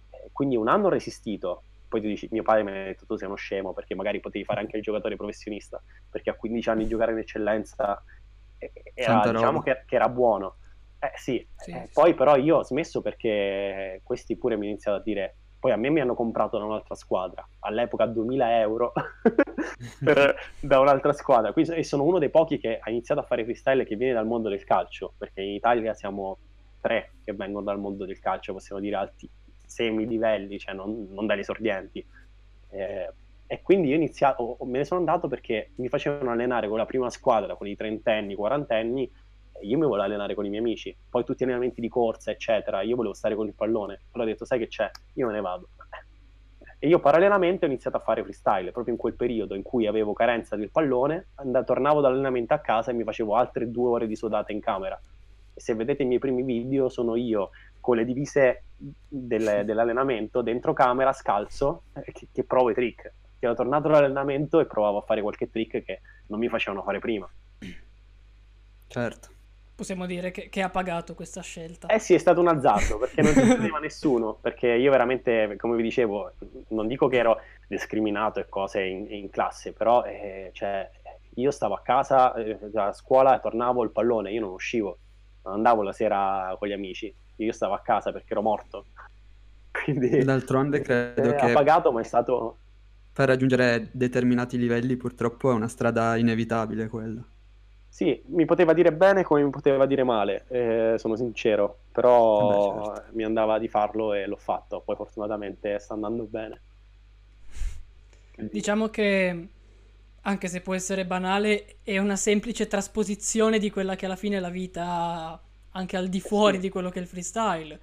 Eh, 0.09 0.29
quindi 0.31 0.55
un 0.55 0.67
anno 0.67 0.87
ho 0.87 0.89
resistito. 0.89 1.63
Poi 1.87 2.01
tu 2.01 2.07
dici, 2.07 2.27
mio 2.31 2.43
padre 2.43 2.63
mi 2.63 2.71
ha 2.71 2.83
detto 2.83 3.05
tu 3.05 3.15
sei 3.15 3.27
uno 3.27 3.37
scemo 3.37 3.73
perché 3.73 3.95
magari 3.95 4.19
potevi 4.19 4.43
fare 4.43 4.59
anche 4.59 4.77
il 4.77 4.83
giocatore 4.83 5.15
professionista, 5.15 5.81
perché 6.09 6.29
a 6.29 6.35
15 6.35 6.69
anni 6.69 6.87
giocare 6.87 7.13
in 7.13 7.19
eccellenza 7.19 8.03
eh, 8.57 8.71
era, 8.93 9.13
Tanta 9.13 9.31
diciamo 9.31 9.61
che, 9.61 9.83
che 9.85 9.95
era 9.95 10.09
buono. 10.09 10.57
Eh 10.99 11.11
sì, 11.15 11.47
Sì, 11.55 11.71
eh, 11.71 11.85
sì, 11.85 11.91
poi 11.93 12.13
però 12.13 12.35
io 12.35 12.57
ho 12.57 12.63
smesso 12.63 13.01
perché 13.01 14.01
questi 14.03 14.37
pure 14.37 14.55
mi 14.55 14.61
hanno 14.63 14.71
iniziato 14.71 14.97
a 14.97 15.01
dire, 15.01 15.37
poi 15.59 15.71
a 15.71 15.75
me 15.75 15.89
mi 15.89 15.99
hanno 15.99 16.13
comprato 16.13 16.57
da 16.57 16.65
un'altra 16.65 16.95
squadra, 16.95 17.47
all'epoca 17.59 18.05
2000 18.05 18.59
euro 18.59 18.93
per- 20.03 20.35
da 20.59 20.79
un'altra 20.79 21.13
squadra, 21.13 21.53
e 21.53 21.83
sono 21.83 22.03
uno 22.03 22.19
dei 22.19 22.29
pochi 22.29 22.57
che 22.57 22.79
ha 22.81 22.89
iniziato 22.89 23.21
a 23.21 23.23
fare 23.23 23.43
freestyle 23.43 23.85
che 23.85 23.95
viene 23.95 24.13
dal 24.13 24.27
mondo 24.27 24.49
del 24.49 24.63
calcio, 24.63 25.13
perché 25.17 25.41
in 25.41 25.53
Italia 25.53 25.93
siamo 25.93 26.37
tre 26.79 27.13
che 27.23 27.33
vengono 27.33 27.65
dal 27.65 27.79
mondo 27.79 28.05
del 28.05 28.19
calcio, 28.19 28.53
possiamo 28.53 28.81
dire 28.81 28.95
alti 28.95 29.29
semi 29.65 30.07
livelli, 30.07 30.57
cioè 30.59 30.73
non, 30.73 31.07
non 31.11 31.25
dagli 31.25 31.39
esordienti. 31.39 32.05
Eh, 32.69 33.11
e 33.49 33.61
quindi 33.61 33.89
io 33.89 33.95
iniziato, 33.95 34.57
me 34.61 34.79
ne 34.79 34.85
sono 34.85 34.99
andato 34.99 35.27
perché 35.27 35.71
mi 35.75 35.87
facevano 35.87 36.31
allenare 36.31 36.67
con 36.67 36.77
la 36.77 36.85
prima 36.85 37.09
squadra, 37.09 37.55
con 37.55 37.65
i 37.67 37.75
trentenni, 37.75 38.35
quarantenni, 38.35 39.09
io 39.61 39.77
mi 39.77 39.85
volevo 39.85 40.03
allenare 40.03 40.35
con 40.35 40.45
i 40.45 40.49
miei 40.49 40.61
amici. 40.61 40.95
Poi 41.09 41.23
tutti 41.23 41.43
gli 41.43 41.47
allenamenti 41.47 41.81
di 41.81 41.89
corsa, 41.89 42.31
eccetera, 42.31 42.81
io 42.81 42.95
volevo 42.95 43.13
stare 43.13 43.35
con 43.35 43.47
il 43.47 43.53
pallone. 43.53 44.01
Però 44.11 44.23
ho 44.23 44.27
detto, 44.27 44.45
sai 44.45 44.59
che 44.59 44.67
c'è? 44.67 44.89
Io 45.13 45.27
me 45.27 45.33
ne 45.33 45.41
vado. 45.41 45.69
E 46.79 46.87
io 46.87 46.99
parallelamente 46.99 47.65
ho 47.65 47.67
iniziato 47.67 47.97
a 47.97 48.01
fare 48.01 48.21
freestyle, 48.21 48.71
proprio 48.71 48.93
in 48.93 48.99
quel 48.99 49.15
periodo 49.15 49.55
in 49.55 49.63
cui 49.63 49.87
avevo 49.87 50.13
carenza 50.13 50.55
del 50.55 50.69
pallone, 50.69 51.29
and- 51.35 51.63
tornavo 51.63 52.01
dall'allenamento 52.01 52.53
a 52.53 52.59
casa 52.59 52.91
e 52.91 52.93
mi 52.93 53.03
facevo 53.03 53.35
altre 53.35 53.71
due 53.71 53.89
ore 53.89 54.07
di 54.07 54.15
sudata 54.15 54.51
in 54.51 54.59
camera. 54.59 54.99
E 55.53 55.59
se 55.59 55.73
vedete 55.73 56.03
i 56.03 56.05
miei 56.05 56.19
primi 56.19 56.43
video, 56.43 56.87
sono 56.87 57.15
io 57.15 57.49
con 57.79 57.95
le 57.95 58.05
divise 58.05 58.63
del- 58.77 59.63
dell'allenamento 59.65 60.43
dentro 60.43 60.73
camera, 60.73 61.13
scalzo, 61.13 61.83
eh, 61.93 62.11
che, 62.11 62.27
che 62.31 62.43
provo 62.43 62.69
i 62.69 62.75
trick. 62.75 63.13
Che 63.39 63.45
ero 63.45 63.55
tornato 63.55 63.87
dall'allenamento 63.87 64.59
e 64.59 64.65
provavo 64.67 64.99
a 64.99 65.01
fare 65.01 65.21
qualche 65.21 65.49
trick 65.49 65.83
che 65.83 66.01
non 66.27 66.37
mi 66.37 66.47
facevano 66.47 66.83
fare 66.83 66.99
prima. 66.99 67.27
Certo. 68.87 69.29
Possiamo 69.77 70.07
dire 70.07 70.31
che, 70.31 70.49
che 70.49 70.63
ha 70.63 70.69
pagato 70.69 71.13
questa 71.13 71.41
scelta. 71.41 71.85
Eh 71.87 71.99
sì, 71.99 72.15
è 72.15 72.17
stato 72.17 72.41
un 72.41 72.47
azzardo 72.47 72.97
perché 72.97 73.21
non 73.21 73.31
ci 73.31 73.41
credeva 73.45 73.77
nessuno, 73.77 74.35
perché 74.41 74.69
io 74.69 74.89
veramente, 74.89 75.55
come 75.55 75.75
vi 75.75 75.83
dicevo, 75.83 76.33
non 76.69 76.87
dico 76.87 77.07
che 77.07 77.17
ero 77.17 77.39
discriminato 77.67 78.39
e 78.39 78.49
cose 78.49 78.81
in, 78.81 79.05
in 79.07 79.29
classe, 79.29 79.73
però 79.73 80.03
eh, 80.03 80.49
cioè, 80.51 80.89
io 81.35 81.51
stavo 81.51 81.75
a 81.75 81.81
casa, 81.81 82.33
eh, 82.33 82.57
a 82.73 82.91
scuola, 82.91 83.37
tornavo 83.37 83.83
il 83.83 83.91
pallone, 83.91 84.31
io 84.31 84.41
non 84.41 84.49
uscivo, 84.49 84.97
non 85.43 85.53
andavo 85.53 85.83
la 85.83 85.93
sera 85.93 86.55
con 86.57 86.67
gli 86.69 86.73
amici, 86.73 87.13
io 87.35 87.51
stavo 87.51 87.75
a 87.75 87.81
casa 87.81 88.11
perché 88.11 88.31
ero 88.31 88.41
morto. 88.41 88.85
Quindi 89.69 90.23
D'altronde 90.23 90.81
credo 90.81 91.21
eh, 91.21 91.35
che 91.35 91.51
ha 91.51 91.53
pagato, 91.53 91.91
ma 91.91 92.01
è 92.01 92.03
stato... 92.03 92.57
per 93.13 93.27
raggiungere 93.27 93.89
determinati 93.91 94.57
livelli 94.57 94.97
purtroppo 94.97 95.51
è 95.51 95.53
una 95.53 95.67
strada 95.67 96.15
inevitabile 96.15 96.87
quella. 96.87 97.23
Sì, 97.97 98.21
mi 98.27 98.45
poteva 98.45 98.73
dire 98.73 98.93
bene 98.93 99.23
come 99.23 99.41
mi 99.43 99.49
poteva 99.49 99.87
dire 99.87 100.03
male, 100.03 100.45
eh, 100.49 100.99
sono 100.99 101.15
sincero, 101.15 101.79
però 101.91 102.45
Beh, 102.45 102.93
certo. 102.93 103.03
mi 103.13 103.23
andava 103.23 103.57
di 103.57 103.67
farlo 103.67 104.13
e 104.13 104.27
l'ho 104.27 104.35
fatto, 104.35 104.83
poi 104.85 104.95
fortunatamente 104.95 105.79
sta 105.79 105.95
andando 105.95 106.21
bene. 106.25 106.61
Quindi- 108.35 108.53
Diciamo 108.53 108.89
che, 108.89 109.47
anche 110.21 110.47
se 110.47 110.61
può 110.61 110.75
essere 110.75 111.07
banale, 111.07 111.77
è 111.81 111.97
una 111.97 112.15
semplice 112.15 112.67
trasposizione 112.67 113.57
di 113.57 113.71
quella 113.71 113.95
che 113.95 114.05
alla 114.05 114.15
fine 114.15 114.37
è 114.37 114.39
la 114.41 114.49
vita 114.49 115.41
anche 115.71 115.97
al 115.97 116.07
di 116.07 116.19
fuori 116.19 116.57
sì. 116.57 116.61
di 116.61 116.69
quello 116.69 116.91
che 116.91 116.99
è 116.99 117.01
il 117.01 117.07
freestyle. 117.07 117.79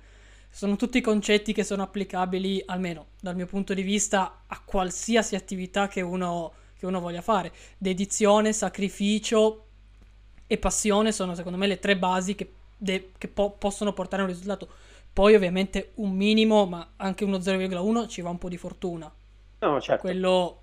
Sono 0.48 0.76
tutti 0.76 1.00
concetti 1.00 1.52
che 1.52 1.64
sono 1.64 1.82
applicabili, 1.82 2.62
almeno 2.66 3.06
dal 3.20 3.34
mio 3.34 3.46
punto 3.46 3.74
di 3.74 3.82
vista, 3.82 4.42
a 4.46 4.62
qualsiasi 4.64 5.34
attività 5.34 5.88
che 5.88 6.02
uno, 6.02 6.52
che 6.78 6.86
uno 6.86 7.00
voglia 7.00 7.20
fare. 7.20 7.50
Dedizione, 7.76 8.52
sacrificio 8.52 9.63
e 10.46 10.58
passione 10.58 11.12
sono 11.12 11.34
secondo 11.34 11.58
me 11.58 11.66
le 11.66 11.78
tre 11.78 11.96
basi 11.96 12.34
che, 12.34 12.52
de- 12.76 13.12
che 13.18 13.28
po- 13.28 13.52
possono 13.58 13.92
portare 13.92 14.22
a 14.22 14.24
un 14.24 14.30
risultato. 14.30 14.68
Poi 15.12 15.34
ovviamente 15.34 15.92
un 15.96 16.12
minimo, 16.12 16.66
ma 16.66 16.92
anche 16.96 17.24
uno 17.24 17.40
0,1 17.40 18.06
ci 18.06 18.20
va 18.20 18.30
un 18.30 18.38
po' 18.38 18.48
di 18.48 18.56
fortuna. 18.56 19.12
No, 19.60 19.80
certo. 19.80 20.02
Quello 20.02 20.58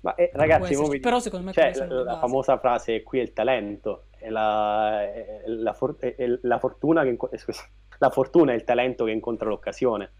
Ma 0.00 0.14
eh, 0.14 0.30
ragazzi, 0.34 0.72
esserci, 0.72 1.00
però 1.00 1.18
secondo 1.18 1.46
me 1.46 1.52
sono 1.72 2.02
la, 2.02 2.02
la 2.04 2.18
famosa 2.18 2.58
frase 2.58 3.02
qui 3.02 3.18
è 3.18 3.22
il 3.22 3.32
talento, 3.32 4.04
è 4.18 4.28
la, 4.28 5.02
è 5.02 5.42
la 5.46 5.72
for- 5.72 5.98
è 5.98 6.38
la 6.42 6.58
fortuna 6.58 7.02
che 7.02 7.08
inco- 7.08 7.30
eh, 7.30 7.38
scusa, 7.38 7.68
la 7.98 8.10
fortuna 8.10 8.52
è 8.52 8.54
il 8.54 8.64
talento 8.64 9.04
che 9.04 9.10
incontra 9.10 9.48
l'occasione. 9.48 10.12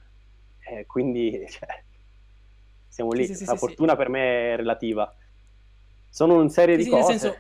Eh, 0.69 0.87
quindi 0.87 1.47
cioè, 1.49 1.69
siamo 2.89 3.13
lì. 3.13 3.27
Sì, 3.27 3.35
sì, 3.35 3.45
la 3.45 3.53
sì, 3.53 3.59
fortuna 3.59 3.95
per 3.97 4.09
me 4.09 4.53
è 4.53 4.57
relativa. 4.57 5.15
Sono 6.09 6.35
una 6.37 6.49
serie 6.49 6.77
di 6.77 6.87
cose. 6.89 7.19
senso- 7.19 7.37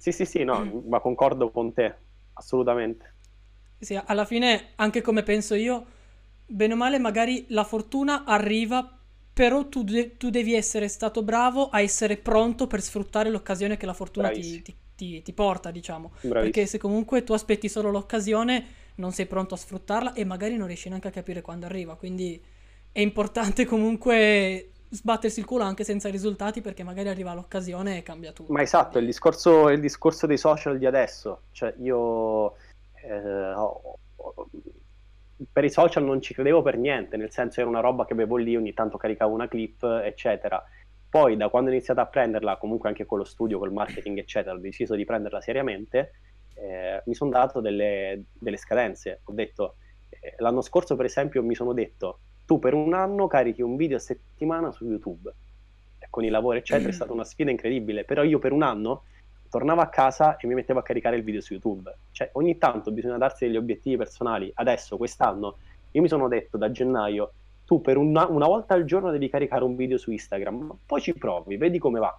Sì, 0.00 0.12
sì, 0.12 0.24
sì, 0.24 0.42
no, 0.44 0.64
ma 0.88 0.98
concordo 1.00 1.50
con 1.52 1.72
te, 1.72 1.96
assolutamente. 2.32 3.14
Sì, 3.78 3.98
alla 4.04 4.24
fine, 4.26 4.72
anche 4.76 5.00
come 5.00 5.22
penso 5.22 5.54
io, 5.54 5.86
bene 6.46 6.74
o 6.74 6.76
male, 6.76 6.98
magari 6.98 7.46
la 7.48 7.64
fortuna 7.64 8.24
arriva, 8.24 8.98
però 9.32 9.68
tu, 9.68 9.82
de- 9.84 10.16
tu 10.18 10.28
devi 10.30 10.54
essere 10.54 10.86
stato 10.88 11.22
bravo 11.22 11.70
a 11.70 11.80
essere 11.80 12.18
pronto 12.18 12.66
per 12.66 12.82
sfruttare 12.82 13.30
l'occasione 13.30 13.76
che 13.78 13.86
la 13.86 13.94
fortuna 13.94 14.30
ti, 14.30 14.60
ti- 14.62 14.76
ti- 14.94 15.22
ti 15.22 15.32
porta, 15.32 15.70
diciamo. 15.70 16.12
Bravissimo. 16.22 16.36
Perché 16.36 16.66
se 16.66 16.76
comunque 16.78 17.24
tu 17.24 17.32
aspetti 17.32 17.68
solo 17.70 17.90
l'occasione, 17.90 18.66
non 18.96 19.12
sei 19.12 19.24
pronto 19.26 19.54
a 19.54 19.56
sfruttarla 19.56 20.12
e 20.12 20.24
magari 20.24 20.56
non 20.56 20.66
riesci 20.66 20.88
neanche 20.90 21.08
a 21.08 21.10
capire 21.10 21.40
quando 21.40 21.64
arriva. 21.66 21.96
Quindi 21.96 22.42
è 22.92 23.00
importante 23.00 23.64
comunque 23.64 24.72
sbattersi 24.90 25.40
il 25.40 25.46
culo 25.46 25.62
anche 25.62 25.84
senza 25.84 26.08
risultati, 26.08 26.60
perché 26.60 26.82
magari 26.82 27.08
arriva 27.08 27.32
l'occasione 27.32 27.98
e 27.98 28.02
cambia 28.02 28.32
tutto. 28.32 28.52
Ma 28.52 28.62
esatto, 28.62 28.98
il 28.98 29.06
discorso, 29.06 29.68
il 29.68 29.80
discorso 29.80 30.26
dei 30.26 30.36
social 30.36 30.78
di 30.78 30.86
adesso, 30.86 31.42
cioè 31.52 31.72
io 31.78 32.56
eh, 33.02 33.52
ho- 33.54 33.98
ho- 34.16 34.50
per 35.50 35.64
i 35.64 35.70
social 35.70 36.04
non 36.04 36.20
ci 36.20 36.34
credevo 36.34 36.60
per 36.60 36.76
niente, 36.76 37.16
nel 37.16 37.30
senso 37.30 37.60
era 37.60 37.68
una 37.68 37.80
roba 37.80 38.04
che 38.04 38.12
avevo 38.12 38.36
lì, 38.36 38.56
ogni 38.56 38.74
tanto 38.74 38.98
caricavo 38.98 39.32
una 39.32 39.48
clip, 39.48 39.82
eccetera. 39.82 40.62
Poi 41.08 41.36
da 41.36 41.48
quando 41.48 41.70
ho 41.70 41.72
iniziato 41.72 42.00
a 42.00 42.06
prenderla, 42.06 42.58
comunque 42.58 42.88
anche 42.88 43.06
con 43.06 43.18
lo 43.18 43.24
studio, 43.24 43.58
col 43.58 43.72
marketing, 43.72 44.18
eccetera, 44.18 44.54
ho 44.54 44.58
deciso 44.58 44.94
di 44.94 45.04
prenderla 45.04 45.40
seriamente, 45.40 46.12
eh, 46.54 47.02
mi 47.06 47.14
sono 47.14 47.30
dato 47.30 47.60
delle, 47.60 48.24
delle 48.32 48.56
scadenze. 48.56 49.22
Ho 49.24 49.32
detto, 49.32 49.76
eh, 50.08 50.34
l'anno 50.38 50.60
scorso 50.60 50.94
per 50.94 51.06
esempio 51.06 51.42
mi 51.42 51.54
sono 51.54 51.72
detto, 51.72 52.20
tu 52.50 52.58
per 52.58 52.74
un 52.74 52.94
anno 52.94 53.28
carichi 53.28 53.62
un 53.62 53.76
video 53.76 53.96
a 53.96 54.00
settimana 54.00 54.72
su 54.72 54.84
YouTube. 54.84 55.32
E 56.00 56.08
con 56.10 56.24
i 56.24 56.30
lavori 56.30 56.58
eccetera 56.58 56.88
è 56.88 56.90
stata 57.00 57.12
una 57.12 57.22
sfida 57.22 57.48
incredibile, 57.48 58.02
però 58.02 58.24
io 58.24 58.40
per 58.40 58.50
un 58.50 58.64
anno 58.64 59.04
tornavo 59.48 59.80
a 59.80 59.86
casa 59.86 60.36
e 60.36 60.48
mi 60.48 60.54
mettevo 60.54 60.80
a 60.80 60.82
caricare 60.82 61.14
il 61.14 61.22
video 61.22 61.40
su 61.40 61.52
YouTube. 61.52 61.94
Cioè 62.10 62.30
ogni 62.32 62.58
tanto 62.58 62.90
bisogna 62.90 63.18
darsi 63.18 63.46
degli 63.46 63.56
obiettivi 63.56 63.96
personali. 63.96 64.50
Adesso, 64.52 64.96
quest'anno, 64.96 65.58
io 65.92 66.02
mi 66.02 66.08
sono 66.08 66.26
detto 66.26 66.58
da 66.58 66.72
gennaio, 66.72 67.34
tu 67.64 67.80
per 67.80 67.96
una, 67.96 68.26
una 68.26 68.48
volta 68.48 68.74
al 68.74 68.84
giorno 68.84 69.12
devi 69.12 69.30
caricare 69.30 69.62
un 69.62 69.76
video 69.76 69.96
su 69.96 70.10
Instagram, 70.10 70.76
poi 70.86 71.00
ci 71.00 71.14
provi, 71.14 71.56
vedi 71.56 71.78
come 71.78 72.00
va. 72.00 72.18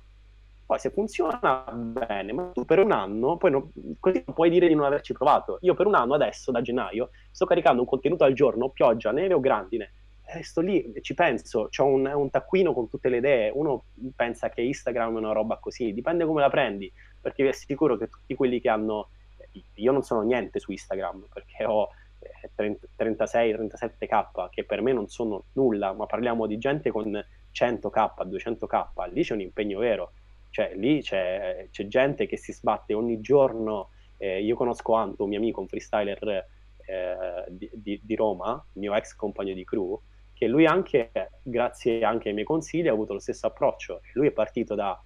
Poi 0.66 0.80
se 0.80 0.92
funziona 0.92 1.66
bene, 1.74 2.32
ma 2.32 2.52
tu 2.54 2.64
per 2.64 2.80
un 2.80 2.94
anno, 2.94 3.36
poi 3.36 3.52
non- 3.52 3.70
così 4.00 4.24
non 4.26 4.34
puoi 4.34 4.50
dire 4.50 4.70
di 4.70 4.76
non 4.76 4.86
averci 4.86 5.12
provato. 5.12 5.58
Io 5.64 5.74
per 5.74 5.88
un 5.88 5.96
anno 5.96 6.14
adesso, 6.14 6.52
da 6.52 6.62
gennaio, 6.62 7.10
sto 7.32 7.46
caricando 7.46 7.82
un 7.82 7.88
contenuto 7.88 8.24
al 8.24 8.32
giorno, 8.32 8.70
pioggia, 8.70 9.12
neve 9.12 9.34
o 9.34 9.42
grandine. 9.42 9.92
E 10.34 10.44
sto 10.44 10.62
lì, 10.62 10.94
ci 11.02 11.14
penso, 11.14 11.70
ho 11.76 11.86
un, 11.86 12.06
un 12.06 12.30
taccuino 12.30 12.74
con 12.74 12.88
tutte 12.90 13.10
le 13.10 13.18
idee. 13.18 13.52
Uno 13.54 13.86
pensa 14.16 14.50
che 14.50 14.62
Instagram 14.62 15.16
è 15.16 15.20
una 15.20 15.34
roba 15.34 15.58
così, 15.58 15.94
dipende 15.94 16.26
come 16.26 16.42
la 16.42 16.50
prendi, 16.50 16.92
perché 17.20 17.44
vi 17.44 17.50
assicuro 17.50 17.98
che 17.98 18.08
tutti 18.08 18.36
quelli 18.36 18.62
che 18.62 18.70
hanno... 18.70 19.10
Io 19.76 19.92
non 19.92 20.04
sono 20.04 20.22
niente 20.22 20.60
su 20.60 20.72
Instagram, 20.72 21.28
perché 21.34 21.66
ho 21.66 21.90
eh, 22.20 22.50
30 22.56 22.88
36-37k, 22.98 24.50
che 24.50 24.64
per 24.64 24.82
me 24.82 24.94
non 24.94 25.08
sono 25.10 25.46
nulla, 25.54 25.92
ma 25.94 26.06
parliamo 26.06 26.46
di 26.48 26.58
gente 26.58 26.92
con 26.92 27.12
100k, 27.54 28.28
200k, 28.28 29.12
lì 29.12 29.24
c'è 29.24 29.34
un 29.34 29.42
impegno 29.42 29.80
vero 29.80 30.14
cioè 30.52 30.74
lì 30.76 31.02
c'è, 31.02 31.68
c'è 31.72 31.88
gente 31.88 32.28
che 32.28 32.38
si 32.38 32.54
sbatte 32.54 32.94
ogni 32.94 33.22
giorno. 33.22 33.90
eh, 34.18 34.42
io 34.44 34.56
conosco 34.56 34.94
Anto, 34.94 35.24
un 35.24 35.30
mio 35.30 35.40
amico, 35.40 35.62
un 35.62 35.68
freestyler 35.68 36.46
eh, 36.86 37.46
di- 37.50 38.00
di 38.04 38.16
Roma, 38.16 38.64
mio 38.74 38.94
ex 38.94 39.16
compagno 39.16 39.54
di 39.54 39.64
crew, 39.64 40.00
che 40.42 40.48
lui 40.48 40.66
anche, 40.66 41.12
grazie 41.44 42.04
anche 42.04 42.30
ai 42.30 42.34
miei 42.34 42.48
consigli, 42.48 42.88
ha 42.88 42.92
avuto 42.92 43.14
lo 43.14 43.20
stesso 43.20 43.46
approccio. 43.46 44.02
Lui 44.14 44.26
è 44.26 44.32
partito 44.32 44.74
da 44.74 45.00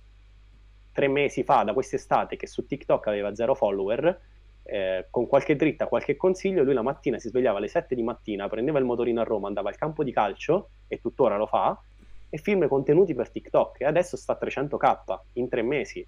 tre 0.93 1.10
mesi 1.10 1.43
fa, 1.43 1.63
da 1.63 1.74
quest'estate, 1.74 2.38
che 2.38 2.48
su 2.48 2.65
TikTok 2.65 3.08
aveva 3.08 3.36
zero 3.36 3.54
follower, 3.54 4.17
eh, 4.63 5.08
con 5.10 5.28
qualche 5.28 5.58
dritta, 5.58 5.88
qualche 5.88 6.15
consiglio, 6.15 6.63
lui 6.63 6.74
la 6.74 6.84
mattina 6.84 7.19
si 7.19 7.28
svegliava 7.28 7.58
alle 7.58 7.67
7 7.67 7.95
di 7.95 8.02
mattina, 8.02 8.48
prendeva 8.48 8.80
il 8.80 8.86
motorino 8.86 9.19
a 9.19 9.26
Roma, 9.26 9.48
andava 9.48 9.67
al 9.67 9.76
campo 9.76 10.06
di 10.06 10.13
calcio, 10.13 10.69
e 10.88 11.02
tuttora 11.02 11.36
lo 11.36 11.48
fa, 11.48 11.78
e 12.30 12.38
filma 12.38 12.69
contenuti 12.69 13.13
per 13.13 13.30
TikTok 13.30 13.82
e 13.82 13.86
adesso 13.86 14.15
sta 14.15 14.38
a 14.39 14.39
300k 14.41 15.19
in 15.34 15.50
tre 15.50 15.63
mesi. 15.63 16.08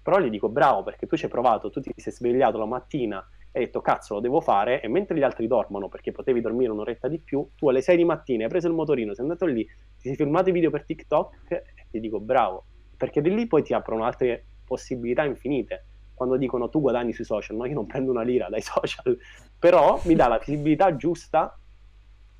Però 0.00 0.20
gli 0.20 0.30
dico 0.30 0.48
bravo 0.48 0.84
perché 0.84 1.08
tu 1.08 1.16
ci 1.16 1.24
hai 1.24 1.30
provato, 1.30 1.70
tu 1.70 1.80
ti 1.80 1.92
sei 1.96 2.12
svegliato 2.12 2.56
la 2.58 2.66
mattina 2.66 3.28
e 3.56 3.60
hai 3.60 3.64
detto 3.66 3.80
cazzo 3.80 4.14
lo 4.14 4.20
devo 4.20 4.40
fare 4.40 4.82
e 4.82 4.88
mentre 4.88 5.16
gli 5.16 5.22
altri 5.22 5.46
dormono 5.46 5.88
perché 5.88 6.10
potevi 6.10 6.40
dormire 6.40 6.72
un'oretta 6.72 7.06
di 7.06 7.20
più, 7.20 7.46
tu 7.54 7.68
alle 7.68 7.82
6 7.82 7.96
di 7.96 8.04
mattina 8.04 8.42
hai 8.42 8.48
preso 8.48 8.66
il 8.66 8.74
motorino, 8.74 9.14
sei 9.14 9.22
andato 9.22 9.46
lì, 9.46 9.64
ti 9.64 10.08
sei 10.08 10.16
filmato 10.16 10.48
i 10.48 10.52
video 10.52 10.70
per 10.70 10.84
TikTok 10.84 11.50
e 11.50 11.86
ti 11.88 12.00
dico 12.00 12.18
bravo, 12.18 12.64
perché 12.96 13.20
di 13.20 13.32
lì 13.32 13.46
poi 13.46 13.62
ti 13.62 13.72
aprono 13.72 14.02
altre 14.04 14.44
possibilità 14.64 15.24
infinite. 15.24 15.84
Quando 16.14 16.36
dicono 16.36 16.68
tu 16.68 16.80
guadagni 16.80 17.12
sui 17.12 17.24
social, 17.24 17.56
no 17.56 17.64
io 17.66 17.74
non 17.74 17.86
prendo 17.86 18.10
una 18.10 18.22
lira 18.22 18.48
dai 18.48 18.60
social, 18.62 19.16
però 19.56 20.00
mi 20.04 20.16
dà 20.16 20.26
la 20.26 20.38
visibilità 20.38 20.96
giusta 20.96 21.56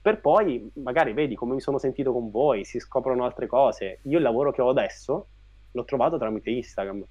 per 0.02 0.20
poi 0.20 0.68
magari 0.82 1.12
vedi 1.12 1.36
come 1.36 1.54
mi 1.54 1.60
sono 1.60 1.78
sentito 1.78 2.12
con 2.12 2.28
voi, 2.28 2.64
si 2.64 2.80
scoprono 2.80 3.24
altre 3.24 3.46
cose. 3.46 4.00
Io 4.02 4.18
il 4.18 4.24
lavoro 4.24 4.50
che 4.50 4.62
ho 4.62 4.68
adesso 4.68 5.28
l'ho 5.70 5.84
trovato 5.84 6.18
tramite 6.18 6.50
Instagram. 6.50 7.04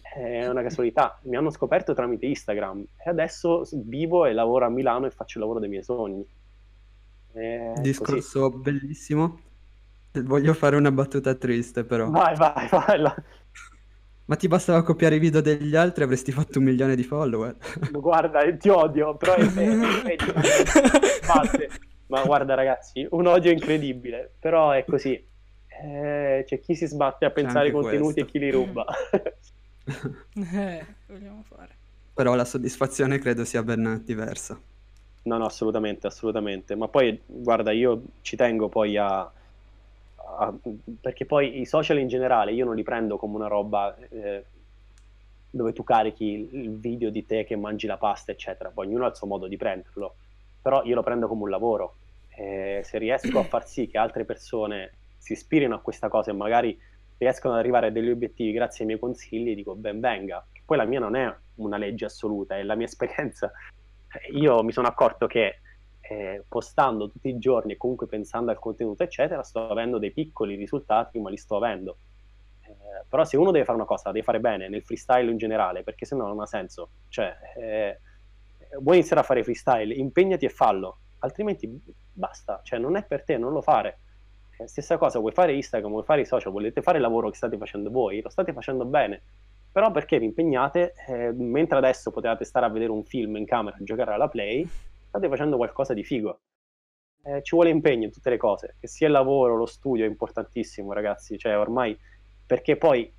È 0.00 0.46
una 0.46 0.62
casualità, 0.62 1.18
mi 1.22 1.36
hanno 1.36 1.50
scoperto 1.50 1.94
tramite 1.94 2.26
Instagram 2.26 2.84
e 3.04 3.10
adesso 3.10 3.66
vivo 3.72 4.26
e 4.26 4.32
lavoro 4.32 4.66
a 4.66 4.68
Milano 4.68 5.06
e 5.06 5.10
faccio 5.10 5.38
il 5.38 5.44
lavoro 5.44 5.60
dei 5.60 5.68
miei 5.68 5.82
sogni. 5.82 6.26
È 7.32 7.72
così. 7.74 7.82
Discorso 7.82 8.50
bellissimo. 8.50 9.40
Voglio 10.12 10.52
fare 10.52 10.76
una 10.76 10.90
battuta 10.90 11.34
triste 11.34 11.84
però. 11.84 12.10
Vai, 12.10 12.36
vai, 12.36 12.68
vai. 12.68 13.14
Ma 14.24 14.36
ti 14.36 14.48
bastava 14.48 14.82
copiare 14.82 15.16
i 15.16 15.18
video 15.18 15.40
degli 15.40 15.74
altri 15.74 16.02
e 16.02 16.04
avresti 16.04 16.32
fatto 16.32 16.58
un 16.58 16.64
milione 16.64 16.94
di 16.94 17.02
follower. 17.02 17.56
Guarda, 17.90 18.40
ti 18.56 18.68
odio, 18.68 19.16
però 19.16 19.34
è 19.34 19.44
è. 19.44 20.16
Ma 22.06 22.22
guarda 22.24 22.54
ragazzi, 22.54 23.06
un 23.10 23.26
odio 23.26 23.50
incredibile, 23.50 24.34
però 24.38 24.70
è 24.70 24.84
così. 24.84 25.12
Eh, 25.82 26.44
c'è 26.46 26.60
chi 26.60 26.74
si 26.74 26.86
sbatte 26.86 27.24
a 27.24 27.30
pensare 27.30 27.66
ai 27.66 27.72
contenuti 27.72 28.20
e 28.20 28.22
questo. 28.24 28.38
chi 28.38 28.38
li 28.38 28.50
ruba. 28.50 28.84
Eh, 30.36 30.86
vogliamo 31.06 31.42
fare? 31.42 31.78
Però 32.14 32.34
la 32.34 32.46
soddisfazione 32.46 33.18
credo 33.18 33.44
sia 33.44 33.62
ben 33.62 34.00
diversa. 34.02 34.58
No, 35.24 35.36
no, 35.38 35.44
assolutamente, 35.46 36.06
assolutamente. 36.08 36.74
Ma 36.74 36.88
poi, 36.88 37.20
guarda, 37.26 37.70
io 37.70 38.02
ci 38.22 38.34
tengo 38.36 38.68
poi 38.68 38.96
a, 38.96 39.20
a- 39.20 40.58
Perché 41.00 41.26
poi 41.26 41.60
i 41.60 41.66
social 41.66 41.98
in 41.98 42.08
generale 42.08 42.52
io 42.52 42.64
non 42.64 42.74
li 42.74 42.82
prendo 42.82 43.16
come 43.16 43.36
una 43.36 43.46
roba 43.48 43.96
eh, 43.96 44.46
dove 45.50 45.72
tu 45.72 45.84
carichi 45.84 46.24
il- 46.24 46.54
il 46.54 46.78
video 46.78 47.10
di 47.10 47.24
te 47.26 47.44
che 47.44 47.56
mangi 47.56 47.86
la 47.86 47.98
pasta, 47.98 48.32
eccetera. 48.32 48.70
Poi 48.70 48.86
ognuno 48.86 49.04
ha 49.04 49.08
il 49.08 49.16
suo 49.16 49.26
modo 49.26 49.46
di 49.46 49.56
prenderlo, 49.56 50.16
però 50.60 50.82
io 50.84 50.94
lo 50.94 51.02
prendo 51.02 51.28
come 51.28 51.42
un 51.42 51.50
lavoro. 51.50 51.98
E 52.28 52.80
se 52.84 52.98
riesco 52.98 53.38
a 53.38 53.44
far 53.44 53.66
sì 53.66 53.86
che 53.86 53.98
altre 53.98 54.24
persone 54.24 54.96
si 55.16 55.34
ispirino 55.34 55.74
a 55.74 55.80
questa 55.80 56.08
cosa 56.08 56.30
e 56.30 56.34
magari 56.34 56.78
riescono 57.22 57.54
ad 57.54 57.60
arrivare 57.60 57.86
a 57.86 57.90
degli 57.90 58.10
obiettivi 58.10 58.50
grazie 58.50 58.80
ai 58.80 58.86
miei 58.86 58.98
consigli, 58.98 59.54
dico 59.54 59.76
ben 59.76 60.00
venga. 60.00 60.44
Poi 60.64 60.76
la 60.76 60.84
mia 60.84 60.98
non 60.98 61.14
è 61.14 61.32
una 61.56 61.76
legge 61.76 62.06
assoluta, 62.06 62.56
è 62.56 62.62
la 62.64 62.74
mia 62.74 62.86
esperienza. 62.90 63.52
Io 64.32 64.62
mi 64.62 64.72
sono 64.72 64.88
accorto 64.88 65.26
che 65.26 65.60
eh, 66.00 66.44
postando 66.48 67.08
tutti 67.08 67.28
i 67.28 67.38
giorni 67.38 67.72
e 67.72 67.76
comunque 67.76 68.08
pensando 68.08 68.50
al 68.50 68.58
contenuto, 68.58 69.04
eccetera, 69.04 69.42
sto 69.44 69.68
avendo 69.68 69.98
dei 69.98 70.10
piccoli 70.10 70.56
risultati, 70.56 71.20
ma 71.20 71.30
li 71.30 71.36
sto 71.36 71.56
avendo. 71.56 71.96
Eh, 72.66 73.04
però 73.08 73.24
se 73.24 73.36
uno 73.36 73.52
deve 73.52 73.64
fare 73.64 73.78
una 73.78 73.86
cosa, 73.86 74.04
la 74.06 74.12
deve 74.12 74.24
fare 74.24 74.40
bene 74.40 74.68
nel 74.68 74.82
freestyle 74.82 75.30
in 75.30 75.36
generale, 75.36 75.84
perché 75.84 76.04
sennò 76.04 76.26
non 76.26 76.40
ha 76.40 76.46
senso. 76.46 76.88
Cioè, 77.08 77.36
eh, 77.56 77.98
vuoi 78.80 78.96
iniziare 78.96 79.22
a 79.22 79.24
fare 79.24 79.44
freestyle, 79.44 79.94
impegnati 79.94 80.44
e 80.44 80.50
fallo, 80.50 80.98
altrimenti 81.20 81.80
basta, 82.12 82.60
cioè 82.64 82.80
non 82.80 82.96
è 82.96 83.04
per 83.04 83.22
te, 83.22 83.38
non 83.38 83.52
lo 83.52 83.62
fare. 83.62 83.98
Stessa 84.66 84.98
cosa, 84.98 85.18
vuoi 85.18 85.32
fare 85.32 85.54
Instagram, 85.54 85.90
vuoi 85.90 86.04
fare 86.04 86.22
i 86.22 86.26
social, 86.26 86.52
volete 86.52 86.82
fare 86.82 86.98
il 86.98 87.02
lavoro 87.02 87.30
che 87.30 87.36
state 87.36 87.56
facendo 87.56 87.90
voi, 87.90 88.20
lo 88.20 88.28
state 88.28 88.52
facendo 88.52 88.84
bene, 88.84 89.22
però 89.70 89.90
perché 89.90 90.18
vi 90.18 90.26
impegnate, 90.26 90.94
eh, 91.06 91.32
mentre 91.32 91.78
adesso 91.78 92.10
potevate 92.10 92.44
stare 92.44 92.66
a 92.66 92.68
vedere 92.68 92.90
un 92.90 93.04
film 93.04 93.36
in 93.36 93.46
camera, 93.46 93.76
a 93.76 93.82
giocare 93.82 94.12
alla 94.12 94.28
play, 94.28 94.68
state 95.08 95.28
facendo 95.28 95.56
qualcosa 95.56 95.94
di 95.94 96.04
figo. 96.04 96.40
Eh, 97.24 97.42
ci 97.42 97.54
vuole 97.54 97.70
impegno 97.70 98.04
in 98.04 98.10
tutte 98.10 98.30
le 98.30 98.36
cose, 98.36 98.76
che 98.80 98.88
sia 98.88 99.06
il 99.06 99.12
lavoro, 99.12 99.56
lo 99.56 99.66
studio 99.66 100.04
è 100.04 100.08
importantissimo, 100.08 100.92
ragazzi, 100.92 101.38
cioè 101.38 101.56
ormai, 101.56 101.96
perché 102.44 102.76
poi 102.76 103.10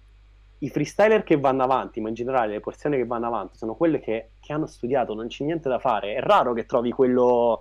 i 0.60 0.70
freestyler 0.70 1.24
che 1.24 1.38
vanno 1.38 1.64
avanti, 1.64 2.00
ma 2.00 2.08
in 2.08 2.14
generale 2.14 2.54
le 2.54 2.60
persone 2.62 2.98
che 2.98 3.06
vanno 3.06 3.28
avanti, 3.28 3.58
sono 3.58 3.76
quelle 3.76 4.00
che, 4.00 4.32
che 4.40 4.54
hanno 4.54 4.66
studiato, 4.66 5.14
non 5.14 5.28
c'è 5.28 5.44
niente 5.44 5.68
da 5.68 5.80
fare. 5.80 6.16
È 6.16 6.22
raro 6.22 6.54
che 6.54 6.66
trovi 6.66 6.92
quello 6.92 7.60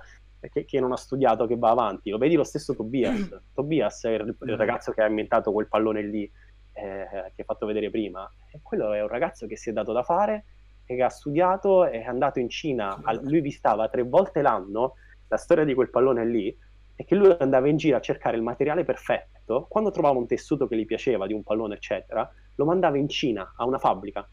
che, 0.51 0.65
che 0.65 0.81
non 0.81 0.93
ha 0.93 0.97
studiato 0.97 1.47
che 1.47 1.57
va 1.57 1.71
avanti. 1.71 2.11
Lo 2.11 2.19
vedi 2.19 2.35
lo 2.35 2.45
stesso 2.45 2.75
Tobias. 2.75 3.43
Tobias 3.55 4.05
è 4.05 4.11
il, 4.11 4.37
il 4.41 4.57
ragazzo 4.57 4.93
che 4.93 5.03
ha 5.03 5.07
inventato 5.07 5.53
quel 5.53 5.69
pallone 5.69 6.03
lì 6.03 6.31
eh, 6.75 7.07
che 7.11 7.33
hai 7.37 7.45
fatto 7.45 7.67
vedere 7.67 7.91
prima. 7.91 8.29
E 8.51 8.61
quello 8.63 8.93
è 8.93 9.03
un 9.03 9.09
ragazzo 9.09 9.47
che 9.47 9.57
si 9.57 9.71
è 9.71 9.73
dato 9.73 9.93
da 9.93 10.03
fare, 10.03 10.45
e 10.85 10.97
che 10.97 11.03
ha 11.03 11.09
studiato, 11.09 11.85
è 11.85 12.03
andato 12.03 12.39
in 12.39 12.49
Cina. 12.49 13.01
al- 13.03 13.23
lui 13.23 13.41
visitava 13.41 13.89
tre 13.89 14.03
volte 14.03 14.43
l'anno 14.43 14.95
la 15.29 15.37
storia 15.37 15.65
di 15.65 15.75
quel 15.75 15.89
pallone 15.89 16.27
lì 16.27 16.55
e 16.95 17.05
che 17.05 17.15
lui 17.15 17.35
andava 17.39 17.67
in 17.69 17.79
giro 17.79 17.97
a 17.97 18.01
cercare 18.01 18.37
il 18.37 18.43
materiale 18.43 18.85
perfetto. 18.85 19.67
Quando 19.69 19.91
trovava 19.91 20.19
un 20.19 20.27
tessuto 20.27 20.69
che 20.69 20.77
gli 20.77 20.85
piaceva 20.85 21.27
di 21.27 21.33
un 21.33 21.43
pallone, 21.43 21.77
eccetera, 21.77 22.31
lo 22.55 22.65
mandava 22.65 22.99
in 22.99 23.09
Cina 23.09 23.55
a 23.57 23.65
una 23.65 23.79
fabbrica. 23.79 24.29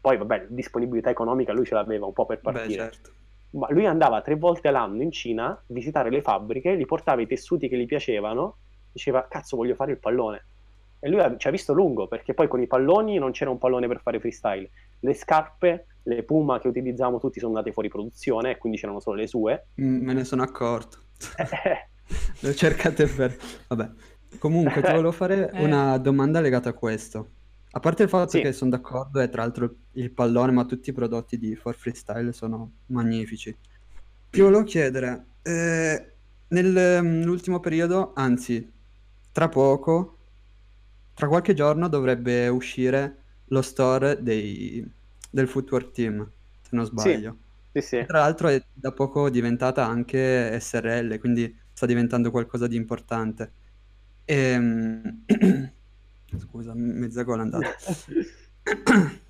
Poi, 0.00 0.16
vabbè, 0.16 0.46
disponibilità 0.48 1.10
economica 1.10 1.52
lui 1.52 1.64
ce 1.64 1.74
l'aveva 1.74 2.06
un 2.06 2.12
po' 2.12 2.26
per 2.26 2.40
Beh, 2.40 2.52
partire. 2.52 2.90
certo. 2.90 3.10
Ma 3.52 3.66
lui 3.70 3.86
andava 3.86 4.20
tre 4.22 4.36
volte 4.36 4.68
all'anno 4.68 5.02
in 5.02 5.10
Cina, 5.10 5.60
visitare 5.66 6.10
le 6.10 6.22
fabbriche, 6.22 6.76
gli 6.76 6.86
portava 6.86 7.20
i 7.20 7.26
tessuti 7.26 7.68
che 7.68 7.76
gli 7.76 7.86
piacevano, 7.86 8.56
diceva 8.92 9.26
cazzo 9.28 9.56
voglio 9.56 9.74
fare 9.74 9.92
il 9.92 9.98
pallone. 9.98 10.44
E 11.00 11.08
lui 11.08 11.20
ci 11.36 11.48
ha 11.48 11.50
visto 11.50 11.72
lungo, 11.72 12.06
perché 12.06 12.32
poi 12.32 12.48
con 12.48 12.62
i 12.62 12.66
palloni 12.66 13.18
non 13.18 13.32
c'era 13.32 13.50
un 13.50 13.58
pallone 13.58 13.88
per 13.88 14.00
fare 14.00 14.20
freestyle. 14.20 14.70
Le 15.00 15.14
scarpe, 15.14 15.86
le 16.04 16.22
Puma 16.22 16.60
che 16.60 16.68
utilizzavamo 16.68 17.18
tutti 17.18 17.40
sono 17.40 17.52
andate 17.52 17.72
fuori 17.72 17.88
produzione, 17.88 18.52
e 18.52 18.58
quindi 18.58 18.78
c'erano 18.78 19.00
solo 19.00 19.16
le 19.16 19.26
sue. 19.26 19.66
Mm, 19.80 20.04
me 20.04 20.12
ne 20.12 20.24
sono 20.24 20.42
accorto. 20.42 20.98
Eh, 21.36 21.88
Le 22.40 22.48
ho 22.48 22.54
cercate 22.54 23.06
per... 23.06 23.36
Vabbè. 23.68 23.90
Comunque, 24.38 24.80
ti 24.80 24.90
volevo 24.90 25.12
fare 25.12 25.50
Eh. 25.52 25.64
una 25.64 25.98
domanda 25.98 26.40
legata 26.40 26.70
a 26.70 26.72
questo. 26.72 27.28
A 27.74 27.80
parte 27.80 28.02
il 28.02 28.08
fatto 28.10 28.38
Sì. 28.38 28.40
che 28.40 28.52
sono 28.52 28.70
d'accordo 28.70 29.20
e 29.20 29.28
tra 29.30 29.42
l'altro 29.42 29.74
il 29.92 30.10
pallone, 30.12 30.52
ma 30.52 30.64
tutti 30.66 30.90
i 30.90 30.92
prodotti 30.92 31.38
di 31.38 31.56
For 31.56 31.74
Freestyle 31.74 32.32
sono 32.32 32.70
magnifici. 32.86 33.56
Ti 34.30 34.40
volevo 34.40 34.62
chiedere, 34.64 35.26
eh, 35.42 36.16
nell'ultimo 36.48 37.60
periodo, 37.60 38.12
anzi, 38.14 38.70
tra 39.32 39.48
poco, 39.48 40.18
tra 41.14 41.28
qualche 41.28 41.54
giorno 41.54 41.88
dovrebbe 41.88 42.48
uscire 42.48 43.18
lo 43.46 43.62
store 43.62 44.22
dei- 44.22 44.86
del 45.30 45.48
Footwork 45.48 45.92
Team, 45.92 46.30
se 46.62 46.76
non 46.76 46.84
sbaglio. 46.84 47.38
sì, 47.72 47.80
sì. 47.82 48.06
Tra 48.06 48.20
l'altro 48.20 48.48
è 48.48 48.62
da 48.72 48.92
poco 48.92 49.30
diventata 49.30 49.86
anche 49.86 50.58
SRL, 50.60 51.18
quindi 51.18 51.54
sta 51.72 51.86
diventando 51.86 52.30
qualcosa 52.30 52.66
di 52.66 52.76
importante. 52.76 53.52
Ehm, 54.24 55.24
Scusa, 56.38 56.72
mezza 56.74 57.22
gola 57.22 57.42
è 57.42 57.44
andata. 57.44 57.68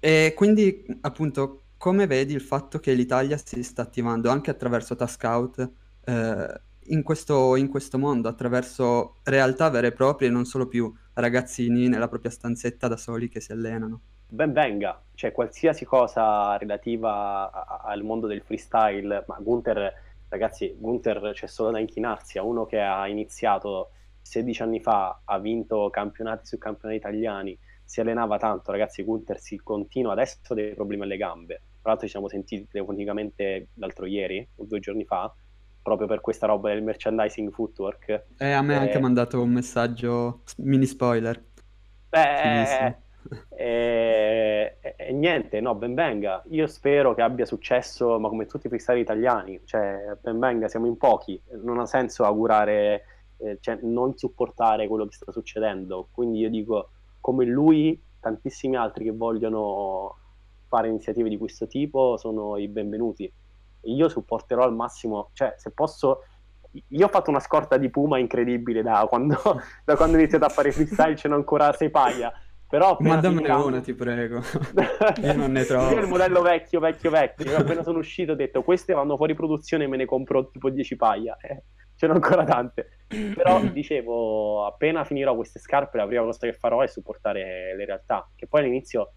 E 0.00 0.34
quindi, 0.36 0.84
appunto, 1.02 1.62
come 1.76 2.06
vedi 2.06 2.34
il 2.34 2.40
fatto 2.40 2.78
che 2.78 2.92
l'Italia 2.92 3.36
si 3.36 3.62
sta 3.62 3.82
attivando 3.82 4.28
anche 4.30 4.50
attraverso 4.50 4.96
Task 4.96 5.22
Out 5.24 5.70
eh, 6.04 6.60
in 6.90 7.02
questo, 7.02 7.56
in 7.56 7.68
questo 7.68 7.96
mondo, 7.98 8.28
attraverso 8.28 9.16
realtà 9.24 9.70
vere 9.70 9.88
e 9.88 9.92
proprie, 9.92 10.30
non 10.30 10.44
solo 10.44 10.66
più 10.66 10.92
ragazzini 11.14 11.88
nella 11.88 12.08
propria 12.08 12.30
stanzetta 12.30 12.88
da 12.88 12.96
soli 12.96 13.28
che 13.28 13.40
si 13.40 13.52
allenano. 13.52 14.00
Ben 14.30 14.52
venga, 14.52 15.00
cioè 15.14 15.32
qualsiasi 15.32 15.84
cosa 15.84 16.56
relativa 16.56 17.50
a- 17.50 17.64
a- 17.66 17.82
al 17.84 18.02
mondo 18.02 18.26
del 18.26 18.42
freestyle, 18.42 19.24
ma 19.26 19.38
Gunther, 19.40 19.92
ragazzi, 20.28 20.74
Gunther 20.78 21.30
c'è 21.34 21.46
solo 21.46 21.70
da 21.70 21.78
inchinarsi 21.78 22.36
a 22.36 22.42
uno 22.42 22.66
che 22.66 22.80
ha 22.80 23.06
iniziato 23.08 23.90
16 24.28 24.62
anni 24.62 24.80
fa, 24.80 25.22
ha 25.24 25.38
vinto 25.38 25.88
campionati 25.90 26.46
su 26.46 26.58
campionati 26.58 26.98
italiani, 27.00 27.58
si 27.84 28.00
allenava 28.00 28.36
tanto, 28.38 28.70
ragazzi, 28.70 29.02
Gunther 29.02 29.38
si 29.40 29.56
continua, 29.62 30.12
adesso 30.12 30.38
ha 30.48 30.54
dei 30.54 30.74
problemi 30.74 31.04
alle 31.04 31.16
gambe. 31.16 31.62
Tra 31.80 31.90
l'altro 31.90 32.06
ci 32.06 32.12
siamo 32.12 32.28
sentiti 32.28 32.66
telefonicamente 32.68 33.68
l'altro 33.74 34.04
ieri, 34.06 34.46
o 34.56 34.64
due 34.64 34.78
giorni 34.80 35.04
fa, 35.04 35.34
proprio 35.82 36.06
per 36.06 36.20
questa 36.20 36.46
roba 36.46 36.68
del 36.68 36.82
merchandising 36.82 37.50
footwork. 37.50 38.26
E 38.36 38.50
a 38.52 38.60
me 38.62 38.76
ha 38.76 38.80
anche 38.80 38.98
Eh. 38.98 39.00
mandato 39.00 39.40
un 39.40 39.50
messaggio, 39.50 40.42
mini 40.58 40.84
spoiler. 40.86 41.42
Beh, 42.10 42.96
e, 43.48 44.78
e- 44.80 44.94
e 44.96 45.12
niente, 45.12 45.60
no, 45.60 45.74
ben 45.74 45.94
venga. 45.94 46.42
Io 46.50 46.66
spero 46.66 47.14
che 47.14 47.22
abbia 47.22 47.44
successo, 47.44 48.18
ma 48.18 48.28
come 48.28 48.46
tutti 48.46 48.66
i 48.66 48.68
freestyle 48.68 49.00
italiani, 49.00 49.60
cioè, 49.64 50.16
ben 50.20 50.38
venga, 50.38 50.68
siamo 50.68 50.86
in 50.86 50.96
pochi, 50.96 51.40
non 51.62 51.78
ha 51.78 51.86
senso 51.86 52.24
augurare, 52.24 53.02
eh, 53.38 53.58
cioè, 53.60 53.78
non 53.82 54.16
supportare 54.16 54.86
quello 54.88 55.06
che 55.06 55.14
sta 55.14 55.32
succedendo. 55.32 56.08
Quindi 56.10 56.40
io 56.40 56.50
dico, 56.50 56.90
come 57.20 57.44
lui, 57.44 58.00
tantissimi 58.20 58.76
altri 58.76 59.04
che 59.04 59.12
vogliono 59.12 60.16
fare 60.68 60.88
iniziative 60.88 61.28
di 61.28 61.38
questo 61.38 61.66
tipo 61.66 62.16
sono 62.16 62.56
i 62.56 62.68
benvenuti. 62.68 63.30
Io 63.82 64.08
supporterò 64.08 64.62
al 64.62 64.74
massimo, 64.74 65.30
cioè, 65.32 65.54
se 65.56 65.70
posso. 65.70 66.24
Io 66.88 67.06
ho 67.06 67.08
fatto 67.08 67.30
una 67.30 67.40
scorta 67.40 67.76
di 67.78 67.88
Puma 67.88 68.18
incredibile 68.18 68.82
da 68.82 69.06
quando, 69.08 69.36
da 69.84 69.96
quando 69.96 70.16
ho 70.16 70.20
iniziato 70.20 70.44
a 70.44 70.50
fare 70.50 70.72
freestyle, 70.72 71.16
ce 71.16 71.28
n'ho 71.28 71.36
ancora 71.36 71.72
sei 71.72 71.90
paia. 71.90 72.32
Però 72.68 72.90
appena 72.90 73.14
Mandamene 73.14 73.40
finiranno- 73.40 73.66
una, 73.66 73.80
ti 73.80 73.94
prego. 73.94 74.42
Io 75.22 75.34
non 75.34 75.52
ne 75.52 75.64
trovo. 75.64 75.90
Io 75.90 76.00
il 76.00 76.06
modello 76.06 76.42
vecchio, 76.42 76.80
vecchio, 76.80 77.10
vecchio. 77.10 77.50
Io 77.50 77.56
appena 77.56 77.82
sono 77.82 77.98
uscito 77.98 78.32
ho 78.32 78.34
detto 78.34 78.62
queste 78.62 78.92
vanno 78.92 79.16
fuori 79.16 79.34
produzione 79.34 79.84
e 79.84 79.86
me 79.86 79.96
ne 79.96 80.04
compro 80.04 80.50
tipo 80.50 80.68
10 80.68 80.96
paia. 80.96 81.34
Eh, 81.40 81.62
ce 81.98 82.06
n'ho 82.06 82.14
ancora 82.14 82.44
tante. 82.44 82.90
Però 83.08 83.60
dicevo, 83.72 84.64
appena 84.66 85.02
finirò 85.04 85.34
queste 85.34 85.58
scarpe, 85.58 85.96
la 85.98 86.06
prima 86.06 86.22
cosa 86.22 86.46
che 86.46 86.52
farò 86.52 86.80
è 86.80 86.86
supportare 86.86 87.74
le 87.74 87.84
realtà. 87.84 88.30
Che 88.36 88.46
poi 88.46 88.60
all'inizio 88.60 89.12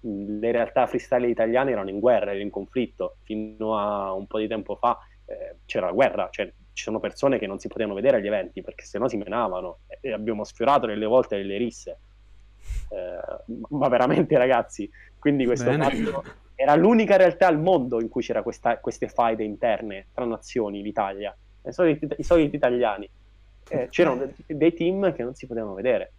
le 0.00 0.52
realtà 0.52 0.86
freestyle 0.86 1.28
italiane 1.28 1.72
erano 1.72 1.90
in 1.90 1.98
guerra, 1.98 2.26
erano 2.26 2.42
in 2.42 2.50
conflitto. 2.50 3.16
Fino 3.22 3.76
a 3.76 4.12
un 4.12 4.26
po' 4.28 4.38
di 4.38 4.46
tempo 4.46 4.76
fa 4.76 4.96
eh, 5.24 5.56
c'era 5.66 5.86
la 5.86 5.92
guerra, 5.92 6.28
cioè 6.30 6.52
ci 6.72 6.84
sono 6.84 7.00
persone 7.00 7.38
che 7.38 7.46
non 7.46 7.58
si 7.58 7.66
potevano 7.66 7.94
vedere 7.94 8.18
agli 8.18 8.26
eventi 8.26 8.62
perché 8.62 8.84
sennò 8.84 9.08
si 9.08 9.16
menavano 9.16 9.78
e 10.00 10.12
abbiamo 10.12 10.44
sfiorato 10.44 10.86
delle 10.86 11.06
volte 11.06 11.36
delle 11.36 11.56
risse. 11.56 11.98
Eh, 12.90 13.54
ma 13.70 13.88
veramente 13.88 14.36
ragazzi, 14.38 14.88
quindi 15.18 15.44
questo 15.46 15.72
fatto 15.72 16.22
era 16.54 16.74
l'unica 16.76 17.16
realtà 17.16 17.48
al 17.48 17.58
mondo 17.58 18.00
in 18.00 18.08
cui 18.08 18.22
c'era 18.22 18.42
questa- 18.42 18.78
queste 18.78 19.08
faide 19.08 19.42
interne 19.44 20.08
tra 20.12 20.24
nazioni, 20.24 20.82
l'Italia, 20.82 21.36
i 21.68 21.72
soliti, 21.72 22.08
i 22.16 22.22
soliti 22.22 22.56
italiani. 22.56 23.08
Eh, 23.68 23.88
c'erano 23.90 24.16
de- 24.26 24.56
dei 24.56 24.72
team 24.74 25.12
che 25.12 25.22
non 25.22 25.34
si 25.34 25.46
potevano 25.46 25.74
vedere, 25.74 26.12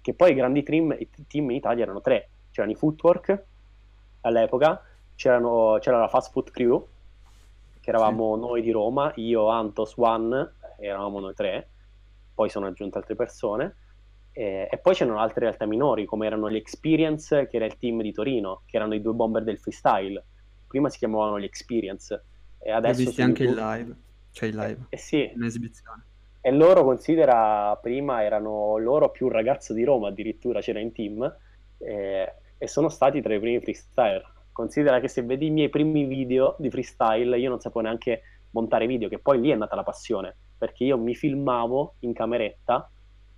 che 0.00 0.14
poi 0.14 0.30
i 0.30 0.34
grandi 0.34 0.62
team, 0.62 0.94
i 0.98 1.08
team 1.26 1.50
in 1.50 1.56
Italia 1.56 1.82
erano 1.82 2.00
tre, 2.00 2.28
c'erano 2.52 2.72
i 2.72 2.76
Footwork 2.76 3.44
all'epoca, 4.20 4.82
c'erano- 5.16 5.78
c'era 5.80 5.98
la 5.98 6.08
Fast 6.08 6.30
Food 6.30 6.50
Crew, 6.50 6.86
che 7.80 7.90
eravamo 7.90 8.36
noi 8.36 8.62
di 8.62 8.70
Roma, 8.70 9.12
io, 9.16 9.48
Antos, 9.48 9.94
One, 9.96 10.52
eravamo 10.78 11.20
noi 11.20 11.34
tre, 11.34 11.68
poi 12.34 12.48
sono 12.48 12.66
aggiunte 12.66 12.98
altre 12.98 13.16
persone, 13.16 13.76
e, 14.32 14.68
e 14.70 14.78
poi 14.78 14.94
c'erano 14.94 15.18
altre 15.18 15.40
realtà 15.40 15.66
minori, 15.66 16.04
come 16.04 16.26
erano 16.26 16.50
gli 16.50 16.56
Experience, 16.56 17.48
che 17.48 17.56
era 17.56 17.64
il 17.64 17.78
team 17.78 18.02
di 18.02 18.12
Torino, 18.12 18.62
che 18.66 18.76
erano 18.76 18.94
i 18.94 19.00
due 19.00 19.12
bomber 19.12 19.42
del 19.42 19.58
freestyle. 19.58 20.22
Prima 20.66 20.88
si 20.88 20.98
chiamavano 20.98 21.40
gli 21.40 21.44
Experience, 21.44 22.14
e 22.58 22.66
Li 22.66 22.72
ho 22.72 22.76
adesso 22.76 23.04
visti 23.04 23.22
anche 23.22 23.44
in 23.44 23.50
YouTube- 23.50 23.76
live, 23.76 23.94
cioè 24.36 24.50
in 24.50 24.56
live, 24.56 24.84
Eh 24.90 24.98
sì, 24.98 25.32
in 25.34 25.42
esibizione. 25.44 26.02
e 26.42 26.50
loro 26.50 26.84
considera 26.84 27.74
prima 27.80 28.22
erano 28.22 28.76
loro 28.76 29.10
più 29.10 29.26
un 29.26 29.32
ragazzo 29.32 29.72
di 29.72 29.82
Roma 29.82 30.08
addirittura 30.08 30.60
c'era 30.60 30.78
in 30.78 30.92
team 30.92 31.36
eh, 31.78 32.34
e 32.58 32.68
sono 32.68 32.90
stati 32.90 33.22
tra 33.22 33.34
i 33.34 33.40
primi 33.40 33.60
freestyle. 33.60 34.22
Considera 34.52 35.00
che 35.00 35.08
se 35.08 35.22
vedi 35.22 35.46
i 35.46 35.50
miei 35.50 35.70
primi 35.70 36.04
video 36.04 36.54
di 36.58 36.68
freestyle, 36.70 37.38
io 37.38 37.48
non 37.48 37.60
sapevo 37.60 37.80
neanche 37.80 38.22
montare 38.50 38.86
video, 38.86 39.08
che 39.08 39.18
poi 39.18 39.40
lì 39.40 39.48
è 39.48 39.54
nata 39.54 39.74
la 39.74 39.82
passione, 39.82 40.34
perché 40.58 40.84
io 40.84 40.98
mi 40.98 41.14
filmavo 41.14 41.94
in 42.00 42.12
cameretta 42.12 42.90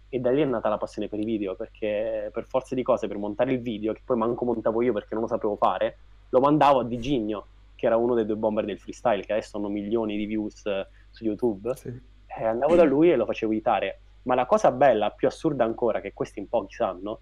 e 0.09 0.19
da 0.19 0.31
lì 0.33 0.43
è 0.43 0.45
nata 0.47 0.69
la 0.69 0.79
passione 0.79 1.07
per 1.09 1.21
i 1.21 1.25
video, 1.25 1.55
perché 1.55 2.31
per 2.33 2.45
forza 2.45 2.75
di 2.75 2.83
cose, 2.83 3.07
per 3.07 3.19
montare 3.19 3.53
il 3.53 3.61
video, 3.61 3.93
che 3.93 4.03
poi 4.05 4.17
manco 4.17 4.45
montavo 4.45 4.83
io 4.83 4.93
perché 4.93 5.15
non 5.15 5.23
lo 5.23 5.29
sapevo 5.29 5.55
fare, 5.55 5.97
lo 6.31 6.41
mandavo 6.41 6.81
a 6.81 6.85
Digigno, 6.85 7.47
che 7.79 7.87
era 7.87 7.97
uno 7.97 8.15
dei 8.15 8.27
due 8.27 8.35
bomber 8.35 8.65
del 8.65 8.81
freestyle, 8.81 9.23
che 9.23 9.33
adesso 9.33 9.57
hanno 9.57 9.69
milioni 9.69 10.17
di 10.17 10.27
views 10.27 10.67
eh, 10.67 10.89
su 11.11 11.25
YouTube. 11.25 11.77
Sì. 11.77 11.89
E 12.27 12.45
andavo 12.45 12.75
da 12.75 12.83
lui 12.83 13.13
e 13.13 13.17
lo 13.17 13.25
facevo 13.25 13.53
editare. 13.53 14.01
Ma 14.23 14.35
la 14.35 14.47
cosa 14.47 14.73
bella, 14.73 15.11
più 15.11 15.29
assurda 15.29 15.63
ancora, 15.63 16.01
che 16.01 16.13
questi 16.13 16.41
in 16.41 16.49
pochi 16.49 16.75
sanno, 16.75 17.21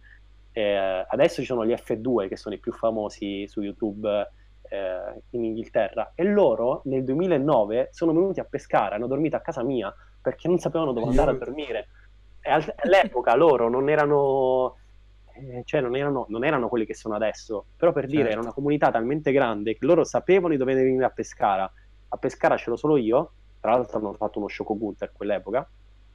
eh, 0.52 1.04
adesso 1.06 1.42
ci 1.42 1.46
sono 1.46 1.66
gli 1.66 1.72
F2 1.72 2.28
che 2.28 2.36
sono 2.36 2.54
i 2.54 2.58
più 2.58 2.72
famosi 2.72 3.46
su 3.46 3.60
YouTube 3.60 4.08
eh, 4.70 5.22
in 5.30 5.44
Inghilterra 5.44 6.12
e 6.14 6.24
loro 6.24 6.80
nel 6.84 7.04
2009 7.04 7.90
sono 7.92 8.14
venuti 8.14 8.40
a 8.40 8.44
pescare, 8.44 8.94
hanno 8.94 9.06
dormito 9.06 9.36
a 9.36 9.40
casa 9.40 9.62
mia 9.62 9.94
perché 10.22 10.48
non 10.48 10.58
sapevano 10.58 10.92
dove 10.92 11.08
andare 11.08 11.32
a 11.32 11.34
dormire. 11.34 11.88
E 12.40 12.50
al- 12.50 12.74
all'epoca 12.76 13.34
loro 13.34 13.68
non 13.68 13.90
erano, 13.90 14.76
eh, 15.38 15.62
cioè 15.64 15.80
non 15.80 15.96
erano, 15.96 16.26
non 16.28 16.44
erano 16.44 16.68
quelli 16.68 16.86
che 16.86 16.94
sono 16.94 17.14
adesso, 17.14 17.66
però 17.76 17.92
per 17.92 18.06
dire 18.06 18.22
Certo. 18.22 18.32
era 18.32 18.40
una 18.40 18.52
comunità 18.52 18.90
talmente 18.90 19.32
grande 19.32 19.76
che 19.76 19.84
loro 19.84 20.04
sapevano 20.04 20.52
di 20.52 20.58
dove 20.58 20.74
venire 20.74 21.04
a 21.04 21.10
Pescara. 21.10 21.70
A 22.08 22.16
Pescara 22.16 22.56
ce 22.56 22.70
l'ho 22.70 22.76
solo 22.76 22.96
io, 22.96 23.32
tra 23.60 23.72
l'altro 23.72 23.98
hanno 23.98 24.12
fatto 24.14 24.38
uno 24.38 24.48
Shokogunter 24.48 25.08
a 25.08 25.12
quell'epoca 25.14 25.68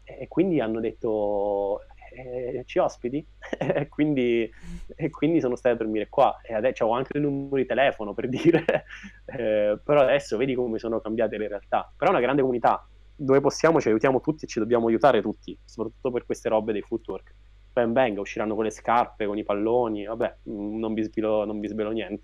e 0.04 0.28
quindi 0.28 0.60
hanno 0.60 0.80
detto 0.80 1.82
eh, 2.14 2.64
ci 2.66 2.80
ospiti? 2.80 3.26
E 3.58 3.88
quindi, 3.90 4.50
e 4.96 5.10
quindi 5.10 5.40
sono 5.40 5.56
stato 5.56 5.76
a 5.76 5.78
dormire 5.78 6.10
qua. 6.10 6.40
E 6.44 6.54
adesso 6.54 6.86
ho 6.86 6.92
anche 6.92 7.18
il 7.18 7.24
numero 7.24 7.56
di 7.56 7.66
telefono 7.66 8.14
per 8.14 8.28
dire. 8.28 8.64
Eh, 9.32 9.80
però 9.82 10.02
adesso 10.02 10.36
vedi 10.36 10.54
come 10.56 10.78
sono 10.78 11.00
cambiate 11.00 11.38
le 11.38 11.48
realtà. 11.48 11.90
Però 11.96 12.10
è 12.10 12.14
una 12.14 12.22
grande 12.22 12.42
comunità 12.42 12.86
dove 13.16 13.40
possiamo 13.40 13.80
ci 13.80 13.88
aiutiamo 13.88 14.20
tutti 14.20 14.44
e 14.44 14.48
ci 14.48 14.60
dobbiamo 14.60 14.88
aiutare 14.88 15.22
tutti 15.22 15.58
soprattutto 15.64 16.12
per 16.12 16.26
queste 16.26 16.50
robe 16.50 16.74
dei 16.74 16.82
footwork 16.82 17.34
ben 17.72 17.94
venga 17.94 18.22
usciranno 18.22 18.56
con 18.56 18.64
le 18.66 18.72
scarpe 18.72 19.26
con 19.26 19.38
i 19.38 19.44
palloni 19.44 20.06
vabbè 20.06 20.38
mm, 20.50 20.78
non 20.80 20.94
vi 20.94 21.04
svelo, 21.04 21.46
non 21.46 21.60
vi 21.60 21.68
svelo 21.68 21.92
niente 21.92 22.24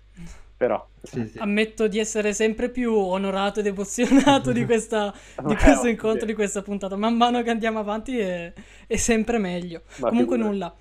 però 0.56 0.84
Sì, 1.02 1.26
sì. 1.26 1.38
Ammetto 1.40 1.86
di 1.88 1.98
essere 2.00 2.32
sempre 2.34 2.68
più 2.68 2.92
onorato 2.94 3.60
ed 3.60 3.66
emozionato 3.66 4.50
di, 4.52 4.64
questa, 4.64 5.14
di 5.40 5.54
Eh, 5.54 5.56
questo 5.56 5.88
ovvio. 5.88 5.88
incontro, 5.88 6.26
di 6.26 6.34
questa 6.34 6.62
puntata. 6.62 6.96
Man 6.96 7.16
mano 7.16 7.42
che 7.42 7.50
andiamo 7.50 7.78
avanti 7.78 8.18
è, 8.18 8.52
è 8.86 8.96
sempre 8.96 9.38
meglio. 9.38 9.82
Ma 9.96 10.08
Comunque 10.08 10.36
nulla. 10.36 10.74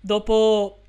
Dopo, 0.00 0.80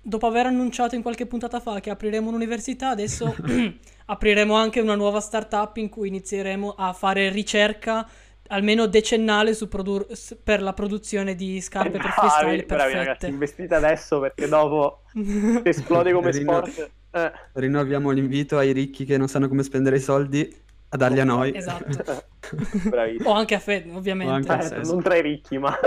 dopo 0.00 0.26
aver 0.26 0.46
annunciato 0.46 0.94
in 0.96 1.02
qualche 1.02 1.26
puntata 1.26 1.60
fa 1.60 1.78
che 1.80 1.90
apriremo 1.90 2.28
un'università, 2.28 2.88
adesso 2.90 3.36
apriremo 4.06 4.54
anche 4.54 4.80
una 4.80 4.94
nuova 4.96 5.20
startup 5.20 5.76
in 5.76 5.88
cui 5.88 6.08
inizieremo 6.08 6.74
a 6.76 6.92
fare 6.92 7.30
ricerca 7.30 8.08
almeno 8.48 8.86
decennale 8.86 9.54
su 9.54 9.68
produr- 9.68 10.10
s- 10.12 10.36
per 10.42 10.62
la 10.62 10.72
produzione 10.72 11.34
di 11.34 11.60
scarpe 11.60 11.90
per 11.98 12.00
Bravi, 12.00 12.14
freestyle 12.14 12.64
bravi 12.64 12.92
ragazzi 12.92 13.04
perfette. 13.06 13.26
investite 13.26 13.74
adesso 13.74 14.20
perché 14.20 14.48
dopo 14.48 15.02
esplode 15.64 16.12
come 16.12 16.30
Rino- 16.30 16.64
sport 16.66 16.90
Eh, 17.10 17.32
Rinnoviamo 17.54 18.10
l'invito 18.10 18.58
ai 18.58 18.72
ricchi 18.72 19.04
che 19.04 19.16
non 19.16 19.28
sanno 19.28 19.48
come 19.48 19.62
spendere 19.62 19.96
i 19.96 20.00
soldi 20.00 20.54
a 20.90 20.96
darli 20.96 21.20
a 21.20 21.24
noi. 21.24 21.54
Esatto. 21.54 22.34
O 23.24 23.32
anche 23.32 23.54
a 23.56 23.58
Fed, 23.58 23.90
ovviamente. 23.92 24.52
Anche 24.52 24.74
Eh, 24.76 24.80
non 24.82 25.02
tra 25.02 25.16
i 25.16 25.22
ricchi 25.22 25.58
ma 25.58 25.76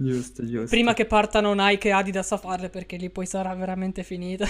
Giusto, 0.00 0.46
giusto. 0.46 0.68
Prima 0.68 0.94
che 0.94 1.06
partano 1.06 1.52
Nike 1.54 1.88
e 1.88 1.92
Adidas 1.92 2.30
a 2.30 2.36
farle 2.36 2.68
perché 2.68 2.96
lì 2.96 3.10
poi 3.10 3.26
sarà 3.26 3.52
veramente 3.54 4.04
finita. 4.04 4.46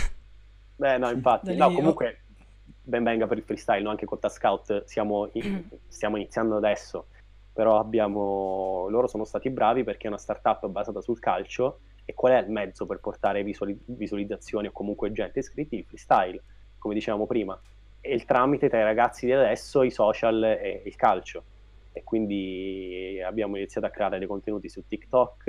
Beh, 0.77 0.99
no, 0.99 1.11
infatti, 1.11 1.55
Da 1.57 1.65
no, 1.65 1.71
lì, 1.71 1.75
comunque 1.77 2.21
ben 2.89 3.05
venga 3.05 3.27
per 3.27 3.37
il 3.37 3.45
freestyle, 3.45 3.83
no? 3.83 3.91
anche 3.91 4.07
con 4.07 4.19
Scout 4.29 4.85
siamo 4.85 5.29
in- 5.33 5.63
stiamo 5.87 6.17
iniziando 6.17 6.57
adesso, 6.57 7.09
però 7.53 7.79
abbiamo, 7.79 8.87
loro 8.89 9.07
sono 9.07 9.25
stati 9.25 9.51
bravi 9.51 9.85
perché 9.85 10.07
è 10.07 10.09
una 10.09 10.17
startup 10.17 10.67
basata 10.69 11.03
sul 11.03 11.19
calcio 11.19 11.81
e 12.07 12.15
qual 12.15 12.33
è 12.33 12.39
il 12.39 12.51
mezzo 12.51 12.87
per 12.87 13.01
portare 13.01 13.43
visuali- 13.43 13.79
visualizzazioni 13.85 14.69
o 14.69 14.73
comunque 14.73 15.13
gente 15.13 15.41
iscritti? 15.41 15.77
Il 15.77 15.85
freestyle, 15.85 16.43
come 16.79 16.95
dicevamo 16.95 17.27
prima, 17.27 17.61
e 18.01 18.15
il 18.15 18.25
tramite 18.25 18.71
tra 18.71 18.81
i 18.81 18.85
ragazzi 18.85 19.27
di 19.27 19.33
adesso, 19.33 19.83
i 19.83 19.91
social 19.91 20.43
e 20.43 20.83
il 20.87 20.97
calcio. 20.97 21.45
E 21.93 22.03
quindi 22.05 23.21
abbiamo 23.23 23.57
iniziato 23.57 23.87
a 23.87 23.91
creare 23.91 24.19
dei 24.19 24.27
contenuti 24.27 24.71
su 24.71 24.87
TikTok, 24.87 25.45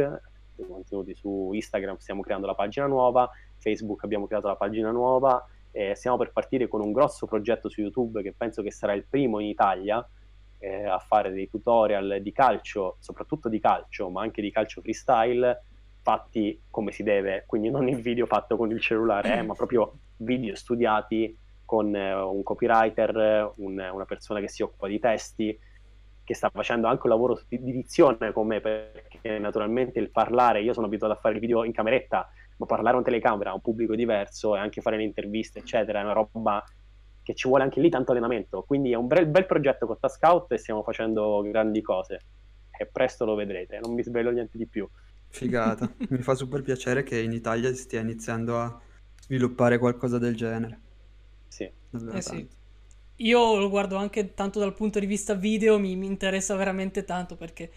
dei 0.56 0.68
contenuti 0.68 1.16
su 1.16 1.52
Instagram, 1.54 1.96
stiamo 1.98 2.22
creando 2.22 2.48
la 2.48 2.56
pagina 2.56 2.88
nuova, 2.88 3.30
Facebook 3.60 4.04
abbiamo 4.04 4.28
creato 4.28 4.48
la 4.48 4.56
pagina 4.58 4.92
nuova 4.92 5.48
e 5.72 5.96
stiamo 5.96 6.18
per 6.18 6.32
partire 6.32 6.68
con 6.68 6.82
un 6.82 6.92
grosso 6.92 7.26
progetto 7.26 7.70
su 7.70 7.82
YouTube 7.82 8.22
che 8.22 8.34
penso 8.36 8.62
che 8.62 8.72
sarà 8.72 8.94
il 8.94 9.06
primo 9.08 9.40
in 9.40 9.48
Italia 9.48 10.06
eh, 10.60 10.86
a 10.86 11.00
fare 11.00 11.32
dei 11.32 11.50
tutorial 11.50 12.20
di 12.22 12.32
calcio, 12.32 12.98
soprattutto 13.00 13.50
di 13.50 13.60
calcio, 13.60 14.10
ma 14.10 14.22
anche 14.22 14.42
di 14.42 14.52
calcio 14.52 14.82
freestyle 14.82 15.64
fatti 16.02 16.62
come 16.70 16.92
si 16.92 17.04
deve, 17.04 17.44
quindi 17.46 17.70
non 17.70 17.88
il 17.88 18.02
video 18.02 18.26
fatto 18.26 18.58
con 18.58 18.72
il 18.72 18.80
cellulare, 18.80 19.38
eh, 19.38 19.42
ma 19.42 19.54
proprio 19.56 19.94
video 20.18 20.56
studiati 20.56 21.38
con 21.66 21.96
eh, 21.96 22.14
un 22.14 22.42
copywriter, 22.44 23.54
un- 23.58 23.90
una 23.94 24.06
persona 24.06 24.40
che 24.40 24.50
si 24.50 24.64
occupa 24.64 24.88
di 24.88 25.00
testi, 25.00 25.58
che 26.24 26.34
sta 26.34 26.50
facendo 26.50 26.88
anche 26.88 27.02
un 27.04 27.10
lavoro 27.10 27.42
di 27.48 27.72
dizione 27.72 28.32
con 28.32 28.48
me, 28.48 28.60
perché 28.60 29.40
naturalmente 29.40 30.00
il 30.00 30.10
parlare, 30.10 30.62
io 30.62 30.74
sono 30.74 30.86
abituato 30.88 31.14
a 31.14 31.18
fare 31.18 31.36
il 31.36 31.40
video 31.40 31.64
in 31.64 31.72
cameretta, 31.72 32.30
ma 32.60 32.66
parlare 32.66 32.96
a 32.96 33.00
un 33.00 33.06
telecamera 33.06 33.52
a 33.52 33.54
un 33.54 33.62
pubblico 33.62 33.96
diverso 33.96 34.56
e 34.56 34.60
anche 34.60 34.82
fare 34.82 34.98
le 34.98 35.04
interviste, 35.04 35.60
eccetera, 35.60 36.02
è 36.02 36.04
una 36.04 36.14
roba 36.14 36.64
che 37.24 37.34
ci 37.34 37.48
vuole 37.48 37.64
anche 37.64 37.80
lì 37.80 37.90
tanto 37.90 38.12
allenamento. 38.12 38.64
Quindi 38.64 38.92
è 38.92 38.96
un 38.96 39.08
bel, 39.08 39.28
bel 39.28 39.46
progetto 39.46 39.86
con 39.86 39.98
Scout 40.10 40.52
e 40.52 40.58
stiamo 40.58 40.84
facendo 40.84 41.42
grandi 41.44 41.82
cose. 41.82 42.20
E 42.78 42.86
presto 42.86 43.26
lo 43.26 43.36
vedrete, 43.36 43.80
non 43.82 43.96
vi 43.96 44.04
svelo 44.04 44.32
niente 44.32 44.58
di 44.58 44.68
più. 44.68 44.88
Figata. 45.30 45.90
Mi 46.10 46.22
fa 46.22 46.36
super 46.36 46.62
piacere 46.62 47.04
che 47.04 47.20
in 47.20 47.32
Italia 47.32 47.70
si 47.70 47.82
stia 47.82 48.02
iniziando 48.02 48.60
a 48.60 48.82
sviluppare 49.22 49.78
qualcosa 49.78 50.18
del 50.18 50.36
genere. 50.36 50.80
Sì. 51.48 51.70
Davvero 51.90 52.18
Eh 52.18 52.22
sì. 52.22 52.48
Io 53.18 53.58
lo 53.58 53.70
guardo 53.70 53.96
anche 53.96 54.34
tanto 54.34 54.60
dal 54.60 54.74
punto 54.74 55.00
di 55.00 55.06
vista 55.06 55.34
video, 55.34 55.78
mi, 55.78 55.96
mi 55.96 56.08
interessa 56.08 56.56
veramente 56.56 57.04
tanto 57.04 57.36
perché 57.36 57.70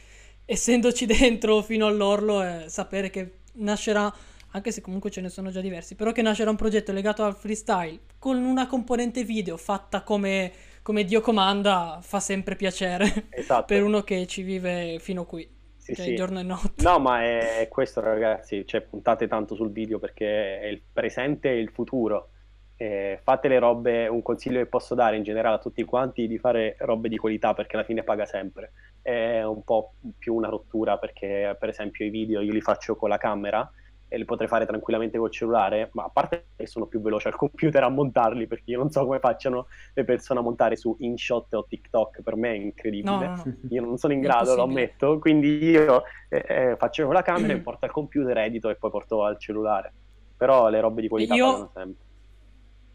essendoci 0.44 1.06
dentro 1.06 1.62
fino 1.62 1.86
all'orlo, 1.86 2.42
eh, 2.42 2.64
sapere 2.68 3.10
che 3.10 3.38
nascerà, 3.54 4.12
anche 4.52 4.70
se 4.72 4.80
comunque 4.80 5.10
ce 5.10 5.20
ne 5.20 5.28
sono 5.28 5.50
già 5.50 5.60
diversi, 5.60 5.94
però 5.94 6.12
che 6.12 6.22
nascerà 6.22 6.50
un 6.50 6.56
progetto 6.56 6.92
legato 6.92 7.24
al 7.24 7.34
freestyle 7.34 8.00
con 8.18 8.36
una 8.44 8.66
componente 8.66 9.24
video 9.24 9.56
fatta 9.56 10.02
come, 10.02 10.52
come 10.82 11.04
Dio 11.04 11.20
comanda 11.20 11.98
fa 12.02 12.20
sempre 12.20 12.56
piacere 12.56 13.26
Esatto. 13.30 13.64
per 13.74 13.82
uno 13.82 14.02
che 14.02 14.26
ci 14.26 14.42
vive 14.42 14.98
fino 15.00 15.24
qui, 15.24 15.48
Sì, 15.76 15.94
cioè 15.94 16.06
sì. 16.06 16.14
giorno 16.14 16.38
e 16.40 16.42
notte. 16.42 16.82
No, 16.82 16.98
ma 16.98 17.22
è 17.22 17.66
questo, 17.70 18.00
ragazzi. 18.00 18.66
Cioè, 18.66 18.82
puntate 18.82 19.26
tanto 19.26 19.54
sul 19.54 19.72
video 19.72 19.98
perché 19.98 20.60
è 20.60 20.66
il 20.66 20.82
presente 20.92 21.50
e 21.50 21.58
il 21.58 21.70
futuro. 21.70 22.28
Eh, 22.76 23.18
fate 23.22 23.48
le 23.48 23.58
robe. 23.58 24.06
Un 24.08 24.22
consiglio 24.22 24.58
che 24.58 24.66
posso 24.66 24.94
dare 24.94 25.16
in 25.16 25.22
generale 25.22 25.56
a 25.56 25.58
tutti 25.58 25.82
quanti 25.84 26.26
di 26.26 26.38
fare 26.38 26.76
robe 26.80 27.08
di 27.08 27.16
qualità 27.16 27.54
perché 27.54 27.76
alla 27.76 27.84
fine 27.84 28.02
paga 28.04 28.26
sempre. 28.26 28.72
È 29.00 29.42
un 29.42 29.62
po' 29.64 29.94
più 30.18 30.34
una 30.34 30.48
rottura 30.48 30.98
perché, 30.98 31.56
per 31.58 31.68
esempio, 31.70 32.04
i 32.04 32.10
video 32.10 32.40
io 32.40 32.52
li 32.52 32.60
faccio 32.60 32.96
con 32.96 33.08
la 33.08 33.18
camera 33.18 33.68
e 34.12 34.18
li 34.18 34.26
potrei 34.26 34.46
fare 34.46 34.66
tranquillamente 34.66 35.16
col 35.16 35.30
cellulare, 35.30 35.88
ma 35.94 36.04
a 36.04 36.10
parte 36.10 36.48
che 36.54 36.66
sono 36.66 36.84
più 36.84 37.00
veloce 37.00 37.28
al 37.28 37.34
computer 37.34 37.82
a 37.82 37.88
montarli 37.88 38.46
perché 38.46 38.72
io 38.72 38.78
non 38.78 38.90
so 38.90 39.06
come 39.06 39.18
facciano 39.20 39.68
le 39.94 40.04
persone 40.04 40.40
a 40.40 40.42
montare 40.42 40.76
su 40.76 40.94
InShot 40.98 41.54
o 41.54 41.64
TikTok. 41.66 42.20
Per 42.20 42.36
me 42.36 42.50
è 42.50 42.56
incredibile 42.56 43.10
No, 43.10 43.42
no, 43.44 43.54
io 43.70 43.80
non 43.80 43.96
sono 43.96 44.12
in 44.12 44.20
grado, 44.20 44.54
lo 44.54 44.64
ammetto, 44.64 45.18
quindi 45.18 45.64
io 45.64 46.02
eh, 46.28 46.44
eh, 46.46 46.76
faccio 46.76 47.06
con 47.06 47.14
la 47.14 47.22
camera 47.22 47.58
porto 47.60 47.86
al 47.86 47.90
computer, 47.90 48.36
edito 48.36 48.68
e 48.68 48.74
poi 48.74 48.90
porto 48.90 49.24
al 49.24 49.38
cellulare. 49.38 49.92
Però 50.36 50.68
le 50.68 50.80
robe 50.80 51.00
di 51.00 51.08
qualità 51.08 51.34
Io- 51.34 51.70
sempre. 51.72 52.10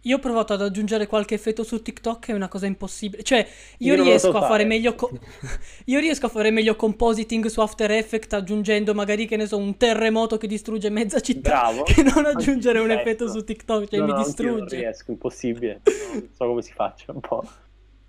Io 0.08 0.16
ho 0.16 0.20
provato 0.20 0.54
ad 0.54 0.62
aggiungere 0.62 1.06
qualche 1.06 1.36
effetto 1.36 1.64
su 1.64 1.82
TikTok, 1.82 2.28
è 2.28 2.34
una 2.34 2.48
cosa 2.48 2.66
impossibile. 2.66 3.24
Cioè, 3.24 3.46
io, 3.80 3.94
Io 3.96 4.04
riesco 4.04 4.32
so 4.32 4.38
a 4.38 4.42
fare 4.42 4.48
fare. 4.52 4.66
meglio. 4.66 4.96
co- 4.96 5.12
io 5.86 6.00
riesco 6.00 6.28
a 6.28 6.30
fare 6.30 6.50
meglio 6.50 6.76
compositing 6.76 7.46
su 7.48 7.60
After 7.60 7.92
Effects 7.92 8.34
aggiungendo 8.34 8.94
magari, 8.94 9.26
che 9.28 9.36
ne 9.36 9.46
so, 9.48 9.58
un 9.58 9.76
terremoto 9.78 10.38
che 10.38 10.48
distrugge 10.48 10.90
mezza 10.90 11.20
città. 11.20 11.50
Bravo. 11.50 11.84
Che 11.84 12.04
non 12.04 12.26
aggiungere 12.26 12.80
un 12.80 12.92
effetto 12.92 13.28
su 13.28 13.44
TikTok, 13.44 13.88
cioè 13.90 14.00
No, 14.00 14.06
mi 14.06 14.12
no, 14.12 14.18
anch'io 14.18 14.46
Non 14.46 14.56
distrugge. 14.56 14.76
riesco, 14.78 15.12
impossibile. 15.12 15.82
Non 16.14 16.30
so 16.34 16.46
come 16.48 16.62
si 16.62 16.72
faccia 16.74 17.12
un 17.12 17.20
po'. 17.20 17.44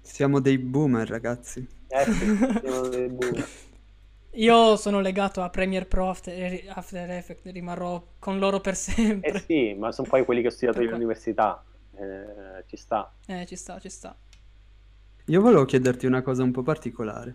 Siamo 0.01 0.41
dei 0.41 0.57
boomer, 0.59 1.09
ragazzi. 1.09 1.67
Eh 1.89 2.05
sì, 2.05 2.37
siamo 2.61 2.89
dei 2.89 3.09
boomer. 3.09 3.49
Io 4.33 4.77
sono 4.77 5.01
legato 5.01 5.43
a 5.43 5.51
Premiere 5.51 5.87
Pro 5.87 6.11
After, 6.11 6.63
After 6.69 7.11
Effects, 7.11 7.51
rimarrò 7.51 8.01
con 8.21 8.39
loro 8.39 8.61
per 8.61 8.75
Eh 8.75 8.77
sempre. 8.77 9.41
sì, 9.45 9.75
ma 9.75 9.91
sono 9.91 10.07
poi 10.09 10.25
quelli 10.25 10.43
che 10.43 10.47
ho 10.49 10.51
studiato 10.51 10.79
all'università. 10.81 11.63
Eh, 11.99 12.65
ci 12.67 12.77
sta. 12.77 13.13
Eh, 13.27 13.45
ci 13.47 13.57
sta, 13.57 13.79
ci 13.79 13.89
sta. 13.89 14.17
Io 15.27 15.41
volevo 15.41 15.65
chiederti 15.65 16.07
una 16.07 16.23
cosa 16.23 16.43
un 16.43 16.53
po' 16.53 16.63
particolare. 16.63 17.35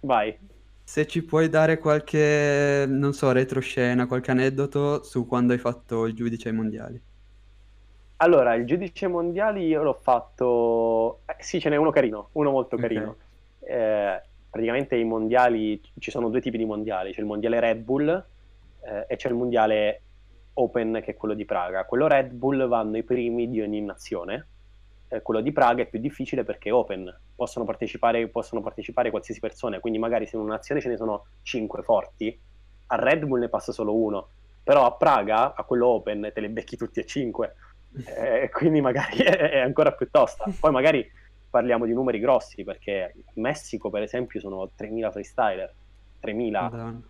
Vai. 0.00 0.36
Se 0.84 1.06
ci 1.06 1.22
puoi 1.22 1.48
dare 1.48 1.78
qualche, 1.78 2.84
non 2.86 3.14
so, 3.14 3.32
retroscena, 3.32 4.06
qualche 4.06 4.30
aneddoto 4.30 5.02
su 5.02 5.26
quando 5.26 5.54
hai 5.54 5.58
fatto 5.58 6.06
il 6.06 6.14
giudice 6.14 6.50
ai 6.50 6.54
mondiali. 6.54 7.00
Allora, 8.18 8.54
il 8.54 8.66
giudice 8.66 9.08
mondiali 9.08 9.66
io 9.66 9.82
l'ho 9.82 9.98
fatto... 10.00 11.20
eh, 11.26 11.36
sì, 11.40 11.58
ce 11.58 11.70
n'è 11.70 11.76
uno 11.76 11.90
carino, 11.90 12.28
uno 12.32 12.50
molto 12.50 12.76
carino. 12.76 13.16
Eh, 13.60 14.20
praticamente 14.50 14.94
i 14.96 15.04
mondiali, 15.04 15.80
ci 15.98 16.10
sono 16.10 16.28
due 16.28 16.40
tipi 16.40 16.58
di 16.58 16.64
mondiali, 16.66 17.12
c'è 17.12 17.20
il 17.20 17.26
mondiale 17.26 17.58
Red 17.58 17.78
Bull 17.78 18.24
eh, 18.84 19.06
e 19.08 19.16
c'è 19.16 19.28
il 19.28 19.34
mondiale 19.34 20.02
Open 20.54 21.00
che 21.02 21.12
è 21.12 21.16
quello 21.16 21.34
di 21.34 21.44
Praga. 21.44 21.84
Quello 21.84 22.06
Red 22.06 22.32
Bull 22.32 22.66
vanno 22.66 22.96
i 22.96 23.02
primi 23.02 23.48
di 23.48 23.60
ogni 23.60 23.80
nazione, 23.80 24.46
eh, 25.08 25.22
quello 25.22 25.40
di 25.40 25.52
Praga 25.52 25.82
è 25.82 25.86
più 25.86 25.98
difficile 25.98 26.44
perché 26.44 26.68
è 26.68 26.72
Open, 26.72 27.12
possono 27.34 27.64
partecipare, 27.64 28.26
possono 28.28 28.62
partecipare 28.62 29.10
qualsiasi 29.10 29.40
persona, 29.40 29.80
quindi 29.80 29.98
magari 29.98 30.26
se 30.26 30.36
in 30.36 30.42
una 30.42 30.54
nazione 30.54 30.80
ce 30.80 30.88
ne 30.88 30.96
sono 30.96 31.26
5 31.42 31.82
forti, 31.82 32.38
a 32.86 32.96
Red 32.96 33.24
Bull 33.24 33.40
ne 33.40 33.48
passa 33.48 33.72
solo 33.72 33.94
uno, 33.94 34.28
però 34.62 34.86
a 34.86 34.92
Praga, 34.92 35.54
a 35.54 35.62
quello 35.64 35.88
Open, 35.88 36.30
te 36.32 36.40
le 36.40 36.48
becchi 36.48 36.76
tutti 36.76 37.00
e 37.00 37.06
5 37.06 37.54
eh, 38.06 38.50
quindi 38.52 38.80
magari 38.80 39.18
è, 39.22 39.58
ancora 39.58 39.92
più 39.92 40.08
tosta. 40.10 40.50
Poi 40.58 40.72
magari 40.72 41.08
parliamo 41.48 41.86
di 41.86 41.92
numeri 41.92 42.18
grossi, 42.18 42.64
perché 42.64 43.14
in 43.14 43.42
Messico, 43.42 43.90
per 43.90 44.02
esempio, 44.02 44.40
sono 44.40 44.70
3.000 44.76 45.10
freestyler, 45.10 45.72
3.000, 46.22 46.50
Madonna. 46.50 47.02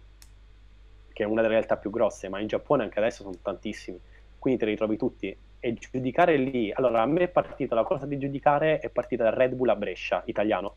Che 1.15 1.23
è 1.23 1.27
una 1.27 1.41
delle 1.41 1.55
realtà 1.55 1.77
più 1.79 1.91
grosse, 1.91 2.29
ma 2.29 2.41
in 2.41 2.49
Giappone 2.49 2.83
anche 2.83 2.99
adesso 2.99 3.23
sono 3.23 3.37
tantissimi, 3.41 3.99
quindi 4.39 4.61
te 4.61 4.67
li 4.67 4.77
trovi 4.77 4.99
tutti. 4.99 5.35
E 5.61 5.73
giudicare 5.73 6.37
lì, 6.37 6.71
allora 6.73 7.01
a 7.01 7.07
me 7.07 7.23
è 7.23 7.29
partita 7.29 7.75
la 7.75 7.85
cosa 7.85 8.05
di 8.05 8.19
giudicare, 8.19 8.81
è 8.81 8.91
partita 8.91 9.23
da 9.23 9.31
Red 9.31 9.55
Bull 9.55 9.69
a 9.71 9.77
Brescia, 9.77 10.23
italiano. 10.27 10.77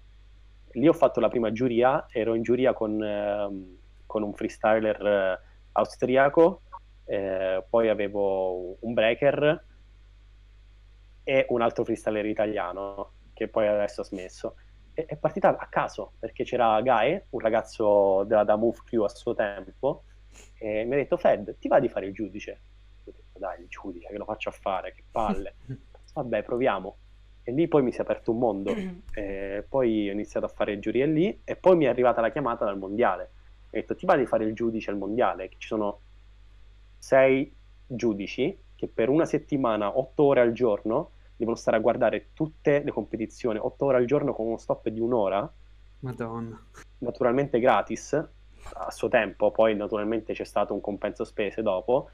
Lì 0.73 0.87
ho 0.87 0.93
fatto 0.93 1.19
la 1.19 1.27
prima 1.27 1.51
giuria, 1.51 2.05
ero 2.09 2.35
in 2.35 2.43
giuria 2.43 2.73
con, 2.73 3.03
ehm, 3.03 3.77
con 4.05 4.21
un 4.21 4.33
freestyler 4.33 5.05
eh, 5.05 5.39
austriaco, 5.73 6.61
eh, 7.05 7.63
poi 7.67 7.89
avevo 7.89 8.77
un 8.79 8.93
breaker 8.93 9.65
e 11.23 11.45
un 11.49 11.61
altro 11.61 11.83
freestyler 11.83 12.25
italiano 12.25 13.11
che 13.33 13.47
poi 13.47 13.67
adesso 13.67 14.01
ha 14.01 14.03
smesso. 14.05 14.55
È 14.93 15.15
partita 15.15 15.57
a 15.57 15.67
caso 15.67 16.13
perché 16.19 16.43
c'era 16.43 16.79
Gae, 16.81 17.25
un 17.31 17.39
ragazzo 17.39 18.23
della 18.23 18.43
da 18.43 18.55
Move 18.55 18.79
Crew 18.85 19.03
a 19.03 19.09
suo 19.09 19.35
tempo, 19.35 20.03
e 20.57 20.83
mi 20.85 20.93
ha 20.93 20.97
detto: 20.97 21.17
Fed, 21.17 21.57
ti 21.59 21.67
va 21.67 21.79
di 21.79 21.89
fare 21.89 22.07
il 22.07 22.13
giudice? 22.13 22.59
Ho 23.05 23.11
detto, 23.11 23.39
dai, 23.39 23.61
il 23.61 23.67
giudice, 23.67 24.07
che 24.07 24.17
lo 24.17 24.25
faccio 24.25 24.49
a 24.49 24.53
fare, 24.53 24.93
che 24.93 25.03
palle. 25.09 25.55
Vabbè, 26.13 26.43
proviamo. 26.43 26.97
E 27.43 27.51
lì 27.51 27.67
poi 27.67 27.83
mi 27.83 27.91
si 27.91 27.99
è 27.99 28.01
aperto 28.01 28.31
un 28.31 28.39
mondo. 28.39 28.75
E 29.13 29.65
poi 29.67 30.09
ho 30.09 30.11
iniziato 30.11 30.45
a 30.45 30.49
fare 30.49 30.79
giurie 30.79 31.05
lì 31.05 31.41
e 31.43 31.55
poi 31.55 31.77
mi 31.77 31.85
è 31.85 31.87
arrivata 31.87 32.21
la 32.21 32.31
chiamata 32.31 32.65
dal 32.65 32.77
mondiale. 32.77 33.23
Ha 33.23 33.69
detto: 33.71 33.95
Ti 33.95 34.05
va 34.05 34.17
di 34.17 34.25
fare 34.25 34.43
il 34.43 34.53
giudice 34.53 34.89
al 34.89 34.97
mondiale? 34.97 35.47
Che 35.47 35.55
ci 35.57 35.67
sono 35.67 36.01
sei 36.97 37.53
giudici 37.85 38.57
che 38.75 38.87
per 38.87 39.09
una 39.09 39.25
settimana, 39.25 39.97
otto 39.97 40.23
ore 40.23 40.41
al 40.41 40.51
giorno, 40.51 41.11
devono 41.35 41.55
stare 41.55 41.77
a 41.77 41.79
guardare 41.79 42.29
tutte 42.33 42.83
le 42.83 42.91
competizioni, 42.91 43.57
otto 43.59 43.85
ore 43.85 43.97
al 43.97 44.05
giorno 44.05 44.33
con 44.33 44.45
uno 44.45 44.57
stop 44.57 44.89
di 44.89 44.99
un'ora, 44.99 45.51
Madonna. 45.99 46.63
naturalmente 46.99 47.59
gratis 47.59 48.29
a 48.73 48.91
suo 48.91 49.07
tempo, 49.07 49.51
poi 49.51 49.75
naturalmente 49.75 50.33
c'è 50.33 50.43
stato 50.43 50.73
un 50.73 50.81
compenso 50.81 51.23
spese 51.23 51.61
dopo, 51.61 52.09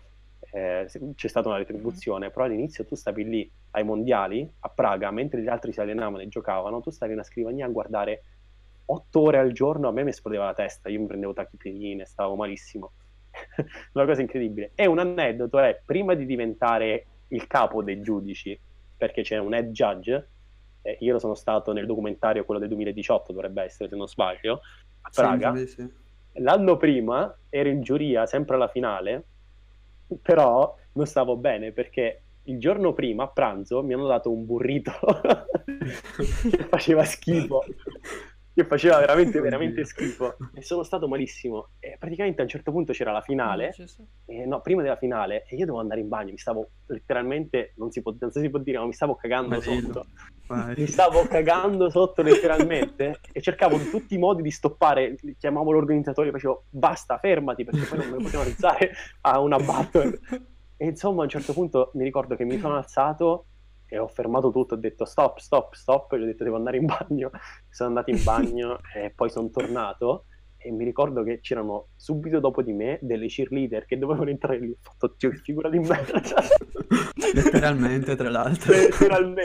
eh, 0.51 0.87
c'è 1.15 1.27
stata 1.27 1.47
una 1.47 1.57
retribuzione, 1.57 2.29
però 2.29 2.45
all'inizio 2.45 2.85
tu 2.85 2.95
stavi 2.95 3.23
lì 3.23 3.51
ai 3.71 3.83
mondiali 3.83 4.49
a 4.59 4.69
Praga, 4.69 5.11
mentre 5.11 5.41
gli 5.41 5.47
altri 5.47 5.71
si 5.71 5.79
allenavano 5.79 6.21
e 6.21 6.27
giocavano, 6.27 6.81
tu 6.81 6.89
stavi 6.89 7.11
in 7.11 7.17
una 7.17 7.27
scrivania 7.27 7.65
a 7.65 7.69
guardare 7.69 8.23
otto 8.85 9.21
ore 9.21 9.37
al 9.37 9.51
giorno, 9.51 9.87
a 9.87 9.91
me 9.91 10.03
mi 10.03 10.09
esplodeva 10.09 10.45
la 10.45 10.53
testa, 10.53 10.89
io 10.89 10.99
mi 10.99 11.07
prendevo 11.07 11.33
tachipirine, 11.33 12.05
stavo 12.05 12.35
malissimo. 12.35 12.91
una 13.93 14.05
cosa 14.05 14.21
incredibile. 14.21 14.71
E 14.75 14.85
un 14.85 14.99
aneddoto 14.99 15.59
è, 15.59 15.81
prima 15.83 16.13
di 16.13 16.25
diventare 16.25 17.05
il 17.29 17.47
capo 17.47 17.81
dei 17.81 18.01
giudici, 18.01 18.59
perché 18.95 19.23
c'è 19.23 19.37
un 19.37 19.53
head 19.53 19.71
judge, 19.71 20.27
eh, 20.83 20.97
io 20.99 21.13
lo 21.13 21.19
sono 21.19 21.33
stato 21.33 21.71
nel 21.71 21.85
documentario, 21.85 22.45
quello 22.45 22.59
del 22.59 22.69
2018 22.69 23.31
dovrebbe 23.31 23.63
essere, 23.63 23.89
se 23.89 23.95
non 23.95 24.07
sbaglio, 24.07 24.61
a 25.01 25.09
Praga. 25.13 25.55
sì. 25.65 26.01
L'anno 26.33 26.77
prima 26.77 27.35
ero 27.49 27.69
in 27.69 27.81
giuria, 27.81 28.25
sempre 28.25 28.55
alla 28.55 28.67
finale, 28.67 29.23
però 30.21 30.75
non 30.93 31.05
stavo 31.05 31.35
bene 31.37 31.71
perché 31.71 32.21
il 32.43 32.59
giorno 32.59 32.93
prima 32.93 33.23
a 33.23 33.27
pranzo 33.27 33.83
mi 33.83 33.93
hanno 33.93 34.07
dato 34.07 34.31
un 34.31 34.45
burrito. 34.45 34.91
Che 36.49 36.63
faceva 36.69 37.03
schifo, 37.03 37.63
che 38.53 38.65
faceva 38.65 38.99
veramente, 38.99 39.39
veramente 39.41 39.83
schifo. 39.83 40.35
E 40.53 40.61
sono 40.61 40.83
stato 40.83 41.07
malissimo. 41.07 41.69
E 41.79 41.95
praticamente 41.97 42.41
a 42.41 42.43
un 42.43 42.49
certo 42.49 42.71
punto 42.71 42.93
c'era 42.93 43.11
la 43.11 43.21
finale, 43.21 43.73
eh, 44.25 44.45
no, 44.45 44.61
prima 44.61 44.81
della 44.81 44.95
finale, 44.95 45.43
e 45.47 45.55
io 45.55 45.65
dovevo 45.65 45.79
andare 45.79 46.01
in 46.01 46.07
bagno, 46.07 46.31
mi 46.31 46.37
stavo 46.37 46.69
letteralmente, 46.87 47.73
non 47.77 47.91
si 47.91 48.01
può, 48.01 48.13
non 48.19 48.31
si 48.31 48.49
può 48.49 48.59
dire, 48.59 48.77
ma 48.77 48.85
mi 48.85 48.93
stavo 48.93 49.15
cagando 49.15 49.59
sotto. 49.59 50.05
mi 50.75 50.85
stavo 50.85 51.25
cagando 51.27 51.89
sotto 51.89 52.21
letteralmente. 52.21 53.19
E 53.31 53.41
cercavo 53.41 53.75
in 53.75 53.89
tutti 53.89 54.13
i 54.13 54.19
modi 54.19 54.43
di 54.43 54.51
stoppare, 54.51 55.15
chiamavo 55.37 55.71
l'organizzatore 55.71 56.29
e 56.29 56.31
facevo 56.31 56.65
basta 56.69 57.17
fermati 57.17 57.63
perché 57.63 57.85
poi 57.85 57.97
non 57.97 58.09
me 58.09 58.17
ne 58.17 58.23
potevano 58.23 58.49
alzare 58.49 58.91
a 59.21 59.39
una 59.39 59.57
battle. 59.57 60.19
E 60.77 60.87
insomma 60.87 61.21
a 61.21 61.23
un 61.23 61.29
certo 61.29 61.53
punto 61.53 61.91
mi 61.93 62.03
ricordo 62.03 62.35
che 62.35 62.43
mi 62.43 62.59
sono 62.59 62.75
alzato 62.75 63.45
e 63.93 63.99
ho 63.99 64.07
fermato 64.07 64.51
tutto, 64.51 64.73
ho 64.73 64.77
detto 64.77 65.05
stop, 65.05 65.37
stop, 65.37 65.75
stop 65.75 66.13
e 66.13 66.19
gli 66.19 66.23
ho 66.23 66.25
detto 66.25 66.43
devo 66.43 66.55
andare 66.55 66.77
in 66.77 66.85
bagno 66.87 67.29
sono 67.69 67.89
andato 67.89 68.09
in 68.09 68.23
bagno 68.23 68.79
e 68.95 69.11
poi 69.11 69.29
sono 69.29 69.51
tornato 69.51 70.25
e 70.57 70.71
mi 70.71 70.83
ricordo 70.83 71.21
che 71.21 71.41
c'erano 71.41 71.89
subito 71.95 72.39
dopo 72.39 72.63
di 72.63 72.73
me 72.73 72.97
delle 73.01 73.27
cheerleader 73.27 73.85
che 73.85 73.99
dovevano 73.99 74.31
entrare 74.31 74.59
lì 74.59 74.71
ho 74.71 74.77
fatto 74.81 75.13
"Dio, 75.15 75.29
che 75.29 75.37
figura 75.37 75.69
di 75.69 75.77
merda 75.77 76.21
Letteralmente, 77.33 78.15
tra 78.15 78.29
l'altro. 78.31 78.71
letteralmente 78.73 79.41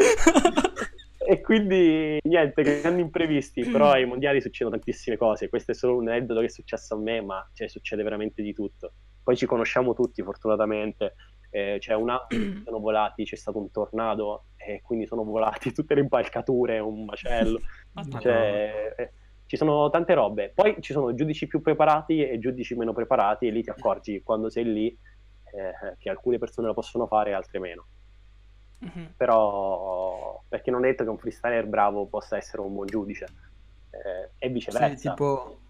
e 1.30 1.42
quindi 1.42 2.18
niente, 2.22 2.80
grandi 2.80 3.02
imprevisti, 3.02 3.62
però 3.68 3.90
ai 3.90 4.06
mondiali 4.06 4.40
succedono 4.40 4.76
tantissime 4.76 5.18
cose. 5.18 5.50
Questo 5.50 5.72
è 5.72 5.74
solo 5.74 5.96
un 5.96 6.08
aneddoto 6.08 6.40
che 6.40 6.46
è 6.46 6.48
successo 6.48 6.94
a 6.94 6.98
me, 6.98 7.20
ma 7.20 7.46
cioè, 7.52 7.68
succede 7.68 8.02
veramente 8.02 8.40
di 8.40 8.54
tutto. 8.54 8.94
Poi 9.22 9.36
ci 9.36 9.44
conosciamo 9.44 9.92
tutti, 9.92 10.22
fortunatamente. 10.22 11.16
Eh, 11.50 11.76
c'è 11.78 11.94
un 11.94 12.16
che 12.28 12.58
sono 12.62 12.78
volati, 12.80 13.24
c'è 13.24 13.36
stato 13.36 13.58
un 13.58 13.70
tornado 13.70 14.46
e 14.56 14.80
quindi 14.82 15.06
sono 15.06 15.24
volati 15.24 15.72
tutte 15.72 15.94
le 15.94 16.00
impalcature, 16.02 16.78
un 16.78 17.04
macello. 17.04 17.60
Cioè, 18.18 18.92
eh, 18.96 19.12
ci 19.46 19.56
sono 19.56 19.88
tante 19.90 20.14
robe. 20.14 20.52
Poi 20.54 20.76
ci 20.80 20.92
sono 20.92 21.14
giudici 21.14 21.46
più 21.46 21.60
preparati 21.62 22.22
e 22.26 22.38
giudici 22.38 22.74
meno 22.74 22.92
preparati, 22.92 23.46
e 23.46 23.50
lì 23.50 23.62
ti 23.62 23.70
accorgi 23.70 24.22
quando 24.22 24.50
sei 24.50 24.64
lì 24.72 24.86
eh, 24.88 25.96
che 25.98 26.10
alcune 26.10 26.38
persone 26.38 26.66
lo 26.68 26.74
possono 26.74 27.06
fare 27.06 27.30
e 27.30 27.34
altre 27.34 27.58
meno 27.58 27.88
Mhm. 28.80 29.14
però 29.16 30.42
perché 30.48 30.70
non 30.70 30.84
è 30.84 30.88
detto 30.90 31.04
che 31.04 31.10
un 31.10 31.18
freestyler 31.18 31.66
bravo 31.66 32.06
possa 32.06 32.36
essere 32.36 32.62
un 32.62 32.72
buon 32.74 32.86
giudice 32.86 33.32
eh, 33.90 34.32
e 34.38 34.48
Sì, 34.48 34.52
viceversa 34.52 35.10
tipo, 35.10 35.60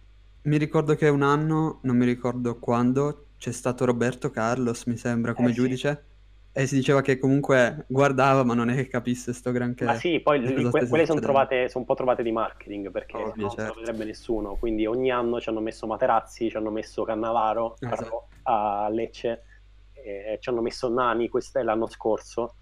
mi 0.43 0.57
ricordo 0.57 0.95
che 0.95 1.09
un 1.09 1.22
anno, 1.22 1.81
non 1.83 1.97
mi 1.97 2.05
ricordo 2.05 2.59
quando, 2.59 3.28
c'è 3.39 3.53
stato 3.53 3.84
Roberto 3.84 4.30
Carlos, 4.30 4.84
mi 4.86 4.97
sembra, 4.97 5.34
come 5.34 5.51
Eh, 5.51 5.53
sì. 5.53 5.59
giudice, 5.61 6.05
e 6.53 6.66
si 6.66 6.74
diceva 6.74 7.03
che 7.03 7.18
comunque 7.18 7.84
guardava, 7.89 8.43
ma 8.45 8.55
non 8.55 8.68
è 8.70 8.74
che 8.74 8.89
capisse 8.89 9.32
sto 9.32 9.53
granché. 9.53 9.84
ma 9.84 9.95
sì 9.95 10.20
poi 10.20 10.43
que- 10.43 10.89
quelle 10.89 11.07
sono 11.07 11.20
trovate 11.20 11.68
sono 11.68 11.80
un 11.80 11.84
po' 11.86 11.95
trovate 11.95 12.22
di 12.24 12.32
marketing 12.32 12.91
perché 12.91 13.16
non 13.16 13.34
se 13.34 13.41
lo 13.43 13.49
certo. 13.49 13.74
vedrebbe 13.80 14.05
nessuno 14.05 14.57
quindi 14.57 14.86
ogni 14.86 15.11
anno 15.12 15.41
ci 15.41 15.49
hanno 15.51 15.61
messo 15.61 15.86
Materazzi 15.86 16.51
ci 16.51 16.57
hanno 16.57 16.70
messo 16.70 17.05
Cannavaro 17.05 17.76
Esatto. 17.78 18.28
a 18.43 18.89
Lecce 18.91 19.45
e 19.93 20.39
ci 20.41 20.49
hanno 20.49 20.62
messo 20.62 20.89
Nani 20.93 21.28
questo 21.28 21.59
è 21.61 21.62
l'anno 21.62 21.86
scorso 21.86 22.57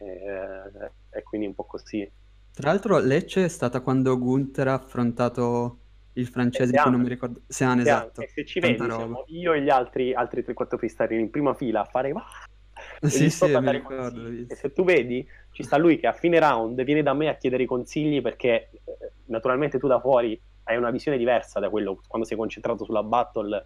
eh, 0.00 0.90
e 1.10 1.22
quindi 1.22 1.46
un 1.46 1.54
po' 1.54 1.64
così 1.64 2.10
Tra 2.52 2.70
l'altro 2.70 2.98
Lecce 2.98 3.44
è 3.44 3.48
stata 3.48 3.80
quando 3.82 4.18
Gunther 4.18 4.68
ha 4.68 4.74
affrontato 4.74 5.80
il 6.16 6.26
francese 6.26 6.72
di 6.72 6.78
cui 6.78 6.90
non 6.90 7.00
mi 7.00 7.08
ricordo. 7.08 7.42
Sean, 7.46 7.80
esatto. 7.80 8.20
e 8.20 8.28
se 8.28 8.44
ci 8.44 8.60
vedi 8.60 8.82
io 9.28 9.52
e 9.52 9.62
gli 9.62 9.70
altri 9.70 10.14
altri 10.14 10.42
3-4 10.42 10.76
freestyler 10.76 11.18
in 11.18 11.30
prima 11.30 11.54
fila 11.54 11.80
a 11.80 11.84
fare 11.84 12.10
e 13.00 13.08
Sì, 13.08 13.30
sì, 13.30 13.58
mi 13.58 13.70
ricordo. 13.70 14.26
E 14.26 14.54
se 14.54 14.72
tu 14.72 14.84
vedi, 14.84 15.26
ci 15.50 15.62
sta 15.62 15.76
lui 15.76 15.98
che 15.98 16.06
a 16.06 16.12
fine 16.12 16.38
round 16.38 16.82
viene 16.84 17.02
da 17.02 17.14
me 17.14 17.28
a 17.28 17.36
chiedere 17.36 17.62
i 17.62 17.66
consigli 17.66 18.20
perché 18.20 18.70
eh, 18.72 19.12
naturalmente 19.26 19.78
tu 19.78 19.86
da 19.86 20.00
fuori 20.00 20.40
hai 20.64 20.76
una 20.76 20.90
visione 20.90 21.16
diversa 21.16 21.60
da 21.60 21.70
quello 21.70 22.00
quando 22.08 22.26
sei 22.26 22.36
concentrato 22.36 22.84
sulla 22.84 23.02
battle 23.02 23.64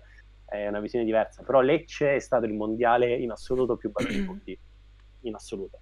è 0.50 0.66
una 0.66 0.80
visione 0.80 1.04
diversa, 1.04 1.44
però 1.44 1.60
Lecce 1.60 2.16
è 2.16 2.18
stato 2.18 2.44
il 2.44 2.52
mondiale 2.52 3.14
in 3.14 3.30
assoluto 3.30 3.76
più 3.76 3.92
bello 3.92 4.08
di 4.10 4.24
tutti, 4.24 4.58
in 5.20 5.34
assoluto. 5.34 5.80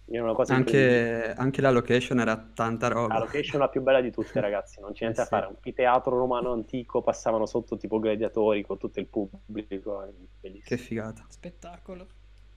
Anche, 0.47 1.33
anche 1.35 1.61
la 1.61 1.71
location 1.71 2.19
era 2.19 2.37
tanta 2.37 2.87
roba. 2.87 3.13
La 3.13 3.19
location 3.19 3.59
la 3.59 3.69
più 3.69 3.81
bella 3.81 4.01
di 4.01 4.11
tutte, 4.11 4.39
ragazzi, 4.41 4.79
non 4.79 4.91
c'è 4.93 5.03
niente 5.03 5.21
Eh 5.21 5.23
da 5.23 5.25
fare. 5.25 5.43
sì. 5.45 5.49
Un 5.49 5.55
anfiteatro 5.55 6.17
romano 6.17 6.51
antico, 6.51 7.01
passavano 7.01 7.45
sotto 7.45 7.77
tipo 7.77 7.99
gladiatori 7.99 8.63
con 8.63 8.77
tutto 8.77 8.99
il 8.99 9.07
pubblico, 9.07 10.03
è 10.03 10.09
bellissimo, 10.39 10.63
Che 10.63 10.77
figata. 10.77 11.25
Spettacolo. 11.27 12.07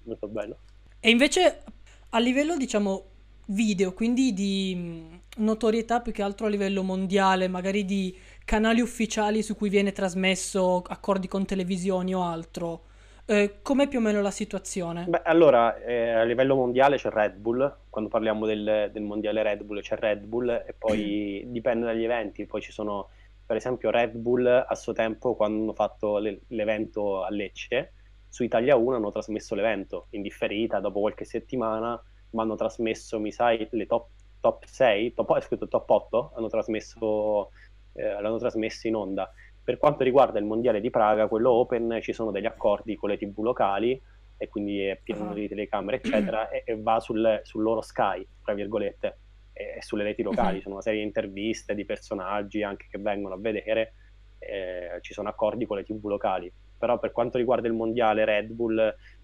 molto 0.05 0.29
bello. 0.29 0.59
E 1.01 1.11
invece 1.11 1.63
a 2.11 2.19
livello, 2.19 2.57
diciamo, 2.57 3.11
video, 3.47 3.93
quindi 3.93 4.33
di 4.33 4.75
mh, 4.75 5.43
notorietà 5.43 6.01
più 6.01 6.13
che 6.13 6.23
altro 6.23 6.47
a 6.47 6.49
livello 6.49 6.83
mondiale, 6.83 7.49
magari 7.49 7.85
di 7.85 8.17
canali 8.45 8.81
ufficiali 8.81 9.43
su 9.43 9.55
cui 9.57 9.69
viene 9.69 9.93
trasmesso 9.93 10.83
accordi 10.87 11.29
con 11.29 11.45
televisioni 11.45 12.15
o 12.15 12.23
altro. 12.23 12.85
Eh, 13.27 13.61
com'è 13.63 13.87
più 13.89 13.99
o 13.99 14.03
meno 14.03 14.21
la 14.23 14.31
situazione? 14.31 15.11
Beh, 15.11 15.21
allora, 15.25 15.77
eh, 15.83 16.11
a 16.13 16.23
livello 16.23 16.55
mondiale 16.57 16.97
c'è 16.97 17.11
Red 17.11 17.37
Bull, 17.37 17.81
quando 17.91 18.09
parliamo 18.09 18.47
del, 18.47 18.89
del 18.91 19.03
mondiale 19.03 19.43
Red 19.43 19.63
Bull 19.63 19.81
c'è 19.81 19.97
Red 19.97 20.25
Bull 20.25 20.49
e 20.67 20.75
poi 20.79 21.43
dipende 21.49 21.85
dagli 21.85 22.05
eventi, 22.05 22.47
poi 22.47 22.63
ci 22.63 22.73
sono 22.73 23.11
per 23.45 23.57
esempio 23.57 23.91
Red 23.91 24.17
Bull 24.17 24.47
a 24.47 24.75
suo 24.75 24.95
tempo 24.95 25.35
quando 25.37 25.61
hanno 25.63 25.75
fatto 25.75 26.17
le- 26.19 26.41
l'evento 26.49 27.23
a 27.23 27.29
Lecce, 27.31 27.93
su 28.29 28.45
Italia 28.45 28.77
1 28.77 28.97
hanno 28.97 29.11
trasmesso 29.11 29.55
l'evento 29.55 30.07
in 30.11 30.23
differita 30.23 30.81
dopo 30.81 31.01
qualche 31.01 31.27
settimana, 31.27 32.03
ma 32.31 32.43
hanno 32.43 32.57
trasmesso, 32.57 33.21
mi 33.21 33.31
sai, 33.31 33.69
le 33.73 33.87
top, 33.87 34.09
top 34.41 34.65
6, 34.65 35.13
top, 35.13 35.37
è 35.37 35.41
scritto 35.43 35.69
top 35.69 35.89
8, 35.91 36.33
hanno 36.35 36.49
trasmesso, 36.49 37.51
eh, 37.93 38.21
l'hanno 38.21 38.39
trasmesso 38.39 38.87
in 38.89 38.95
onda. 38.97 39.31
Per 39.65 39.79
quanto 39.79 40.05
riguarda 40.05 40.39
il 40.39 40.45
mondiale 40.45 40.81
di 40.81 40.91
Praga, 40.91 41.27
quello 41.27 41.51
open, 41.51 41.99
ci 42.03 42.13
sono 42.13 42.31
degli 42.31 42.45
accordi 42.45 42.97
con 42.97 43.09
le 43.09 43.17
tv 43.17 43.39
locali 43.41 44.01
e 44.37 44.49
quindi 44.49 44.85
è 44.85 45.01
pieno 45.03 45.31
Ah. 45.31 45.33
di 45.33 45.49
telecamere, 45.49 45.97
eccetera, 46.05 46.51
e, 46.51 46.65
e 46.67 46.77
va 46.81 47.01
sul, 47.01 47.41
sul 47.45 47.63
loro 47.63 47.81
Sky, 47.81 48.27
tra 48.45 48.53
virgolette, 48.53 49.19
e, 49.55 49.77
e 49.79 49.83
sulle 49.83 50.03
reti 50.05 50.23
locali. 50.23 50.57
Mhm. 50.57 50.63
Sono 50.63 50.75
una 50.75 50.83
serie 50.83 51.01
di 51.01 51.07
interviste 51.07 51.75
di 51.75 51.85
personaggi 51.87 52.63
anche 52.63 52.87
che 52.91 52.99
vengono 52.99 53.35
a 53.35 53.39
vedere, 53.39 53.95
eh, 54.39 54.99
ci 55.01 55.15
sono 55.15 55.31
accordi 55.31 55.65
con 55.65 55.79
le 55.79 55.85
tv 55.85 56.05
locali. 56.09 56.53
Però 56.79 56.99
per 56.99 57.13
quanto 57.13 57.39
riguarda 57.39 57.67
il 57.67 57.73
mondiale 57.73 58.27
Red 58.27 58.51
Bull, 58.51 58.79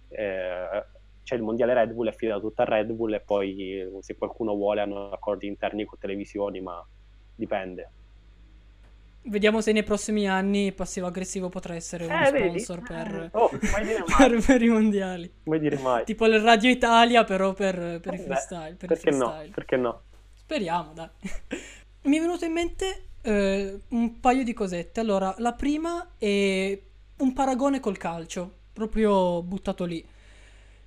eh, 0.08 0.84
c'è 1.22 1.34
il 1.34 1.42
mondiale 1.42 1.74
Red 1.74 1.92
Bull, 1.92 2.06
è 2.06 2.10
affidato 2.10 2.40
tutto 2.40 2.62
a 2.62 2.64
Red 2.64 2.90
Bull 2.92 3.12
e 3.12 3.20
poi 3.20 3.80
eh, 3.80 3.90
se 4.00 4.16
qualcuno 4.16 4.54
vuole 4.54 4.80
hanno 4.80 5.10
accordi 5.10 5.46
interni 5.46 5.84
con 5.84 5.98
televisioni, 5.98 6.62
ma 6.62 6.82
dipende. 7.34 7.90
Vediamo 9.22 9.60
se 9.60 9.72
nei 9.72 9.82
prossimi 9.84 10.26
anni 10.28 10.72
passivo 10.72 11.06
aggressivo 11.06 11.50
potrà 11.50 11.74
essere 11.74 12.06
uno 12.06 12.26
Eh, 12.26 12.30
vedi? 12.30 12.58
sponsor 12.60 12.82
per, 12.86 13.28
Oh, 13.34 13.48
per- 14.16 14.42
per 14.44 14.62
i 14.62 14.68
mondiali. 14.68 15.30
mai 15.44 15.58
dire 15.58 15.76
mai. 15.78 16.04
Tipo 16.04 16.26
il 16.26 16.40
Radio 16.40 16.70
Italia, 16.70 17.24
però 17.24 17.52
per, 17.52 18.00
per 18.00 18.14
il 18.14 18.20
Beh, 18.20 18.24
freestyle. 18.24 18.74
Per 18.76 18.88
perché 18.88 19.10
no? 19.10 19.42
Perché 19.54 19.76
no? 19.76 20.02
Speriamo, 20.34 20.92
dai. 20.94 21.08
Mi 22.04 22.16
è 22.16 22.20
venuto 22.20 22.46
in 22.46 22.52
mente 22.52 23.08
eh, 23.20 23.80
un 23.88 24.20
paio 24.20 24.42
di 24.42 24.54
cosette. 24.54 25.00
Allora, 25.00 25.34
la 25.38 25.52
prima 25.52 26.12
è 26.16 26.80
un 27.18 27.32
paragone 27.34 27.78
col 27.78 27.98
calcio, 27.98 28.50
proprio 28.72 29.42
buttato 29.42 29.84
lì. 29.84 30.02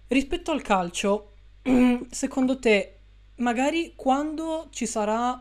Rispetto 0.07 0.51
al 0.51 0.63
calcio, 0.63 1.33
secondo 2.09 2.57
te, 2.57 2.97
magari 3.37 3.93
quando 3.95 4.67
ci 4.71 4.87
sarà, 4.87 5.39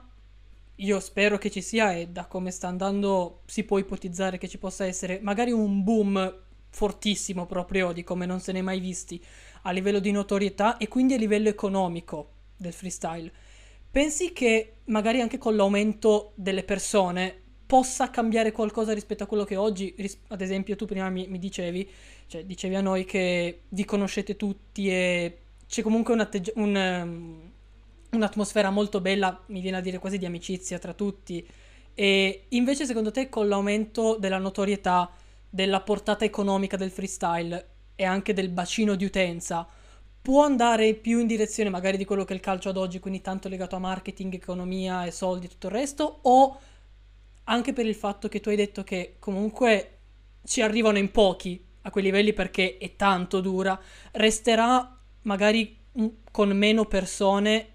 io 0.82 1.00
spero 1.00 1.38
che 1.38 1.50
ci 1.50 1.62
sia 1.62 1.92
e 1.92 2.08
da 2.08 2.26
come 2.26 2.50
sta 2.50 2.68
andando 2.68 3.42
si 3.46 3.64
può 3.64 3.78
ipotizzare 3.78 4.38
che 4.38 4.48
ci 4.48 4.58
possa 4.58 4.84
essere, 4.84 5.20
magari 5.22 5.52
un 5.52 5.82
boom 5.82 6.40
fortissimo 6.70 7.46
proprio 7.46 7.92
di 7.92 8.02
come 8.02 8.26
non 8.26 8.40
se 8.40 8.52
ne 8.52 8.60
è 8.60 8.62
mai 8.62 8.80
visti 8.80 9.22
a 9.62 9.70
livello 9.70 10.00
di 10.00 10.10
notorietà 10.10 10.78
e 10.78 10.88
quindi 10.88 11.14
a 11.14 11.18
livello 11.18 11.48
economico 11.48 12.30
del 12.56 12.72
freestyle. 12.72 13.30
Pensi 13.90 14.32
che 14.32 14.78
magari 14.86 15.20
anche 15.20 15.38
con 15.38 15.54
l'aumento 15.54 16.32
delle 16.34 16.64
persone 16.64 17.40
possa 17.66 18.10
cambiare 18.10 18.52
qualcosa 18.52 18.92
rispetto 18.92 19.22
a 19.22 19.26
quello 19.26 19.44
che 19.44 19.56
oggi, 19.56 19.94
ad 20.28 20.40
esempio 20.40 20.76
tu 20.76 20.86
prima 20.86 21.08
mi, 21.10 21.26
mi 21.28 21.38
dicevi, 21.38 21.88
cioè 22.26 22.44
dicevi 22.44 22.74
a 22.74 22.80
noi 22.80 23.04
che 23.04 23.62
vi 23.68 23.84
conoscete 23.84 24.36
tutti 24.36 24.90
e 24.90 25.38
c'è 25.66 25.82
comunque 25.82 26.12
un 26.12 26.20
atteggi- 26.20 26.52
un, 26.56 26.76
ehm, 26.76 27.51
un'atmosfera 28.12 28.70
molto 28.70 29.00
bella, 29.00 29.42
mi 29.46 29.60
viene 29.60 29.78
a 29.78 29.80
dire 29.80 29.98
quasi 29.98 30.18
di 30.18 30.26
amicizia 30.26 30.78
tra 30.78 30.92
tutti. 30.92 31.46
E 31.94 32.46
invece 32.50 32.84
secondo 32.84 33.10
te 33.10 33.28
con 33.28 33.48
l'aumento 33.48 34.16
della 34.18 34.38
notorietà, 34.38 35.10
della 35.48 35.80
portata 35.80 36.24
economica 36.24 36.76
del 36.76 36.90
freestyle 36.90 37.68
e 37.94 38.04
anche 38.04 38.34
del 38.34 38.50
bacino 38.50 38.94
di 38.94 39.04
utenza, 39.04 39.66
può 40.20 40.44
andare 40.44 40.94
più 40.94 41.18
in 41.20 41.26
direzione 41.26 41.70
magari 41.70 41.96
di 41.96 42.04
quello 42.04 42.24
che 42.24 42.32
è 42.32 42.36
il 42.36 42.42
calcio 42.42 42.68
ad 42.68 42.76
oggi, 42.76 43.00
quindi 43.00 43.20
tanto 43.22 43.48
legato 43.48 43.76
a 43.76 43.80
marketing, 43.80 44.34
economia 44.34 45.04
e 45.04 45.10
soldi 45.10 45.46
e 45.46 45.48
tutto 45.48 45.68
il 45.68 45.72
resto, 45.72 46.18
o 46.22 46.60
anche 47.44 47.72
per 47.72 47.86
il 47.86 47.94
fatto 47.94 48.28
che 48.28 48.40
tu 48.40 48.50
hai 48.50 48.56
detto 48.56 48.84
che 48.84 49.16
comunque 49.18 49.98
ci 50.44 50.60
arrivano 50.60 50.98
in 50.98 51.10
pochi 51.10 51.62
a 51.82 51.90
quei 51.90 52.04
livelli 52.04 52.32
perché 52.32 52.76
è 52.78 52.94
tanto 52.94 53.40
dura, 53.40 53.78
resterà 54.12 54.98
magari 55.22 55.76
con 56.30 56.50
meno 56.56 56.84
persone, 56.84 57.66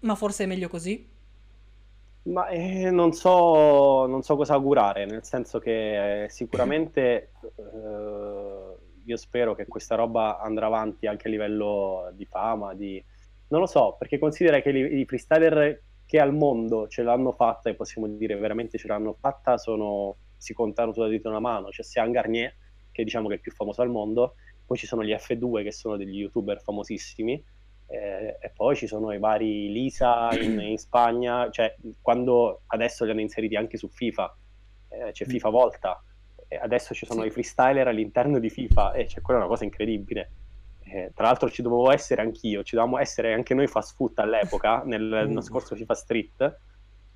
ma 0.00 0.14
forse 0.14 0.44
è 0.44 0.46
meglio 0.46 0.68
così? 0.68 1.14
Ma 2.24 2.48
eh, 2.48 2.90
non 2.90 3.12
so, 3.12 4.06
non 4.06 4.22
so 4.22 4.34
cosa 4.34 4.54
augurare, 4.54 5.06
nel 5.06 5.22
senso 5.22 5.60
che 5.60 6.24
eh, 6.24 6.28
sicuramente 6.28 7.30
eh, 7.56 8.76
io 9.04 9.16
spero 9.16 9.54
che 9.54 9.66
questa 9.66 9.94
roba 9.94 10.40
andrà 10.40 10.66
avanti 10.66 11.06
anche 11.06 11.28
a 11.28 11.30
livello 11.30 12.10
di 12.14 12.24
fama, 12.24 12.74
di... 12.74 13.02
non 13.48 13.60
lo 13.60 13.66
so, 13.66 13.94
perché 13.96 14.18
considera 14.18 14.60
che 14.60 14.70
i, 14.70 15.00
i 15.00 15.04
freestyler 15.04 15.80
che 16.04 16.18
al 16.18 16.34
mondo 16.34 16.88
ce 16.88 17.02
l'hanno 17.02 17.32
fatta, 17.32 17.70
e 17.70 17.74
possiamo 17.74 18.08
dire 18.08 18.36
veramente 18.36 18.76
ce 18.76 18.88
l'hanno 18.88 19.14
fatta, 19.14 19.56
sono, 19.56 20.16
si 20.36 20.52
contano 20.52 20.92
sulla 20.92 21.08
dita 21.08 21.28
una 21.28 21.40
mano, 21.40 21.68
c'è 21.68 21.84
Sean 21.84 22.10
Garnier, 22.10 22.52
che 22.90 23.04
diciamo 23.04 23.28
che 23.28 23.34
è 23.34 23.36
il 23.36 23.42
più 23.42 23.52
famoso 23.52 23.82
al 23.82 23.90
mondo, 23.90 24.34
poi 24.66 24.76
ci 24.76 24.86
sono 24.86 25.04
gli 25.04 25.12
F2 25.12 25.62
che 25.62 25.72
sono 25.72 25.96
degli 25.96 26.16
youtuber 26.16 26.60
famosissimi, 26.60 27.42
eh, 27.86 28.36
e 28.40 28.50
poi 28.54 28.74
ci 28.76 28.86
sono 28.86 29.12
i 29.12 29.18
vari 29.18 29.70
Lisa 29.70 30.30
in, 30.40 30.58
in 30.60 30.78
Spagna, 30.78 31.48
cioè 31.50 31.74
quando 32.00 32.62
adesso 32.66 33.04
li 33.04 33.10
hanno 33.12 33.20
inseriti 33.20 33.56
anche 33.56 33.76
su 33.76 33.88
FIFA, 33.88 34.36
eh, 34.88 35.12
c'è 35.12 35.24
FIFA 35.24 35.48
Volta, 35.50 36.00
e 36.48 36.56
adesso 36.56 36.94
ci 36.94 37.06
sono 37.06 37.22
Sì. 37.22 37.28
i 37.28 37.30
freestyler 37.30 37.88
all'interno 37.88 38.38
di 38.38 38.50
FIFA 38.50 38.92
e 38.92 39.06
cioè, 39.08 39.20
quella 39.22 39.40
è 39.40 39.42
una 39.42 39.50
cosa 39.50 39.64
incredibile. 39.64 40.32
Eh, 40.88 41.10
tra 41.14 41.24
l'altro 41.26 41.50
ci 41.50 41.62
dovevo 41.62 41.90
essere 41.90 42.22
anch'io, 42.22 42.62
ci 42.62 42.76
dovevamo 42.76 43.00
essere 43.00 43.32
anche 43.34 43.54
noi 43.54 43.66
fast 43.66 43.94
food 43.96 44.18
all'epoca, 44.18 44.82
nel, 44.86 45.02
nello 45.02 45.40
Mm. 45.40 45.40
scorso 45.40 45.74
FIFA 45.74 45.94
Street, 45.94 46.60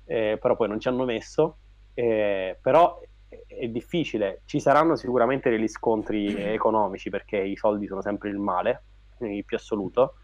eh, 0.05 0.37
però 0.41 0.55
poi 0.57 0.67
non 0.67 0.79
ci 0.79 0.89
hanno 0.89 1.05
messo, 1.05 1.59
eh, 1.93 2.57
però 2.61 2.99
è, 3.29 3.37
è 3.47 3.67
difficile, 3.69 4.41
ci 4.45 4.59
saranno 4.59 4.95
sicuramente 4.97 5.49
degli 5.49 5.67
scontri 5.69 6.35
economici 6.53 7.09
perché 7.09 7.37
i 7.37 7.55
soldi 7.55 7.87
sono 7.87 8.01
sempre 8.01 8.29
il 8.29 8.37
male, 8.37 8.83
il 9.19 9.45
più 9.45 9.55
assoluto, 9.55 10.15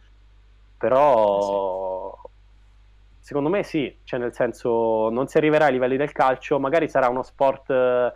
però 0.78 2.16
secondo 3.20 3.50
me 3.50 3.64
sì, 3.64 4.00
cioè 4.04 4.20
nel 4.20 4.34
senso 4.34 5.10
non 5.10 5.28
si 5.28 5.38
arriverà 5.38 5.66
ai 5.66 5.74
livelli 5.74 5.98
del 5.98 6.12
calcio, 6.12 6.60
magari 6.60 6.90
sarà 6.90 7.10
uno 7.10 7.24
sport... 7.24 7.70
eh, 7.70 8.14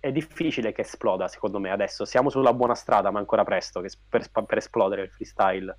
è 0.00 0.12
difficile 0.12 0.72
che 0.72 0.80
esploda, 0.82 1.28
secondo 1.28 1.58
me, 1.58 1.70
adesso. 1.70 2.04
Siamo 2.06 2.30
sulla 2.30 2.54
buona 2.54 2.74
strada, 2.74 3.10
ma 3.10 3.18
ancora 3.18 3.44
presto 3.44 3.80
che- 3.82 3.90
per, 4.08 4.30
per 4.30 4.56
esplodere 4.58 5.02
il 5.02 5.10
freestyle. 5.10 5.76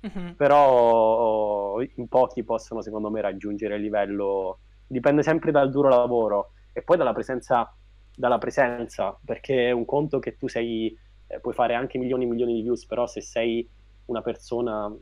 Mhm. 0.00 0.34
Però 0.36 1.80
in 1.80 2.06
pochi 2.08 2.44
possono, 2.44 2.82
secondo 2.82 3.10
me, 3.10 3.20
raggiungere 3.20 3.76
il 3.76 3.82
livello. 3.82 4.60
Dipende 4.86 5.22
sempre 5.22 5.50
dal 5.50 5.70
duro 5.70 5.88
lavoro 5.88 6.52
e 6.72 6.82
poi 6.82 6.96
dalla 6.96 7.12
presenza, 7.12 7.74
dalla 8.14 8.38
presenza 8.38 9.18
perché 9.24 9.68
è 9.68 9.70
un 9.72 9.84
conto 9.84 10.18
che 10.20 10.36
tu 10.36 10.46
sei, 10.48 10.96
eh, 11.26 11.40
puoi 11.40 11.54
fare 11.54 11.74
anche 11.74 11.98
milioni 11.98 12.24
e 12.24 12.26
milioni 12.28 12.54
di 12.54 12.62
views, 12.62 12.86
però 12.86 13.06
se 13.06 13.20
sei 13.22 13.68
una 14.06 14.22
persona 14.22 14.92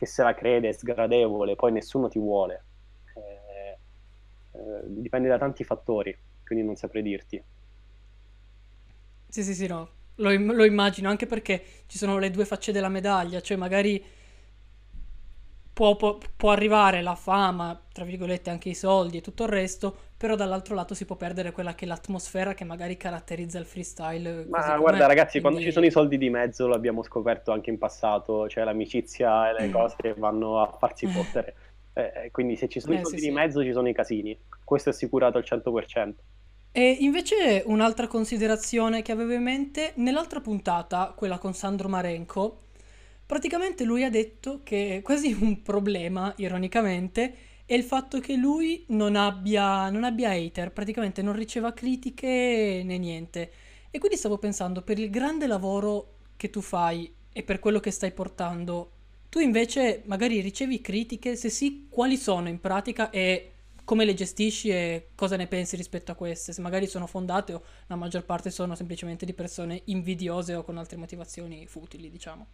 che 0.00 0.06
se 0.06 0.22
la 0.22 0.32
crede, 0.34 0.70
è 0.70 0.72
sgradevole, 0.72 1.56
poi 1.56 1.72
nessuno 1.72 2.08
ti 2.08 2.18
vuole. 2.18 2.64
Eh, 3.14 3.78
eh, 4.58 4.82
dipende 4.86 5.28
da 5.28 5.36
tanti 5.38 5.62
fattori, 5.62 6.16
quindi 6.42 6.64
non 6.64 6.76
saprei 6.76 7.02
dirti. 7.02 7.44
Sì, 9.28 9.44
sì, 9.44 9.54
sì, 9.54 9.66
no, 9.66 9.88
lo, 10.16 10.30
lo 10.36 10.64
immagino, 10.64 11.08
anche 11.08 11.26
perché 11.26 11.64
ci 11.86 11.98
sono 11.98 12.18
le 12.18 12.30
due 12.30 12.44
facce 12.44 12.72
della 12.72 12.88
medaglia, 12.88 13.40
cioè 13.40 13.56
magari 13.56 14.02
può, 15.72 15.96
può- 15.96 16.18
può 16.36 16.50
arrivare 16.50 17.02
la 17.02 17.14
fama, 17.14 17.80
tra 17.92 18.04
virgolette 18.04 18.50
anche 18.50 18.68
i 18.70 18.74
soldi 18.74 19.18
e 19.18 19.20
tutto 19.20 19.44
il 19.44 19.48
resto, 19.48 19.96
però 20.20 20.34
dall'altro 20.36 20.74
lato 20.74 20.94
si 20.94 21.06
può 21.06 21.16
perdere 21.16 21.50
quella 21.52 21.74
che 21.74 21.86
è 21.86 21.88
l'atmosfera 21.88 22.52
che 22.54 22.64
magari 22.64 22.96
caratterizza 22.98 23.58
il 23.58 23.64
freestyle. 23.64 24.46
Ma 24.48 24.76
guarda, 24.78 25.06
ragazzi, 25.06 25.40
quando 25.40 25.60
quindi- 25.60 25.64
ci 25.64 25.70
sono 25.70 25.86
i 25.86 25.90
soldi 25.90 26.18
di 26.18 26.28
mezzo, 26.30 26.66
l'abbiamo 26.66 27.02
scoperto 27.02 27.52
anche 27.52 27.70
in 27.70 27.78
passato, 27.78 28.48
cioè 28.48 28.64
l'amicizia 28.64 29.48
e 29.48 29.52
le 29.52 29.68
Mm. 29.68 29.70
cose 29.70 29.96
che 29.98 30.14
vanno 30.14 30.60
a 30.60 30.76
farsi 30.78 31.06
fottere. 31.08 31.54
Eh, 31.92 32.12
eh, 32.26 32.30
quindi 32.30 32.56
se 32.56 32.68
ci 32.68 32.80
sono 32.80 32.94
Eh, 32.94 32.96
i 32.96 32.98
soldi 32.98 33.18
sì, 33.18 33.20
di 33.20 33.30
sì. 33.30 33.30
mezzo, 33.30 33.62
ci 33.62 33.72
sono 33.72 33.88
i 33.88 33.92
casini. 33.94 34.38
Questo 34.64 34.88
è 34.88 34.92
assicurato 34.92 35.38
al 35.38 35.44
100%. 35.44 36.22
E 36.72 36.96
invece 37.00 37.62
un'altra 37.66 38.06
considerazione 38.06 39.02
che 39.02 39.12
avevo 39.12 39.32
in 39.32 39.42
mente, 39.42 39.92
nell'altra 39.96 40.40
puntata, 40.40 41.12
quella 41.16 41.38
con 41.38 41.52
Sandro 41.52 41.88
Marenco, 41.88 42.62
praticamente 43.26 43.84
lui 43.84 44.04
ha 44.04 44.10
detto 44.10 44.60
che 44.62 45.00
quasi 45.02 45.32
un 45.32 45.62
problema, 45.62 46.32
ironicamente, 46.36 47.34
è 47.70 47.74
il 47.74 47.84
fatto 47.84 48.18
che 48.18 48.34
lui 48.34 48.84
non 48.88 49.14
abbia, 49.14 49.90
non 49.90 50.02
abbia 50.02 50.30
hater, 50.30 50.72
praticamente 50.72 51.22
non 51.22 51.36
riceva 51.36 51.72
critiche 51.72 52.82
né 52.84 52.98
niente. 52.98 53.52
E 53.92 54.00
quindi 54.00 54.16
stavo 54.18 54.38
pensando, 54.38 54.82
per 54.82 54.98
il 54.98 55.08
grande 55.08 55.46
lavoro 55.46 56.16
che 56.36 56.50
tu 56.50 56.62
fai 56.62 57.14
e 57.32 57.44
per 57.44 57.60
quello 57.60 57.78
che 57.78 57.92
stai 57.92 58.10
portando, 58.10 58.90
tu 59.28 59.38
invece 59.38 60.02
magari 60.06 60.40
ricevi 60.40 60.80
critiche, 60.80 61.36
se 61.36 61.48
sì, 61.48 61.86
quali 61.88 62.16
sono 62.16 62.48
in 62.48 62.58
pratica 62.58 63.08
e 63.10 63.52
come 63.84 64.04
le 64.04 64.14
gestisci 64.14 64.70
e 64.70 65.10
cosa 65.14 65.36
ne 65.36 65.46
pensi 65.46 65.76
rispetto 65.76 66.10
a 66.10 66.16
queste? 66.16 66.52
Se 66.52 66.60
magari 66.60 66.88
sono 66.88 67.06
fondate 67.06 67.52
o 67.52 67.62
la 67.86 67.94
maggior 67.94 68.24
parte 68.24 68.50
sono 68.50 68.74
semplicemente 68.74 69.24
di 69.24 69.32
persone 69.32 69.82
invidiose 69.84 70.56
o 70.56 70.64
con 70.64 70.76
altre 70.76 70.96
motivazioni 70.96 71.68
futili, 71.68 72.10
diciamo. 72.10 72.46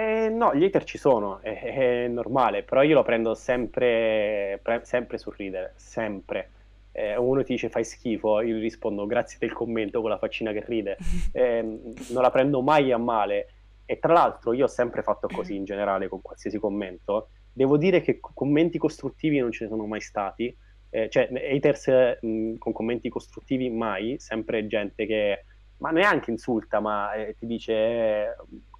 Eh, 0.00 0.28
no, 0.28 0.54
gli 0.54 0.62
hater 0.64 0.84
ci 0.84 0.96
sono, 0.96 1.40
è, 1.42 2.04
è 2.04 2.08
normale, 2.08 2.62
però 2.62 2.82
io 2.82 2.94
lo 2.94 3.02
prendo 3.02 3.34
sempre, 3.34 4.60
pre- 4.62 4.84
sempre 4.84 5.18
sul 5.18 5.34
ridere, 5.36 5.72
sempre. 5.76 6.50
Eh, 6.92 7.16
uno 7.16 7.42
ti 7.42 7.52
dice 7.52 7.68
fai 7.68 7.84
schifo, 7.84 8.40
io 8.40 8.54
gli 8.56 8.60
rispondo 8.60 9.06
grazie 9.06 9.38
del 9.40 9.52
commento 9.52 10.00
con 10.00 10.10
la 10.10 10.18
faccina 10.18 10.52
che 10.52 10.64
ride, 10.64 10.96
eh, 11.32 11.62
non 11.62 12.22
la 12.22 12.30
prendo 12.30 12.62
mai 12.62 12.92
a 12.92 12.98
male. 12.98 13.48
E 13.84 13.98
tra 13.98 14.12
l'altro 14.12 14.52
io 14.52 14.64
ho 14.64 14.68
sempre 14.68 15.02
fatto 15.02 15.26
così 15.28 15.56
in 15.56 15.64
generale 15.64 16.08
con 16.08 16.20
qualsiasi 16.22 16.58
commento. 16.58 17.30
Devo 17.52 17.76
dire 17.76 18.00
che 18.00 18.20
commenti 18.20 18.78
costruttivi 18.78 19.38
non 19.38 19.50
ce 19.50 19.64
ne 19.64 19.70
sono 19.70 19.86
mai 19.86 20.00
stati, 20.00 20.54
eh, 20.90 21.08
cioè 21.08 21.28
haters 21.32 22.18
mh, 22.20 22.54
con 22.58 22.72
commenti 22.72 23.08
costruttivi 23.08 23.68
mai, 23.70 24.16
sempre 24.20 24.66
gente 24.68 25.06
che 25.06 25.44
ma 25.78 25.90
neanche 25.90 26.30
insulta, 26.30 26.80
ma 26.80 27.12
eh, 27.14 27.34
ti 27.34 27.46
dice 27.46 27.72
eh, 27.72 28.34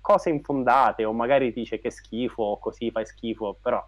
cose 0.09 0.31
infondate 0.31 1.05
o 1.05 1.13
magari 1.13 1.53
dice 1.53 1.79
che 1.79 1.91
schifo 1.91 2.43
o 2.43 2.59
così 2.59 2.91
fai 2.91 3.05
schifo, 3.05 3.59
però 3.61 3.87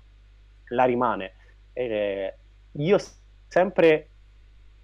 la 0.69 0.85
rimane. 0.85 1.33
Eh, 1.73 2.35
io 2.73 2.97
ho 2.97 3.01
sempre 3.49 4.09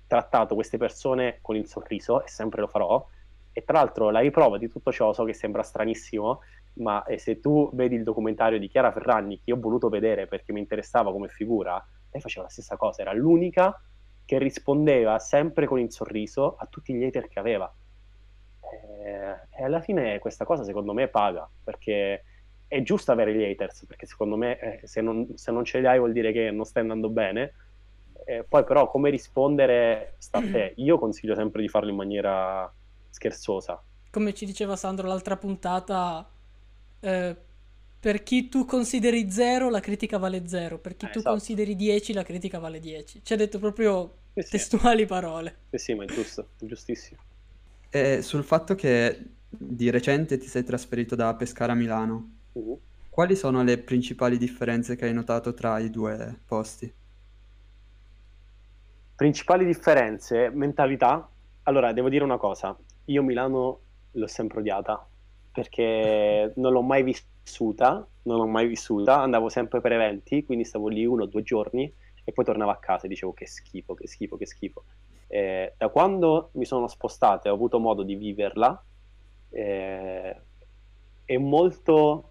trattato 0.07 0.55
queste 0.55 0.79
persone 0.79 1.41
con 1.43 1.55
il 1.55 1.67
sorriso 1.67 2.25
e 2.25 2.29
sempre 2.29 2.63
lo 2.63 2.69
farò. 2.69 3.07
E 3.53 3.65
tra 3.65 3.77
l'altro 3.77 4.09
la 4.09 4.21
riprova 4.21 4.57
di 4.57 4.71
tutto 4.71 4.91
ciò, 4.91 5.13
so 5.13 5.25
che 5.25 5.35
sembra 5.35 5.63
stranissimo, 5.63 6.41
ma 6.77 7.05
eh, 7.05 7.19
se 7.19 7.39
tu 7.39 7.69
vedi 7.75 7.97
il 7.97 8.03
documentario 8.03 8.59
di 8.59 8.69
Chiara 8.69 8.91
Ferragni, 8.91 9.43
che 9.45 9.53
ho 9.53 9.61
voluto 9.61 9.91
vedere 9.91 10.27
perché 10.27 10.55
mi 10.55 10.61
interessava 10.61 11.13
come 11.13 11.29
figura, 11.29 11.75
lei 12.13 12.23
faceva 12.23 12.47
la 12.47 12.51
stessa 12.51 12.79
cosa, 12.79 13.03
era 13.03 13.13
l'unica 13.13 13.79
che 14.25 14.39
rispondeva 14.39 15.19
sempre 15.19 15.67
con 15.67 15.81
il 15.81 15.93
sorriso 15.93 16.57
a 16.57 16.65
tutti 16.65 16.95
gli 16.95 17.05
hater 17.05 17.29
che 17.29 17.39
aveva 17.39 17.71
e 19.57 19.63
alla 19.63 19.81
fine 19.81 20.19
questa 20.19 20.45
cosa 20.45 20.65
secondo 20.65 20.93
me 20.93 21.09
paga, 21.09 21.49
perché 21.65 22.25
è 22.69 22.83
giusto 22.83 23.13
avere 23.13 23.35
gli 23.35 23.43
haters, 23.45 23.87
perché 23.87 24.07
secondo 24.07 24.37
me 24.37 24.59
eh, 24.59 24.87
se, 24.87 25.01
non, 25.01 25.29
se, 25.37 25.53
non, 25.53 25.65
ce 25.65 25.81
li 25.81 25.87
hai 25.87 25.99
vuol 25.99 26.13
dire 26.13 26.33
che 26.33 26.51
non 26.51 26.65
stai 26.65 26.83
andando 26.83 27.09
bene. 27.09 27.55
Eh, 28.25 28.45
poi 28.45 28.65
però 28.65 28.91
come 28.91 29.11
rispondere 29.11 30.15
sta 30.19 30.39
a 30.39 30.43
te. 30.43 30.73
Io 30.83 30.99
consiglio 30.99 31.35
sempre 31.35 31.63
di 31.63 31.69
farlo 31.69 31.91
in 31.91 31.97
maniera 31.97 32.73
scherzosa. 33.11 33.81
Come 34.11 34.35
ci 34.35 34.47
diceva 34.47 34.77
Sandro 34.77 35.07
l'altra 35.07 35.37
puntata, 35.37 36.29
eh, 37.01 37.37
per 38.01 38.23
chi 38.23 38.49
tu 38.49 38.65
consideri 38.65 39.31
0 39.31 39.71
la 39.71 39.81
critica 39.81 40.19
vale 40.19 40.47
0, 40.49 40.79
per 40.79 40.97
chi 40.97 41.07
Eh, 41.07 41.11
tu 41.11 41.19
esatto. 41.19 41.37
consideri 41.37 41.77
10 41.77 42.13
la 42.13 42.23
critica 42.25 42.59
vale 42.59 42.81
10. 42.81 43.23
Ci 43.25 43.33
ha 43.33 43.37
detto 43.37 43.59
proprio 43.59 44.17
Sì, 44.35 44.43
sì. 44.43 44.51
testuali 44.51 45.07
parole. 45.07 45.57
Sì, 45.71 45.79
sì, 45.79 45.95
ma 45.95 46.05
è 46.05 46.09
giusto, 46.09 46.51
è 46.59 46.65
giustissimo. 46.65 47.21
E 47.97 48.21
sul 48.21 48.45
fatto 48.45 48.75
che 48.75 49.19
di 49.49 49.89
recente 49.89 50.37
ti 50.37 50.49
sei 50.49 50.65
trasferito 50.65 51.15
da 51.15 51.35
Pescara 51.35 51.73
a 51.73 51.75
Milano, 51.75 52.31
Mhm. 52.53 52.77
quali 53.09 53.35
sono 53.35 53.63
le 53.63 53.79
principali 53.79 54.37
differenze 54.37 54.97
che 54.97 55.07
hai 55.07 55.15
notato 55.15 55.55
tra 55.55 55.79
i 55.79 55.89
due 55.89 56.41
posti? 56.45 56.93
Principali 59.15 59.65
differenze, 59.65 60.51
mentalità. 60.51 61.27
Allora, 61.63 61.95
devo 61.95 62.11
dire 62.11 62.23
una 62.23 62.37
cosa, 62.37 62.77
io 63.07 63.23
Milano 63.23 63.81
l'ho 64.11 64.27
sempre 64.27 64.59
odiata 64.59 65.09
perché 65.51 66.53
non 66.57 66.73
l'ho 66.73 66.83
mai 66.83 67.03
vissuta, 67.03 68.07
non 68.25 68.37
l'ho 68.37 68.47
mai 68.47 68.67
vissuta, 68.67 69.23
andavo 69.23 69.49
sempre 69.49 69.81
per 69.81 69.93
eventi, 69.93 70.45
quindi 70.45 70.65
stavo 70.67 70.89
lì 70.89 71.07
uno 71.07 71.23
o 71.23 71.27
due 71.27 71.43
giorni 71.43 71.91
e 72.25 72.33
poi 72.33 72.45
tornavo 72.45 72.73
a 72.73 72.77
casa 72.77 73.07
e 73.07 73.09
dicevo 73.09 73.33
che 73.33 73.47
schifo, 73.47 73.95
che 73.95 74.07
schifo, 74.07 74.37
che 74.37 74.45
schifo. 74.45 74.85
Eh, 75.29 75.75
da 75.77 75.89
quando 75.89 76.51
mi 76.53 76.65
sono 76.65 76.87
spostato 76.87 77.47
e 77.47 77.51
ho 77.51 77.55
avuto 77.55 77.79
modo 77.79 78.03
di 78.03 78.15
viverla, 78.15 78.83
eh, 79.51 80.41
è 81.25 81.37
molto 81.39 82.31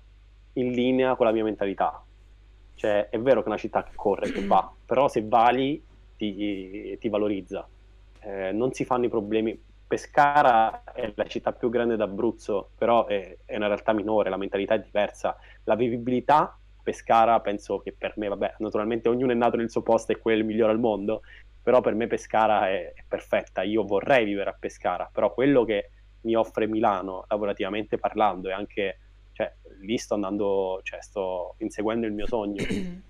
in 0.53 0.71
linea 0.71 1.15
con 1.15 1.25
la 1.25 1.31
mia 1.31 1.43
mentalità. 1.43 2.01
Cioè, 2.75 3.09
è 3.09 3.19
vero 3.19 3.39
che 3.39 3.45
è 3.45 3.49
una 3.49 3.57
città 3.57 3.83
che 3.83 3.95
corre, 3.95 4.31
che 4.31 4.45
va, 4.45 4.71
però 4.85 5.07
se 5.07 5.23
vali 5.25 5.83
ti, 6.17 6.97
ti 6.99 7.09
valorizza. 7.09 7.67
Eh, 8.19 8.51
non 8.51 8.71
si 8.73 8.85
fanno 8.85 9.05
i 9.05 9.09
problemi. 9.09 9.59
Pescara 9.87 10.83
è 10.93 11.11
la 11.13 11.27
città 11.27 11.51
più 11.51 11.69
grande 11.69 11.95
d'Abruzzo, 11.95 12.71
però 12.75 13.05
è, 13.05 13.37
è 13.45 13.55
una 13.55 13.67
realtà 13.67 13.93
minore, 13.93 14.29
la 14.29 14.37
mentalità 14.37 14.73
è 14.73 14.79
diversa. 14.79 15.37
La 15.65 15.75
vivibilità, 15.75 16.57
Pescara, 16.85 17.39
penso 17.39 17.79
che 17.79 17.93
per 17.97 18.13
me, 18.17 18.27
vabbè, 18.27 18.57
naturalmente 18.59 19.09
ognuno 19.09 19.31
è 19.31 19.35
nato 19.35 19.57
nel 19.57 19.71
suo 19.71 19.81
posto 19.81 20.11
e 20.11 20.19
quello 20.19 20.37
è 20.37 20.41
il 20.41 20.47
migliore 20.47 20.71
al 20.71 20.79
mondo, 20.79 21.21
però 21.66 21.82
per 21.82 21.95
me 21.95 22.05
Pescara 22.05 22.70
è, 22.70 22.93
è 22.93 23.03
perfetta. 23.07 23.63
Io 23.63 23.84
vorrei 23.86 24.24
vivere 24.24 24.51
a 24.51 24.55
Pescara, 24.57 25.09
però 25.11 25.34
quello 25.34 25.63
che 25.63 25.89
mi 26.22 26.36
offre 26.36 26.68
Milano, 26.68 27.26
lavorativamente 27.28 27.97
parlando, 27.97 28.49
e 28.49 28.51
anche, 28.51 28.99
cioè, 29.32 29.51
lì 29.80 29.97
sto 29.97 30.13
andando, 30.13 30.80
cioè, 30.84 31.01
sto 31.01 31.55
inseguendo 31.57 32.05
il 32.05 32.13
mio 32.13 32.28
sogno. 32.28 32.63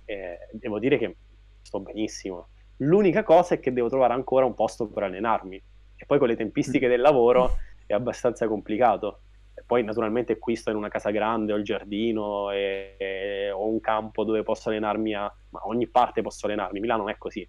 e 0.06 0.38
devo 0.56 0.78
dire 0.78 0.96
che 0.96 1.16
sto 1.60 1.80
benissimo. 1.80 2.48
L'unica 2.78 3.24
cosa 3.24 3.56
è 3.56 3.60
che 3.60 3.74
devo 3.74 3.90
trovare 3.90 4.14
ancora 4.14 4.46
un 4.46 4.54
posto 4.54 4.88
per 4.88 5.02
allenarmi. 5.02 5.62
E 5.94 6.06
poi 6.06 6.18
con 6.18 6.28
le 6.28 6.36
tempistiche 6.36 6.88
del 6.88 7.02
lavoro 7.02 7.58
è 7.84 7.92
abbastanza 7.92 8.48
complicato. 8.48 9.20
E 9.54 9.64
poi 9.66 9.84
naturalmente 9.84 10.38
qui 10.38 10.56
sto 10.56 10.70
in 10.70 10.76
una 10.76 10.88
casa 10.88 11.10
grande, 11.10 11.52
ho 11.52 11.56
il 11.56 11.64
giardino 11.64 12.50
e, 12.52 12.94
e 12.96 13.50
ho 13.50 13.68
un 13.68 13.80
campo 13.80 14.24
dove 14.24 14.42
posso 14.42 14.70
allenarmi 14.70 15.12
a... 15.12 15.30
ma 15.50 15.60
ogni 15.66 15.88
parte 15.88 16.22
posso 16.22 16.46
allenarmi. 16.46 16.80
Milano 16.80 17.02
non 17.02 17.10
è 17.10 17.18
così. 17.18 17.46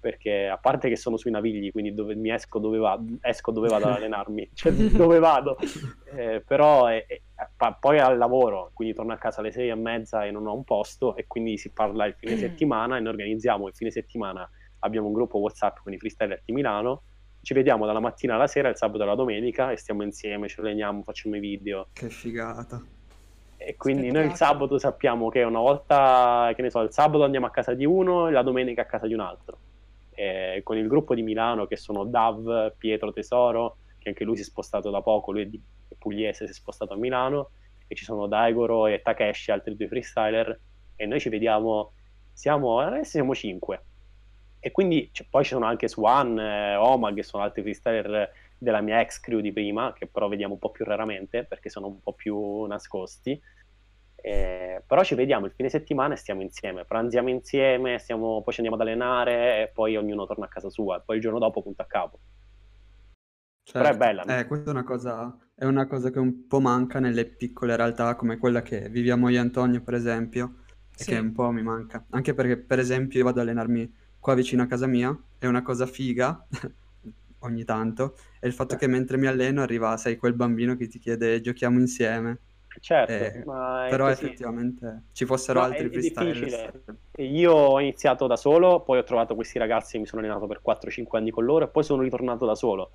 Perché 0.00 0.48
a 0.48 0.56
parte 0.56 0.88
che 0.88 0.96
sono 0.96 1.18
sui 1.18 1.30
Navigli, 1.30 1.70
quindi 1.70 1.92
dove 1.92 2.14
mi 2.14 2.32
esco 2.32 2.58
dove 2.58 2.78
vado, 2.78 3.18
esco 3.20 3.52
dove 3.52 3.68
vado 3.68 3.84
ad 3.86 3.92
allenarmi, 4.00 4.48
cioè 4.54 4.72
dove 4.72 5.18
vado. 5.18 5.58
Eh, 6.16 6.42
però 6.44 6.86
è- 6.86 7.04
è- 7.06 7.20
pa- 7.54 7.76
poi 7.78 7.98
al 8.00 8.16
lavoro, 8.18 8.70
quindi 8.72 8.94
torno 8.94 9.12
a 9.12 9.16
casa 9.18 9.40
alle 9.40 9.52
sei 9.52 9.68
e 9.68 9.74
mezza 9.74 10.24
e 10.24 10.30
non 10.30 10.46
ho 10.46 10.54
un 10.54 10.64
posto 10.64 11.14
e 11.16 11.26
quindi 11.26 11.56
si 11.58 11.70
parla 11.70 12.06
il 12.06 12.14
fine 12.14 12.32
settimana 12.38 12.96
e 12.96 13.00
noi 13.00 13.10
organizziamo 13.12 13.68
il 13.68 13.74
fine 13.74 13.90
settimana 13.90 14.48
abbiamo 14.80 15.06
un 15.08 15.12
gruppo 15.12 15.38
WhatsApp 15.38 15.76
con 15.82 15.92
i 15.92 15.98
freestyler 15.98 16.42
di 16.44 16.52
Milano. 16.52 17.02
Ci 17.42 17.54
vediamo 17.54 17.86
dalla 17.86 18.00
mattina 18.00 18.34
alla 18.34 18.46
sera, 18.46 18.68
il 18.70 18.76
sabato 18.76 19.02
e 19.02 19.06
la 19.06 19.14
domenica 19.14 19.70
e 19.70 19.76
stiamo 19.76 20.02
insieme, 20.02 20.48
ci 20.48 20.60
alleniamo, 20.60 21.02
facciamo 21.02 21.36
i 21.36 21.40
video. 21.40 21.88
Che 21.92 22.08
figata. 22.08 22.82
E 23.56 23.76
quindi 23.76 24.10
noi 24.10 24.24
il 24.24 24.34
Spettacolo. 24.34 24.58
sabato 24.58 24.78
sappiamo 24.78 25.28
che 25.28 25.42
una 25.42 25.60
volta, 25.60 26.50
che 26.54 26.62
ne 26.62 26.70
so, 26.70 26.80
il 26.80 26.92
sabato 26.92 27.24
andiamo 27.24 27.46
a 27.46 27.50
casa 27.50 27.74
di 27.74 27.84
uno 27.84 28.28
e 28.28 28.32
la 28.32 28.42
domenica 28.42 28.82
a 28.82 28.86
casa 28.86 29.06
di 29.06 29.12
un 29.14 29.20
altro. 29.20 29.58
E 30.20 30.60
con 30.62 30.76
il 30.76 30.86
gruppo 30.86 31.14
di 31.14 31.22
Milano 31.22 31.66
che 31.66 31.76
sono 31.76 32.04
Dav, 32.04 32.74
Pietro 32.76 33.10
Tesoro, 33.10 33.78
che 33.98 34.10
anche 34.10 34.24
lui 34.24 34.36
si 34.36 34.42
è 34.42 34.44
spostato 34.44 34.90
da 34.90 35.00
poco, 35.00 35.32
lui 35.32 35.42
è 35.42 35.46
di 35.46 35.58
pugliese, 35.98 36.44
si 36.44 36.52
è 36.52 36.54
spostato 36.54 36.92
a 36.92 36.96
Milano, 36.96 37.52
e 37.86 37.94
ci 37.94 38.04
sono 38.04 38.26
Daigoro 38.26 38.86
e 38.86 39.00
Takeshi, 39.00 39.50
altri 39.50 39.76
due 39.76 39.88
freestyler, 39.88 40.60
e 40.94 41.06
noi 41.06 41.20
ci 41.20 41.30
vediamo, 41.30 41.92
siamo, 42.32 42.80
adesso 42.80 43.12
siamo 43.12 43.34
cinque. 43.34 43.84
E 44.60 44.70
quindi 44.72 45.08
c- 45.10 45.26
poi 45.30 45.42
ci 45.42 45.52
sono 45.54 45.64
anche 45.64 45.88
Swan, 45.88 46.38
eh, 46.38 46.76
Omag, 46.76 47.14
che 47.14 47.22
sono 47.22 47.42
altri 47.42 47.62
freestyler 47.62 48.30
della 48.58 48.82
mia 48.82 49.00
ex 49.00 49.20
crew 49.20 49.40
di 49.40 49.52
prima, 49.52 49.94
che 49.94 50.06
però 50.06 50.28
vediamo 50.28 50.52
un 50.52 50.58
po' 50.58 50.70
più 50.70 50.84
raramente 50.84 51.44
perché 51.44 51.70
sono 51.70 51.86
un 51.86 52.00
po' 52.02 52.12
più 52.12 52.64
nascosti. 52.64 53.40
Eh, 54.22 54.82
però 54.86 55.02
ci 55.04 55.14
vediamo 55.14 55.46
il 55.46 55.52
fine 55.52 55.68
settimana 55.68 56.14
e 56.14 56.16
stiamo 56.16 56.42
insieme, 56.42 56.84
pranziamo 56.84 57.28
insieme, 57.30 57.98
stiamo- 57.98 58.42
poi 58.42 58.52
ci 58.54 58.60
andiamo 58.60 58.80
ad 58.82 58.86
allenare 58.88 59.62
e 59.62 59.68
poi 59.72 59.96
ognuno 59.96 60.26
torna 60.26 60.46
a 60.46 60.48
casa 60.48 60.70
sua, 60.70 61.00
poi 61.00 61.16
il 61.16 61.22
giorno 61.22 61.38
dopo 61.38 61.62
punta 61.62 61.82
a 61.84 61.86
capo. 61.86 62.20
Però 63.74 63.88
è 63.90 63.94
Certo. 63.94 63.96
bella? 63.96 64.24
Eh, 64.28 64.46
questa 64.46 64.70
è 64.70 64.72
una 64.72 64.82
cosa, 64.84 65.38
è 65.54 65.64
una 65.64 65.86
cosa 65.86 66.10
che 66.10 66.18
un 66.18 66.46
po' 66.46 66.60
manca 66.60 66.98
nelle 66.98 67.24
piccole 67.26 67.76
realtà 67.76 68.14
come 68.16 68.36
quella 68.38 68.62
che 68.62 68.88
viviamo 68.88 69.28
io 69.28 69.36
e 69.36 69.40
Antonio, 69.40 69.82
per 69.82 69.94
esempio, 69.94 70.56
e 70.96 71.04
Sì. 71.04 71.10
che 71.10 71.18
un 71.18 71.32
po' 71.32 71.50
mi 71.50 71.62
manca. 71.62 72.04
Anche 72.10 72.34
perché, 72.34 72.58
per 72.58 72.78
esempio, 72.78 73.18
io 73.18 73.24
vado 73.24 73.40
ad 73.40 73.46
allenarmi 73.46 73.92
qua 74.18 74.34
vicino 74.34 74.62
a 74.62 74.66
casa 74.66 74.86
mia, 74.86 75.16
è 75.38 75.46
una 75.46 75.62
cosa 75.62 75.86
figa, 75.86 76.46
ogni 77.40 77.64
tanto, 77.64 78.16
è 78.38 78.46
il 78.46 78.52
fatto 78.52 78.74
Eh. 78.74 78.78
che 78.78 78.86
mentre 78.86 79.16
mi 79.16 79.26
alleno 79.26 79.62
arriva, 79.62 79.96
sai, 79.96 80.16
quel 80.16 80.34
bambino 80.34 80.76
che 80.76 80.88
ti 80.88 80.98
chiede 80.98 81.40
giochiamo 81.40 81.78
insieme. 81.78 82.40
Certo, 82.78 83.12
Eh, 83.12 83.42
ma 83.44 83.86
è 83.86 83.90
Però 83.90 84.06
così. 84.06 84.24
effettivamente 84.26 85.02
ci 85.12 85.24
fossero 85.26 85.60
è- 85.60 85.64
altri 85.64 85.86
è 85.88 85.90
freestyler. 85.90 86.32
difficile. 86.82 87.26
Io 87.26 87.52
ho 87.52 87.80
iniziato 87.80 88.26
da 88.26 88.36
solo, 88.36 88.80
poi 88.80 88.98
ho 88.98 89.02
trovato 89.04 89.34
questi 89.34 89.58
ragazzi 89.58 89.96
e 89.96 89.98
mi 90.00 90.06
sono 90.06 90.22
allenato 90.22 90.46
per 90.46 90.62
4-5 90.62 91.18
anni 91.18 91.30
con 91.30 91.44
loro 91.44 91.64
e 91.64 91.68
poi 91.68 91.82
sono 91.82 92.02
ritornato 92.02 92.46
da 92.46 92.54
solo. 92.54 92.92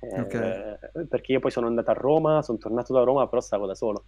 Eh, 0.00 0.20
Ok. 0.20 1.06
perché 1.08 1.32
io 1.32 1.40
poi 1.40 1.50
sono 1.50 1.66
andato 1.66 1.90
a 1.90 1.94
Roma, 1.94 2.40
sono 2.42 2.56
tornato 2.58 2.92
da 2.94 3.02
Roma, 3.02 3.28
però 3.28 3.40
stavo 3.42 3.66
da 3.66 3.74
solo. 3.74 4.04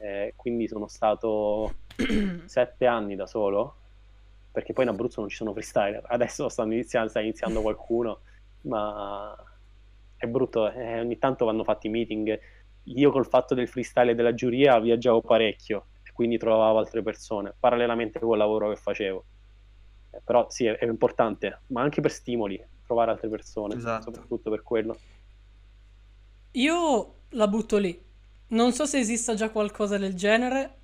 Eh, 0.00 0.32
quindi 0.36 0.68
sono 0.68 0.86
stato 0.86 1.74
7 2.46 2.86
anni 2.86 3.16
da 3.16 3.26
solo, 3.26 3.74
perché 4.52 4.72
poi 4.72 4.84
in 4.84 4.90
Abruzzo 4.90 5.20
non 5.20 5.28
ci 5.28 5.36
sono 5.36 5.52
freestyler. 5.52 6.04
Adesso 6.06 6.48
stanno 6.48 6.72
iniziando, 6.72 7.08
sta 7.08 7.20
iniziando 7.20 7.60
qualcuno, 7.62 8.20
ma 8.62 9.36
è 10.16 10.26
brutto. 10.26 10.70
eh, 10.70 11.00
ogni 11.00 11.18
tanto 11.18 11.44
vanno 11.44 11.64
fatti 11.64 11.88
meeting. 11.88 12.38
Io 12.84 13.10
col 13.10 13.26
fatto 13.26 13.54
del 13.54 13.68
freestyle 13.68 14.12
e 14.12 14.14
della 14.14 14.34
giuria 14.34 14.78
viaggiavo 14.80 15.20
parecchio 15.20 15.86
e 16.02 16.12
quindi 16.12 16.38
trovavo 16.38 16.78
altre 16.78 17.02
persone, 17.02 17.54
parallelamente 17.58 18.18
col 18.18 18.38
lavoro 18.38 18.68
che 18.70 18.76
facevo. 18.76 19.24
Eh, 20.10 20.20
però 20.24 20.46
sì, 20.50 20.66
è, 20.66 20.76
è 20.76 20.84
importante, 20.86 21.62
ma 21.68 21.82
anche 21.82 22.00
per 22.00 22.10
stimoli, 22.12 22.62
trovare 22.84 23.12
altre 23.12 23.28
persone, 23.28 23.76
Esatto. 23.76 24.02
soprattutto 24.02 24.50
per 24.50 24.62
quello. 24.62 24.96
Io 26.52 27.14
la 27.30 27.48
butto 27.48 27.78
lì. 27.78 28.00
Non 28.48 28.72
so 28.72 28.84
se 28.84 28.98
esista 28.98 29.34
già 29.34 29.50
qualcosa 29.50 29.96
del 29.96 30.14
genere, 30.14 30.76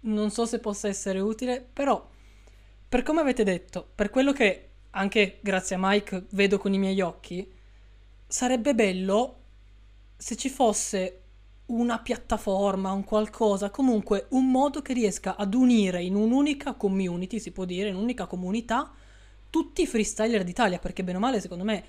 non 0.00 0.30
so 0.30 0.46
se 0.46 0.60
possa 0.60 0.88
essere 0.88 1.18
utile, 1.20 1.64
però 1.72 2.08
per 2.88 3.02
come 3.02 3.20
avete 3.20 3.42
detto, 3.44 3.88
per 3.94 4.10
quello 4.10 4.32
che 4.32 4.68
anche 4.90 5.38
grazie 5.40 5.76
a 5.76 5.78
Mike 5.80 6.26
vedo 6.30 6.58
con 6.58 6.72
i 6.74 6.78
miei 6.78 7.00
occhi, 7.00 7.50
sarebbe 8.26 8.74
bello 8.74 9.36
se 10.16 10.36
ci 10.36 10.48
fosse 10.48 11.21
una 11.72 11.98
piattaforma, 11.98 12.92
un 12.92 13.04
qualcosa, 13.04 13.70
comunque 13.70 14.26
un 14.30 14.50
modo 14.50 14.82
che 14.82 14.92
riesca 14.92 15.36
ad 15.36 15.54
unire 15.54 16.02
in 16.02 16.14
un'unica 16.14 16.74
community, 16.74 17.38
si 17.40 17.50
può 17.50 17.64
dire, 17.64 17.88
in 17.88 17.96
un'unica 17.96 18.26
comunità, 18.26 18.92
tutti 19.50 19.82
i 19.82 19.86
freestyler 19.86 20.44
d'Italia, 20.44 20.78
perché 20.78 21.02
bene 21.02 21.18
o 21.18 21.20
male, 21.20 21.40
secondo 21.40 21.64
me, 21.64 21.84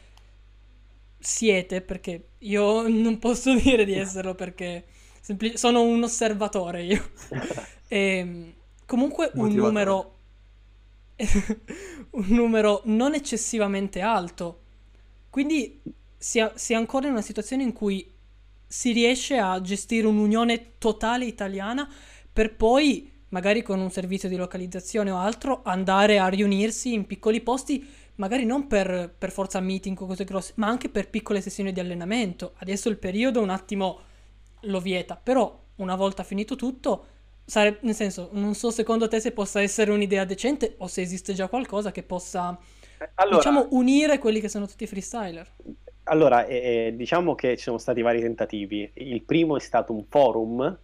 siete, 1.19 1.81
perché 1.81 2.29
io 2.39 2.87
non 2.87 3.19
posso 3.19 3.53
dire 3.55 3.85
di 3.85 3.93
esserlo 3.93 4.35
perché 4.35 4.85
sempli- 5.21 5.57
sono 5.57 5.81
un 5.81 6.03
osservatore 6.03 6.83
io. 6.83 7.11
E, 7.93 8.55
comunque 8.87 9.29
un 9.35 9.53
numero, 9.53 10.15
un 12.11 12.25
numero 12.29 12.81
non 12.85 13.13
eccessivamente 13.13 14.01
alto. 14.01 14.61
Quindi 15.29 15.79
si, 16.17 16.39
è- 16.39 16.51
si 16.55 16.73
è 16.73 16.75
ancora 16.75 17.05
in 17.05 17.11
una 17.11 17.21
situazione 17.21 17.61
in 17.61 17.71
cui 17.73 18.12
si 18.67 18.91
riesce 18.91 19.37
a 19.37 19.59
gestire 19.61 20.07
un'unione 20.07 20.77
totale 20.77 21.25
italiana 21.25 21.87
per 22.31 22.55
poi, 22.55 23.11
magari 23.29 23.61
con 23.61 23.79
un 23.79 23.91
servizio 23.91 24.29
di 24.29 24.35
localizzazione 24.35 25.11
o 25.11 25.17
altro, 25.17 25.61
andare 25.63 26.17
a 26.19 26.27
riunirsi 26.27 26.93
in 26.93 27.05
piccoli 27.05 27.41
posti, 27.41 27.87
magari 28.15 28.45
non 28.45 28.67
per, 28.67 29.13
per 29.15 29.31
forza 29.31 29.59
meeting 29.59 29.99
o 29.99 30.05
cose 30.05 30.23
grosse, 30.23 30.53
ma 30.55 30.67
anche 30.67 30.89
per 30.89 31.09
piccole 31.09 31.41
sessioni 31.41 31.71
di 31.71 31.79
allenamento. 31.79 32.53
Adesso 32.57 32.89
il 32.89 32.97
periodo 32.97 33.41
un 33.41 33.49
attimo 33.49 33.99
lo 34.61 34.79
vieta, 34.79 35.15
però 35.15 35.61
una 35.75 35.95
volta 35.95 36.23
finito 36.23 36.55
tutto, 36.55 37.05
sare- 37.45 37.79
nel 37.81 37.95
senso, 37.95 38.29
non 38.33 38.55
so 38.55 38.71
secondo 38.71 39.07
te 39.07 39.19
se 39.19 39.31
possa 39.31 39.61
essere 39.61 39.91
un'idea 39.91 40.25
decente 40.25 40.75
o 40.79 40.87
se 40.87 41.01
esiste 41.01 41.33
già 41.33 41.47
qualcosa 41.47 41.91
che 41.91 42.03
possa, 42.03 42.57
Allora, 43.15 43.37
diciamo, 43.37 43.67
unire 43.71 44.17
quelli 44.17 44.39
che 44.39 44.49
sono 44.49 44.67
tutti 44.67 44.87
freestyler. 44.87 45.47
Allora, 46.05 46.45
eh, 46.45 46.87
eh, 46.87 46.95
diciamo 46.95 47.33
che 47.33 47.55
ci 47.55 47.63
sono 47.63 47.77
stati 47.77 48.01
vari 48.01 48.19
tentativi. 48.19 48.91
Il 48.95 49.23
primo 49.23 49.55
è 49.55 49.59
stato 49.59 49.93
un 49.93 50.03
forum 50.09 50.77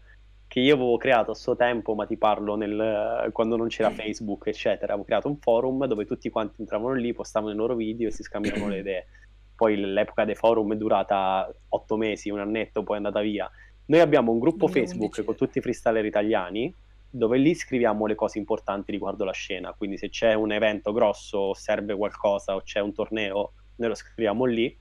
che 0.47 0.59
io 0.61 0.75
avevo 0.75 0.97
creato 0.97 1.31
a 1.31 1.35
suo 1.35 1.55
tempo, 1.55 1.93
ma 1.93 2.05
ti 2.05 2.17
parlo 2.17 2.55
nel, 2.55 3.29
quando 3.33 3.55
non 3.57 3.67
c'era 3.67 3.91
Facebook, 3.91 4.47
eccetera. 4.47 4.93
Avevo 4.93 5.05
creato 5.05 5.27
un 5.27 5.37
forum 5.37 5.85
dove 5.85 6.05
tutti 6.05 6.29
quanti 6.29 6.61
entravano 6.61 6.93
lì, 6.93 7.13
postavano 7.13 7.51
i 7.51 7.55
loro 7.55 7.75
video 7.75 8.07
e 8.07 8.11
si 8.11 8.23
scambiavano 8.23 8.69
le 8.69 8.79
idee. 8.81 9.07
Poi 9.55 9.75
l'epoca 9.77 10.23
dei 10.23 10.35
forum 10.35 10.73
è 10.73 10.77
durata 10.77 11.53
otto 11.69 11.97
mesi, 11.97 12.29
un 12.29 12.39
annetto, 12.39 12.83
poi 12.83 12.95
è 12.95 12.97
andata 12.97 13.19
via. 13.19 13.49
Noi 13.87 13.99
abbiamo 13.99 14.31
un 14.31 14.39
gruppo 14.39 14.67
2011, 14.67 14.87
Facebook 14.87 15.25
con 15.25 15.35
tutti 15.35 15.57
i 15.57 15.61
freestyler 15.61 16.05
italiani 16.05 16.73
dove 17.11 17.37
lì 17.37 17.55
scriviamo 17.55 18.05
le 18.05 18.15
cose 18.15 18.37
importanti 18.37 18.91
riguardo 18.91 19.25
la 19.25 19.33
scena. 19.33 19.73
Quindi 19.73 19.97
se 19.97 20.09
c'è 20.09 20.33
un 20.33 20.51
evento 20.51 20.93
grosso, 20.93 21.53
serve 21.53 21.95
qualcosa 21.95 22.55
o 22.55 22.61
c'è 22.61 22.79
un 22.79 22.93
torneo, 22.93 23.53
noi 23.75 23.89
lo 23.89 23.95
scriviamo 23.95 24.45
lì. 24.45 24.77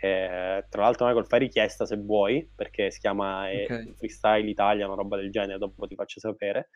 Eh, 0.00 0.64
tra 0.68 0.82
l'altro, 0.82 1.06
Michael, 1.06 1.26
fai 1.26 1.40
richiesta 1.40 1.84
se 1.84 1.96
vuoi, 1.96 2.48
perché 2.54 2.90
si 2.90 3.00
chiama 3.00 3.50
eh, 3.50 3.64
Ok. 3.64 3.96
Freestyle 3.96 4.48
Italia, 4.48 4.86
una 4.86 4.94
roba 4.94 5.16
del 5.16 5.30
genere, 5.30 5.58
dopo 5.58 5.86
ti 5.86 5.94
faccio 5.94 6.20
sapere. 6.20 6.68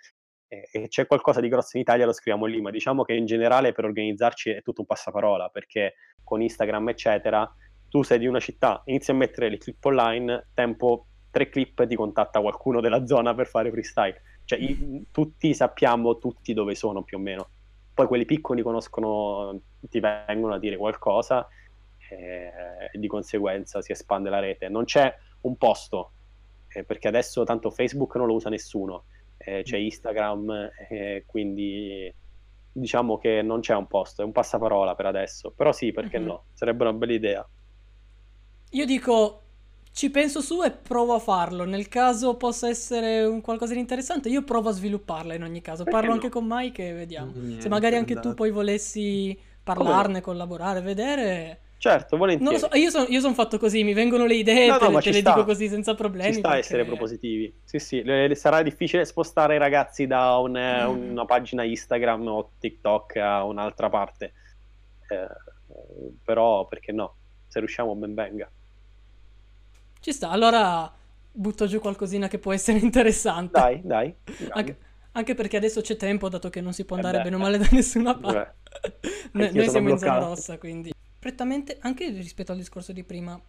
Eh, 0.49 0.69
e 0.73 0.89
c'è 0.89 1.07
qualcosa 1.07 1.41
di 1.41 1.49
grosso 1.49 1.77
in 1.77 1.83
Italia, 1.83 2.05
lo 2.05 2.13
scriviamo 2.13 2.47
lì, 2.47 2.61
ma 2.61 2.71
diciamo 2.71 3.05
che 3.05 3.15
in 3.15 3.27
generale 3.27 3.73
per 3.73 3.85
organizzarci 3.85 4.51
è 4.51 4.63
tutto 4.63 4.81
un 4.81 4.87
passaparola, 4.87 5.49
perché 5.49 5.95
con 6.25 6.43
Instagram, 6.43 6.89
eccetera, 6.89 7.51
tu 7.89 8.03
sei 8.03 8.19
di 8.19 8.27
una 8.27 8.41
città, 8.41 8.83
inizi 8.87 9.11
a 9.11 9.15
mettere 9.15 9.49
le 9.49 9.59
clip 9.59 9.85
online, 9.85 10.49
tempo 10.55 11.07
tre 11.31 11.49
clip 11.49 11.87
ti 11.87 11.95
contatta 11.95 12.41
qualcuno 12.41 12.81
della 12.81 13.07
zona 13.07 13.35
per 13.35 13.47
fare 13.47 13.71
freestyle. 13.71 14.21
Cioè, 14.45 14.59
i- 14.59 15.07
tutti 15.11 15.55
sappiamo 15.55 16.19
tutti 16.19 16.53
dove 16.53 16.75
sono 16.75 17.03
più 17.03 17.19
o 17.19 17.21
meno. 17.21 17.49
Poi 17.95 18.07
quelli 18.07 18.25
piccoli 18.25 18.63
conoscono, 18.63 19.61
ti 19.81 20.01
vengono 20.01 20.55
a 20.55 20.59
dire 20.59 20.77
qualcosa 20.77 21.47
e 22.93 22.99
di 22.99 23.07
conseguenza 23.07 23.81
si 23.83 23.93
espande 23.93 24.31
la 24.31 24.39
rete. 24.41 24.69
Non 24.69 24.85
c'è 24.85 25.13
un 25.43 25.57
posto, 25.57 26.13
eh, 26.69 26.85
perché 26.85 27.09
adesso 27.09 27.45
tanto 27.45 27.71
Facebook 27.71 28.15
non 28.17 28.27
lo 28.27 28.35
usa 28.35 28.49
nessuno, 28.49 29.05
eh, 29.39 29.63
c'è 29.63 29.77
Instagram, 29.77 30.71
eh, 30.89 31.25
quindi 31.27 32.13
diciamo 32.75 33.19
che 33.19 33.43
non 33.43 33.61
c'è 33.61 33.75
un 33.75 33.87
posto, 33.87 34.23
è 34.23 34.25
un 34.25 34.33
passaparola 34.33 34.95
per 34.95 35.07
adesso. 35.07 35.51
Però 35.51 35.73
sì, 35.73 35.93
perché 35.93 36.19
Mhm. 36.19 36.25
no? 36.27 36.45
Sarebbe 36.53 36.85
una 36.85 36.93
bella 36.93 37.13
idea. 37.13 37.49
Io 38.71 38.87
dico, 38.87 39.41
ci 39.93 40.11
penso 40.11 40.41
su 40.41 40.63
e 40.63 40.71
provo 40.71 41.13
a 41.15 41.19
farlo. 41.19 41.65
Nel 41.65 41.89
caso 41.89 42.37
possa 42.37 42.69
essere 42.69 43.25
un 43.25 43.41
qualcosa 43.43 43.75
di 43.75 43.81
interessante, 43.81 44.31
io 44.31 44.43
provo 44.43 44.71
a 44.71 44.73
svilupparla 44.73 45.35
in 45.35 45.43
ogni 45.43 45.61
caso. 45.61 45.85
Perché 45.85 45.91
Parlo 45.91 46.09
no? 46.09 46.15
anche 46.15 46.29
con 46.31 46.45
Mike 46.49 46.89
e 46.89 46.93
vediamo. 46.95 47.33
Mm, 47.37 47.45
niente, 47.45 47.63
Se 47.63 47.69
magari 47.69 47.97
anche 47.97 48.19
tu 48.19 48.33
poi 48.35 48.51
volessi 48.51 49.39
parlarne, 49.63 50.21
collaborare, 50.23 50.81
vedere. 50.81 51.61
Certo, 51.83 52.17
volentieri. 52.17 52.59
so, 52.61 52.69
io 52.75 52.91
sono 52.91 53.07
son 53.21 53.35
fatto 53.35 53.59
così, 53.59 53.83
mi 53.83 53.93
vengono 53.93 54.25
le 54.25 54.37
idee, 54.37 54.69
No, 54.69 54.75
no, 54.75 54.79
te, 54.79 54.89
ma 54.91 55.01
te 55.01 55.11
le 55.11 55.19
sta. 55.19 55.33
dico 55.33 55.45
così 55.45 55.67
senza 55.67 55.97
problemi. 55.97 56.33
Ci 56.33 56.39
sta 56.39 56.51
a 56.51 56.57
essere 56.57 56.83
perché- 56.85 56.91
propositivi. 56.97 57.53
Sì, 57.65 57.81
sì, 57.81 58.05
le- 58.05 58.33
sarà 58.37 58.63
difficile 58.63 59.05
spostare 59.05 59.57
i 59.57 59.59
ragazzi 59.59 60.07
da 60.07 60.37
un- 60.37 60.57
eh, 60.57 60.87
Mm. 60.87 61.11
una 61.11 61.25
pagina 61.25 61.65
Instagram 61.65 62.25
o 62.29 62.51
TikTok 62.61 63.17
a 63.17 63.43
un'altra 63.43 63.89
parte. 63.89 64.33
Eh, 65.09 65.15
eh, 65.17 65.27
però, 66.23 66.69
perché 66.69 66.93
no? 66.93 67.17
Se 67.49 67.59
riusciamo, 67.59 67.97
ben 67.97 68.15
venga. 68.15 68.49
Ci 69.99 70.13
sta, 70.13 70.31
allora 70.31 70.89
butto 71.33 71.67
giù 71.67 71.81
qualcosina 71.81 72.29
che 72.29 72.39
può 72.39 72.53
essere 72.53 72.79
interessante. 72.79 73.59
Dai, 73.59 73.81
dai. 73.83 74.15
Anche, 74.51 74.77
anche 75.11 75.35
perché 75.35 75.57
adesso 75.57 75.81
c'è 75.81 75.97
tempo, 75.97 76.29
dato 76.29 76.49
che 76.49 76.61
non 76.61 76.73
si 76.73 76.85
può 76.85 76.95
Eh 76.95 77.01
andare 77.01 77.19
beh, 77.19 77.25
bene 77.25 77.35
o 77.35 77.39
male 77.41 77.59
da 77.59 77.67
nessuna 77.73 78.15
parte. 78.17 78.55
Noi, 79.33 79.53
noi 79.53 79.69
siamo 79.69 79.91
in 79.91 79.99
zona 79.99 80.13
bloccato. 80.13 80.35
rossa, 80.35 80.59
quindi. 80.59 80.93
Prettamente, 81.23 81.77
anche 81.83 82.09
rispetto 82.09 82.51
al 82.51 82.59
discorso 82.59 82.93
di 82.93 83.05
prima, 83.05 83.41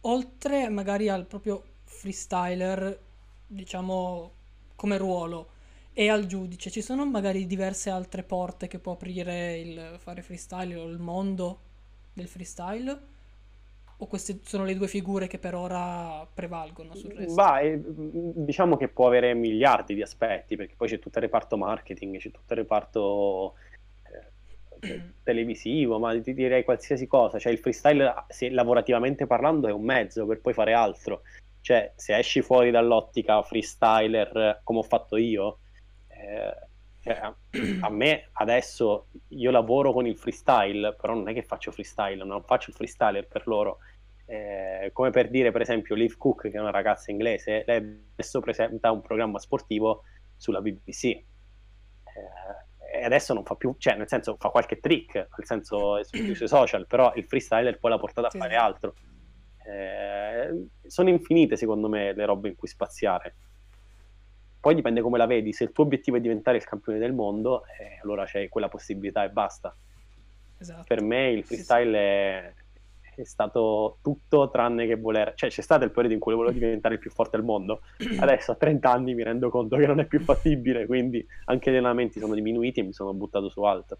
oltre 0.00 0.70
magari 0.70 1.10
al 1.10 1.26
proprio 1.26 1.62
freestyler, 1.84 2.98
diciamo, 3.46 4.32
come 4.74 4.96
ruolo, 4.96 5.48
e 5.92 6.08
al 6.08 6.24
giudice, 6.24 6.70
ci 6.70 6.80
sono 6.80 7.04
magari 7.04 7.46
diverse 7.46 7.90
altre 7.90 8.22
porte 8.22 8.68
che 8.68 8.78
può 8.78 8.92
aprire 8.92 9.58
il 9.58 9.96
fare 9.98 10.22
freestyle 10.22 10.74
o 10.76 10.88
il 10.88 10.98
mondo 10.98 11.58
del 12.14 12.26
freestyle? 12.26 13.00
O 13.98 14.06
queste 14.06 14.40
sono 14.42 14.64
le 14.64 14.74
due 14.74 14.88
figure 14.88 15.26
che 15.26 15.38
per 15.38 15.54
ora 15.54 16.26
prevalgono 16.32 16.94
sul 16.94 17.12
resto? 17.12 17.34
Va, 17.34 17.60
eh, 17.60 17.78
diciamo 17.84 18.78
che 18.78 18.88
può 18.88 19.08
avere 19.08 19.34
miliardi 19.34 19.94
di 19.94 20.00
aspetti, 20.00 20.56
perché 20.56 20.72
poi 20.74 20.88
c'è 20.88 20.98
tutto 20.98 21.18
il 21.18 21.24
reparto 21.24 21.58
marketing, 21.58 22.16
c'è 22.16 22.30
tutto 22.30 22.54
il 22.54 22.60
reparto 22.60 23.56
televisivo, 25.22 25.98
ma 25.98 26.18
ti 26.20 26.34
direi 26.34 26.64
qualsiasi 26.64 27.06
cosa. 27.06 27.38
Cioè, 27.38 27.52
il 27.52 27.58
freestyle, 27.58 28.24
se 28.28 28.50
lavorativamente 28.50 29.26
parlando, 29.26 29.68
è 29.68 29.72
un 29.72 29.84
mezzo 29.84 30.26
per 30.26 30.40
poi 30.40 30.52
fare 30.52 30.72
altro. 30.72 31.22
Cioè, 31.60 31.92
se 31.94 32.16
esci 32.16 32.42
fuori 32.42 32.70
dall'ottica 32.70 33.40
freestyler, 33.42 34.60
come 34.64 34.80
ho 34.80 34.82
fatto 34.82 35.16
io, 35.16 35.58
eh, 36.08 36.54
cioè, 37.00 37.14
a, 37.14 37.36
a 37.80 37.90
me 37.90 38.28
adesso 38.32 39.06
io 39.28 39.50
lavoro 39.50 39.92
con 39.92 40.06
il 40.06 40.16
freestyle, 40.16 40.94
però 40.94 41.14
non 41.14 41.28
è 41.28 41.32
che 41.32 41.42
faccio 41.42 41.70
freestyle, 41.70 42.24
non 42.24 42.42
faccio 42.42 42.70
il 42.70 42.76
freestyler 42.76 43.26
per 43.28 43.46
loro. 43.46 43.78
Eh, 44.26 44.90
come 44.92 45.10
per 45.10 45.30
dire, 45.30 45.52
per 45.52 45.60
esempio, 45.60 45.94
Liv 45.94 46.16
Cook, 46.16 46.50
che 46.50 46.56
è 46.56 46.60
una 46.60 46.70
ragazza 46.70 47.10
inglese, 47.10 47.62
lei 47.66 47.76
adesso 48.12 48.40
presenta 48.40 48.90
un 48.90 49.02
programma 49.02 49.38
sportivo 49.38 50.02
sulla 50.36 50.60
BBC. 50.60 51.04
Eh, 51.04 51.24
e 52.92 53.04
adesso 53.04 53.32
non 53.32 53.44
fa 53.44 53.54
più, 53.54 53.74
cioè, 53.78 53.96
nel 53.96 54.08
senso, 54.08 54.36
fa 54.38 54.50
qualche 54.50 54.78
trick, 54.78 55.14
nel 55.14 55.46
senso, 55.46 56.02
sui, 56.04 56.34
sui 56.34 56.46
social, 56.48 56.86
però 56.86 57.12
il 57.14 57.24
freestyler 57.24 57.78
poi 57.78 57.90
l'ha 57.90 57.98
portata 57.98 58.26
a 58.26 58.30
Sì, 58.30 58.38
fare 58.38 58.50
sì. 58.50 58.56
altro. 58.56 58.94
Eh, 59.64 60.66
sono 60.86 61.08
infinite, 61.08 61.56
secondo 61.56 61.88
me, 61.88 62.12
le 62.12 62.24
robe 62.24 62.48
in 62.48 62.54
cui 62.56 62.68
spaziare. 62.68 63.34
Poi 64.60 64.74
dipende 64.74 65.00
come 65.00 65.18
la 65.18 65.26
vedi, 65.26 65.52
se 65.52 65.64
il 65.64 65.72
tuo 65.72 65.84
obiettivo 65.84 66.16
è 66.18 66.20
diventare 66.20 66.56
il 66.56 66.64
campione 66.64 66.98
del 66.98 67.12
mondo, 67.12 67.64
eh, 67.78 67.98
allora 68.02 68.24
c'è 68.24 68.48
quella 68.48 68.68
possibilità 68.68 69.24
e 69.24 69.30
basta 69.30 69.74
Esatto. 70.58 70.84
per 70.86 71.00
me 71.02 71.30
il 71.30 71.44
Sì, 71.44 71.56
sì. 71.56 71.64
freestyle 71.64 71.98
è, 71.98 72.54
è 73.20 73.24
stato 73.24 73.98
tutto 74.00 74.48
tranne 74.50 74.86
che 74.86 74.96
voler, 74.96 75.34
cioè 75.34 75.50
c'è 75.50 75.60
stato 75.62 75.84
il 75.84 75.90
periodo 75.90 76.14
in 76.14 76.20
cui 76.20 76.34
volevo 76.34 76.52
diventare 76.54 76.94
il 76.94 77.00
più 77.00 77.10
forte 77.10 77.36
al 77.36 77.44
mondo, 77.44 77.80
adesso 78.16 78.52
a 78.52 78.54
30 78.56 78.90
anni 78.90 79.14
mi 79.14 79.22
rendo 79.22 79.50
conto 79.50 79.76
che 79.76 79.86
non 79.86 80.00
è 80.00 80.06
più 80.06 80.20
fattibile, 80.20 80.86
quindi 80.86 81.24
anche 81.44 81.70
gli 81.70 81.74
allenamenti 81.74 82.18
sono 82.20 82.34
diminuiti 82.34 82.80
e 82.80 82.82
mi 82.84 82.92
sono 82.92 83.12
buttato 83.12 83.48
su 83.50 83.62
altro. 83.62 83.98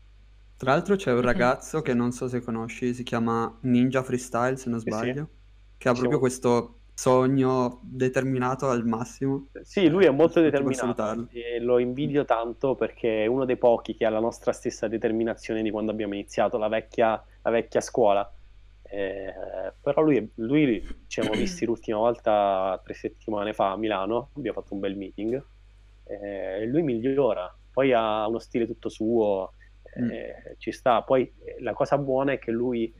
Tra 0.56 0.72
l'altro 0.72 0.96
c'è 0.96 1.12
un 1.12 1.20
Mhm. 1.20 1.22
ragazzo 1.22 1.82
che 1.82 1.92
non 1.92 2.12
so 2.12 2.28
se 2.28 2.40
conosci, 2.40 2.94
si 2.94 3.02
chiama 3.02 3.58
Ninja 3.62 4.02
Freestyle 4.02 4.56
se 4.56 4.70
non 4.70 4.78
Sì, 4.84 4.90
sì. 4.92 5.06
sbaglio, 5.10 5.28
che 5.76 5.88
ha 5.88 5.94
Sì, 5.94 5.96
proprio 5.96 6.18
sì. 6.18 6.20
questo 6.20 6.84
sogno 6.94 7.80
determinato 7.82 8.68
al 8.70 8.86
massimo. 8.86 9.48
Sì, 9.62 9.88
lui 9.88 10.04
è 10.06 10.10
molto 10.10 10.40
Tutti 10.40 10.42
determinato 10.42 11.26
e 11.30 11.58
lo 11.60 11.78
invidio 11.78 12.24
tanto 12.24 12.74
perché 12.74 13.24
è 13.24 13.26
uno 13.26 13.44
dei 13.44 13.58
pochi 13.58 13.94
che 13.94 14.06
ha 14.06 14.10
la 14.10 14.18
nostra 14.20 14.52
stessa 14.52 14.88
determinazione 14.88 15.62
di 15.62 15.70
quando 15.70 15.90
abbiamo 15.90 16.14
iniziato 16.14 16.56
la 16.58 16.68
vecchia, 16.68 17.22
la 17.42 17.50
vecchia 17.50 17.80
scuola. 17.82 18.30
Eh, 18.92 19.72
però 19.80 20.02
lui, 20.02 20.30
lui 20.34 20.82
ci 21.06 21.20
siamo 21.20 21.32
visti 21.32 21.64
l'ultima 21.64 21.96
volta 21.96 22.78
tre 22.84 22.92
settimane 22.92 23.54
fa 23.54 23.70
a 23.70 23.76
Milano, 23.76 24.28
abbiamo 24.34 24.60
fatto 24.60 24.74
un 24.74 24.80
bel 24.80 24.96
meeting 24.96 25.42
eh, 26.04 26.66
lui 26.66 26.82
migliora, 26.82 27.54
poi 27.72 27.92
ha 27.92 28.26
uno 28.26 28.38
stile 28.38 28.66
tutto 28.66 28.88
suo, 28.88 29.52
eh, 29.94 30.56
ci 30.58 30.72
sta. 30.72 31.02
Poi 31.02 31.32
eh, 31.44 31.56
la 31.60 31.72
cosa 31.72 31.98
buona 31.98 32.32
è 32.32 32.38
che 32.38 32.50
lui 32.50 32.92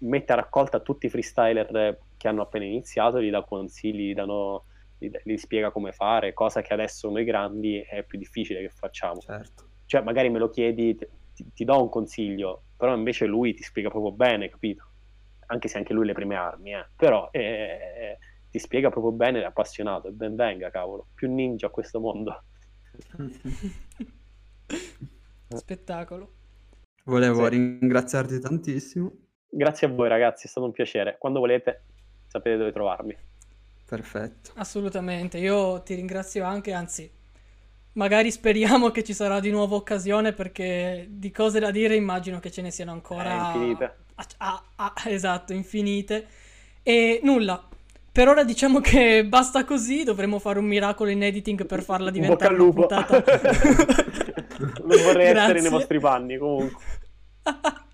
mette 0.00 0.32
a 0.32 0.36
raccolta 0.36 0.80
tutti 0.80 1.06
i 1.06 1.08
freestyler 1.08 1.98
che 2.16 2.28
hanno 2.28 2.42
appena 2.42 2.64
iniziato, 2.64 3.20
gli 3.20 3.30
dà 3.30 3.42
consigli, 3.42 4.10
gli, 4.10 4.14
danno, 4.14 4.64
gli, 4.98 5.10
gli 5.24 5.36
spiega 5.36 5.70
come 5.70 5.92
fare, 5.92 6.34
cosa 6.34 6.60
che 6.60 6.72
adesso 6.72 7.10
noi 7.10 7.24
grandi 7.24 7.80
è 7.80 8.02
più 8.04 8.18
difficile 8.18 8.60
che 8.60 8.70
facciamo. 8.70 9.20
Certo. 9.20 9.66
Cioè, 9.86 10.02
magari 10.02 10.28
me 10.28 10.38
lo 10.38 10.50
chiedi, 10.50 10.96
ti, 11.34 11.52
ti 11.52 11.64
do 11.64 11.80
un 11.80 11.88
consiglio, 11.88 12.64
però 12.76 12.94
invece 12.94 13.24
lui 13.24 13.54
ti 13.54 13.62
spiega 13.62 13.88
proprio 13.88 14.12
bene, 14.12 14.50
capito? 14.50 14.84
Anche 15.50 15.68
se 15.68 15.78
anche 15.78 15.92
lui 15.92 16.04
ha 16.04 16.06
le 16.06 16.12
prime 16.14 16.36
armi, 16.36 16.72
eh. 16.74 16.86
Però 16.96 17.28
eh, 17.32 18.18
ti 18.50 18.58
spiega 18.58 18.90
proprio 18.90 19.12
bene, 19.12 19.40
è 19.42 19.44
appassionato, 19.44 20.08
e 20.08 20.12
ben 20.12 20.34
venga, 20.36 20.70
cavolo. 20.70 21.08
Più 21.14 21.32
ninja 21.32 21.66
a 21.66 21.70
questo 21.70 22.00
mondo. 22.00 22.42
Spettacolo. 25.48 26.32
Volevo 27.04 27.44
Sì. 27.44 27.50
ringraziarti 27.50 28.40
tantissimo. 28.40 29.12
Grazie 29.48 29.86
a 29.86 29.90
voi 29.90 30.08
ragazzi, 30.08 30.46
è 30.46 30.48
stato 30.50 30.66
un 30.66 30.72
piacere. 30.72 31.16
Quando 31.18 31.38
volete 31.40 31.84
sapete 32.26 32.58
dove 32.58 32.72
trovarmi. 32.72 33.16
Perfetto. 33.86 34.50
Assolutamente, 34.56 35.38
io 35.38 35.82
ti 35.82 35.94
ringrazio 35.94 36.44
anche, 36.44 36.72
anzi, 36.74 37.10
magari 37.98 38.30
speriamo 38.30 38.90
che 38.90 39.02
ci 39.02 39.12
sarà 39.12 39.40
di 39.40 39.50
nuovo 39.50 39.76
occasione 39.76 40.32
perché 40.32 41.06
di 41.10 41.30
cose 41.32 41.58
da 41.58 41.70
dire 41.72 41.96
immagino 41.96 42.38
che 42.38 42.50
ce 42.50 42.62
ne 42.62 42.70
siano 42.70 42.92
ancora... 42.92 43.52
Eh, 43.52 43.56
infinite. 43.56 43.96
Ah, 44.14 44.26
ah, 44.38 44.62
ah, 44.76 45.10
esatto, 45.10 45.52
infinite. 45.52 46.26
E 46.82 47.20
nulla, 47.24 47.68
per 48.10 48.28
ora 48.28 48.44
diciamo 48.44 48.80
che 48.80 49.24
basta 49.26 49.64
così, 49.64 50.04
dovremo 50.04 50.38
fare 50.38 50.58
un 50.58 50.64
miracolo 50.64 51.10
in 51.10 51.22
editing 51.22 51.66
per 51.66 51.82
farla 51.82 52.10
In 52.12 52.26
bocca 52.26 52.48
diventare 52.48 52.54
al 52.54 52.60
una 52.60 52.64
lupo. 52.64 52.86
puntata. 52.86 53.24
non 54.86 55.02
vorrei 55.02 55.26
essere 55.26 55.32
Grazie. 55.32 55.60
nei 55.60 55.70
vostri 55.70 56.00
panni, 56.00 56.38
comunque. 56.38 56.82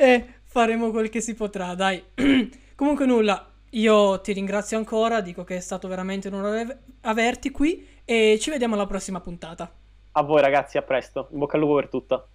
E 0.00 0.34
faremo 0.44 0.92
quel 0.92 1.08
che 1.08 1.20
si 1.20 1.34
potrà, 1.34 1.74
dai. 1.74 2.00
Comunque 2.76 3.04
nulla, 3.04 3.50
io 3.70 4.20
ti 4.20 4.32
ringrazio 4.32 4.78
ancora, 4.78 5.20
dico 5.20 5.42
che 5.42 5.56
è 5.56 5.60
stato 5.60 5.88
veramente 5.88 6.28
un 6.28 6.34
onore 6.34 6.82
averti 7.00 7.50
qui 7.50 7.84
e 8.10 8.38
ci 8.40 8.48
vediamo 8.48 8.72
alla 8.74 8.86
prossima 8.86 9.20
puntata. 9.20 9.70
A 10.12 10.22
voi 10.22 10.40
ragazzi, 10.40 10.78
a 10.78 10.82
presto. 10.82 11.28
In 11.32 11.40
bocca 11.40 11.56
al 11.56 11.62
lupo 11.62 11.74
per 11.74 11.88
tutto. 11.88 12.28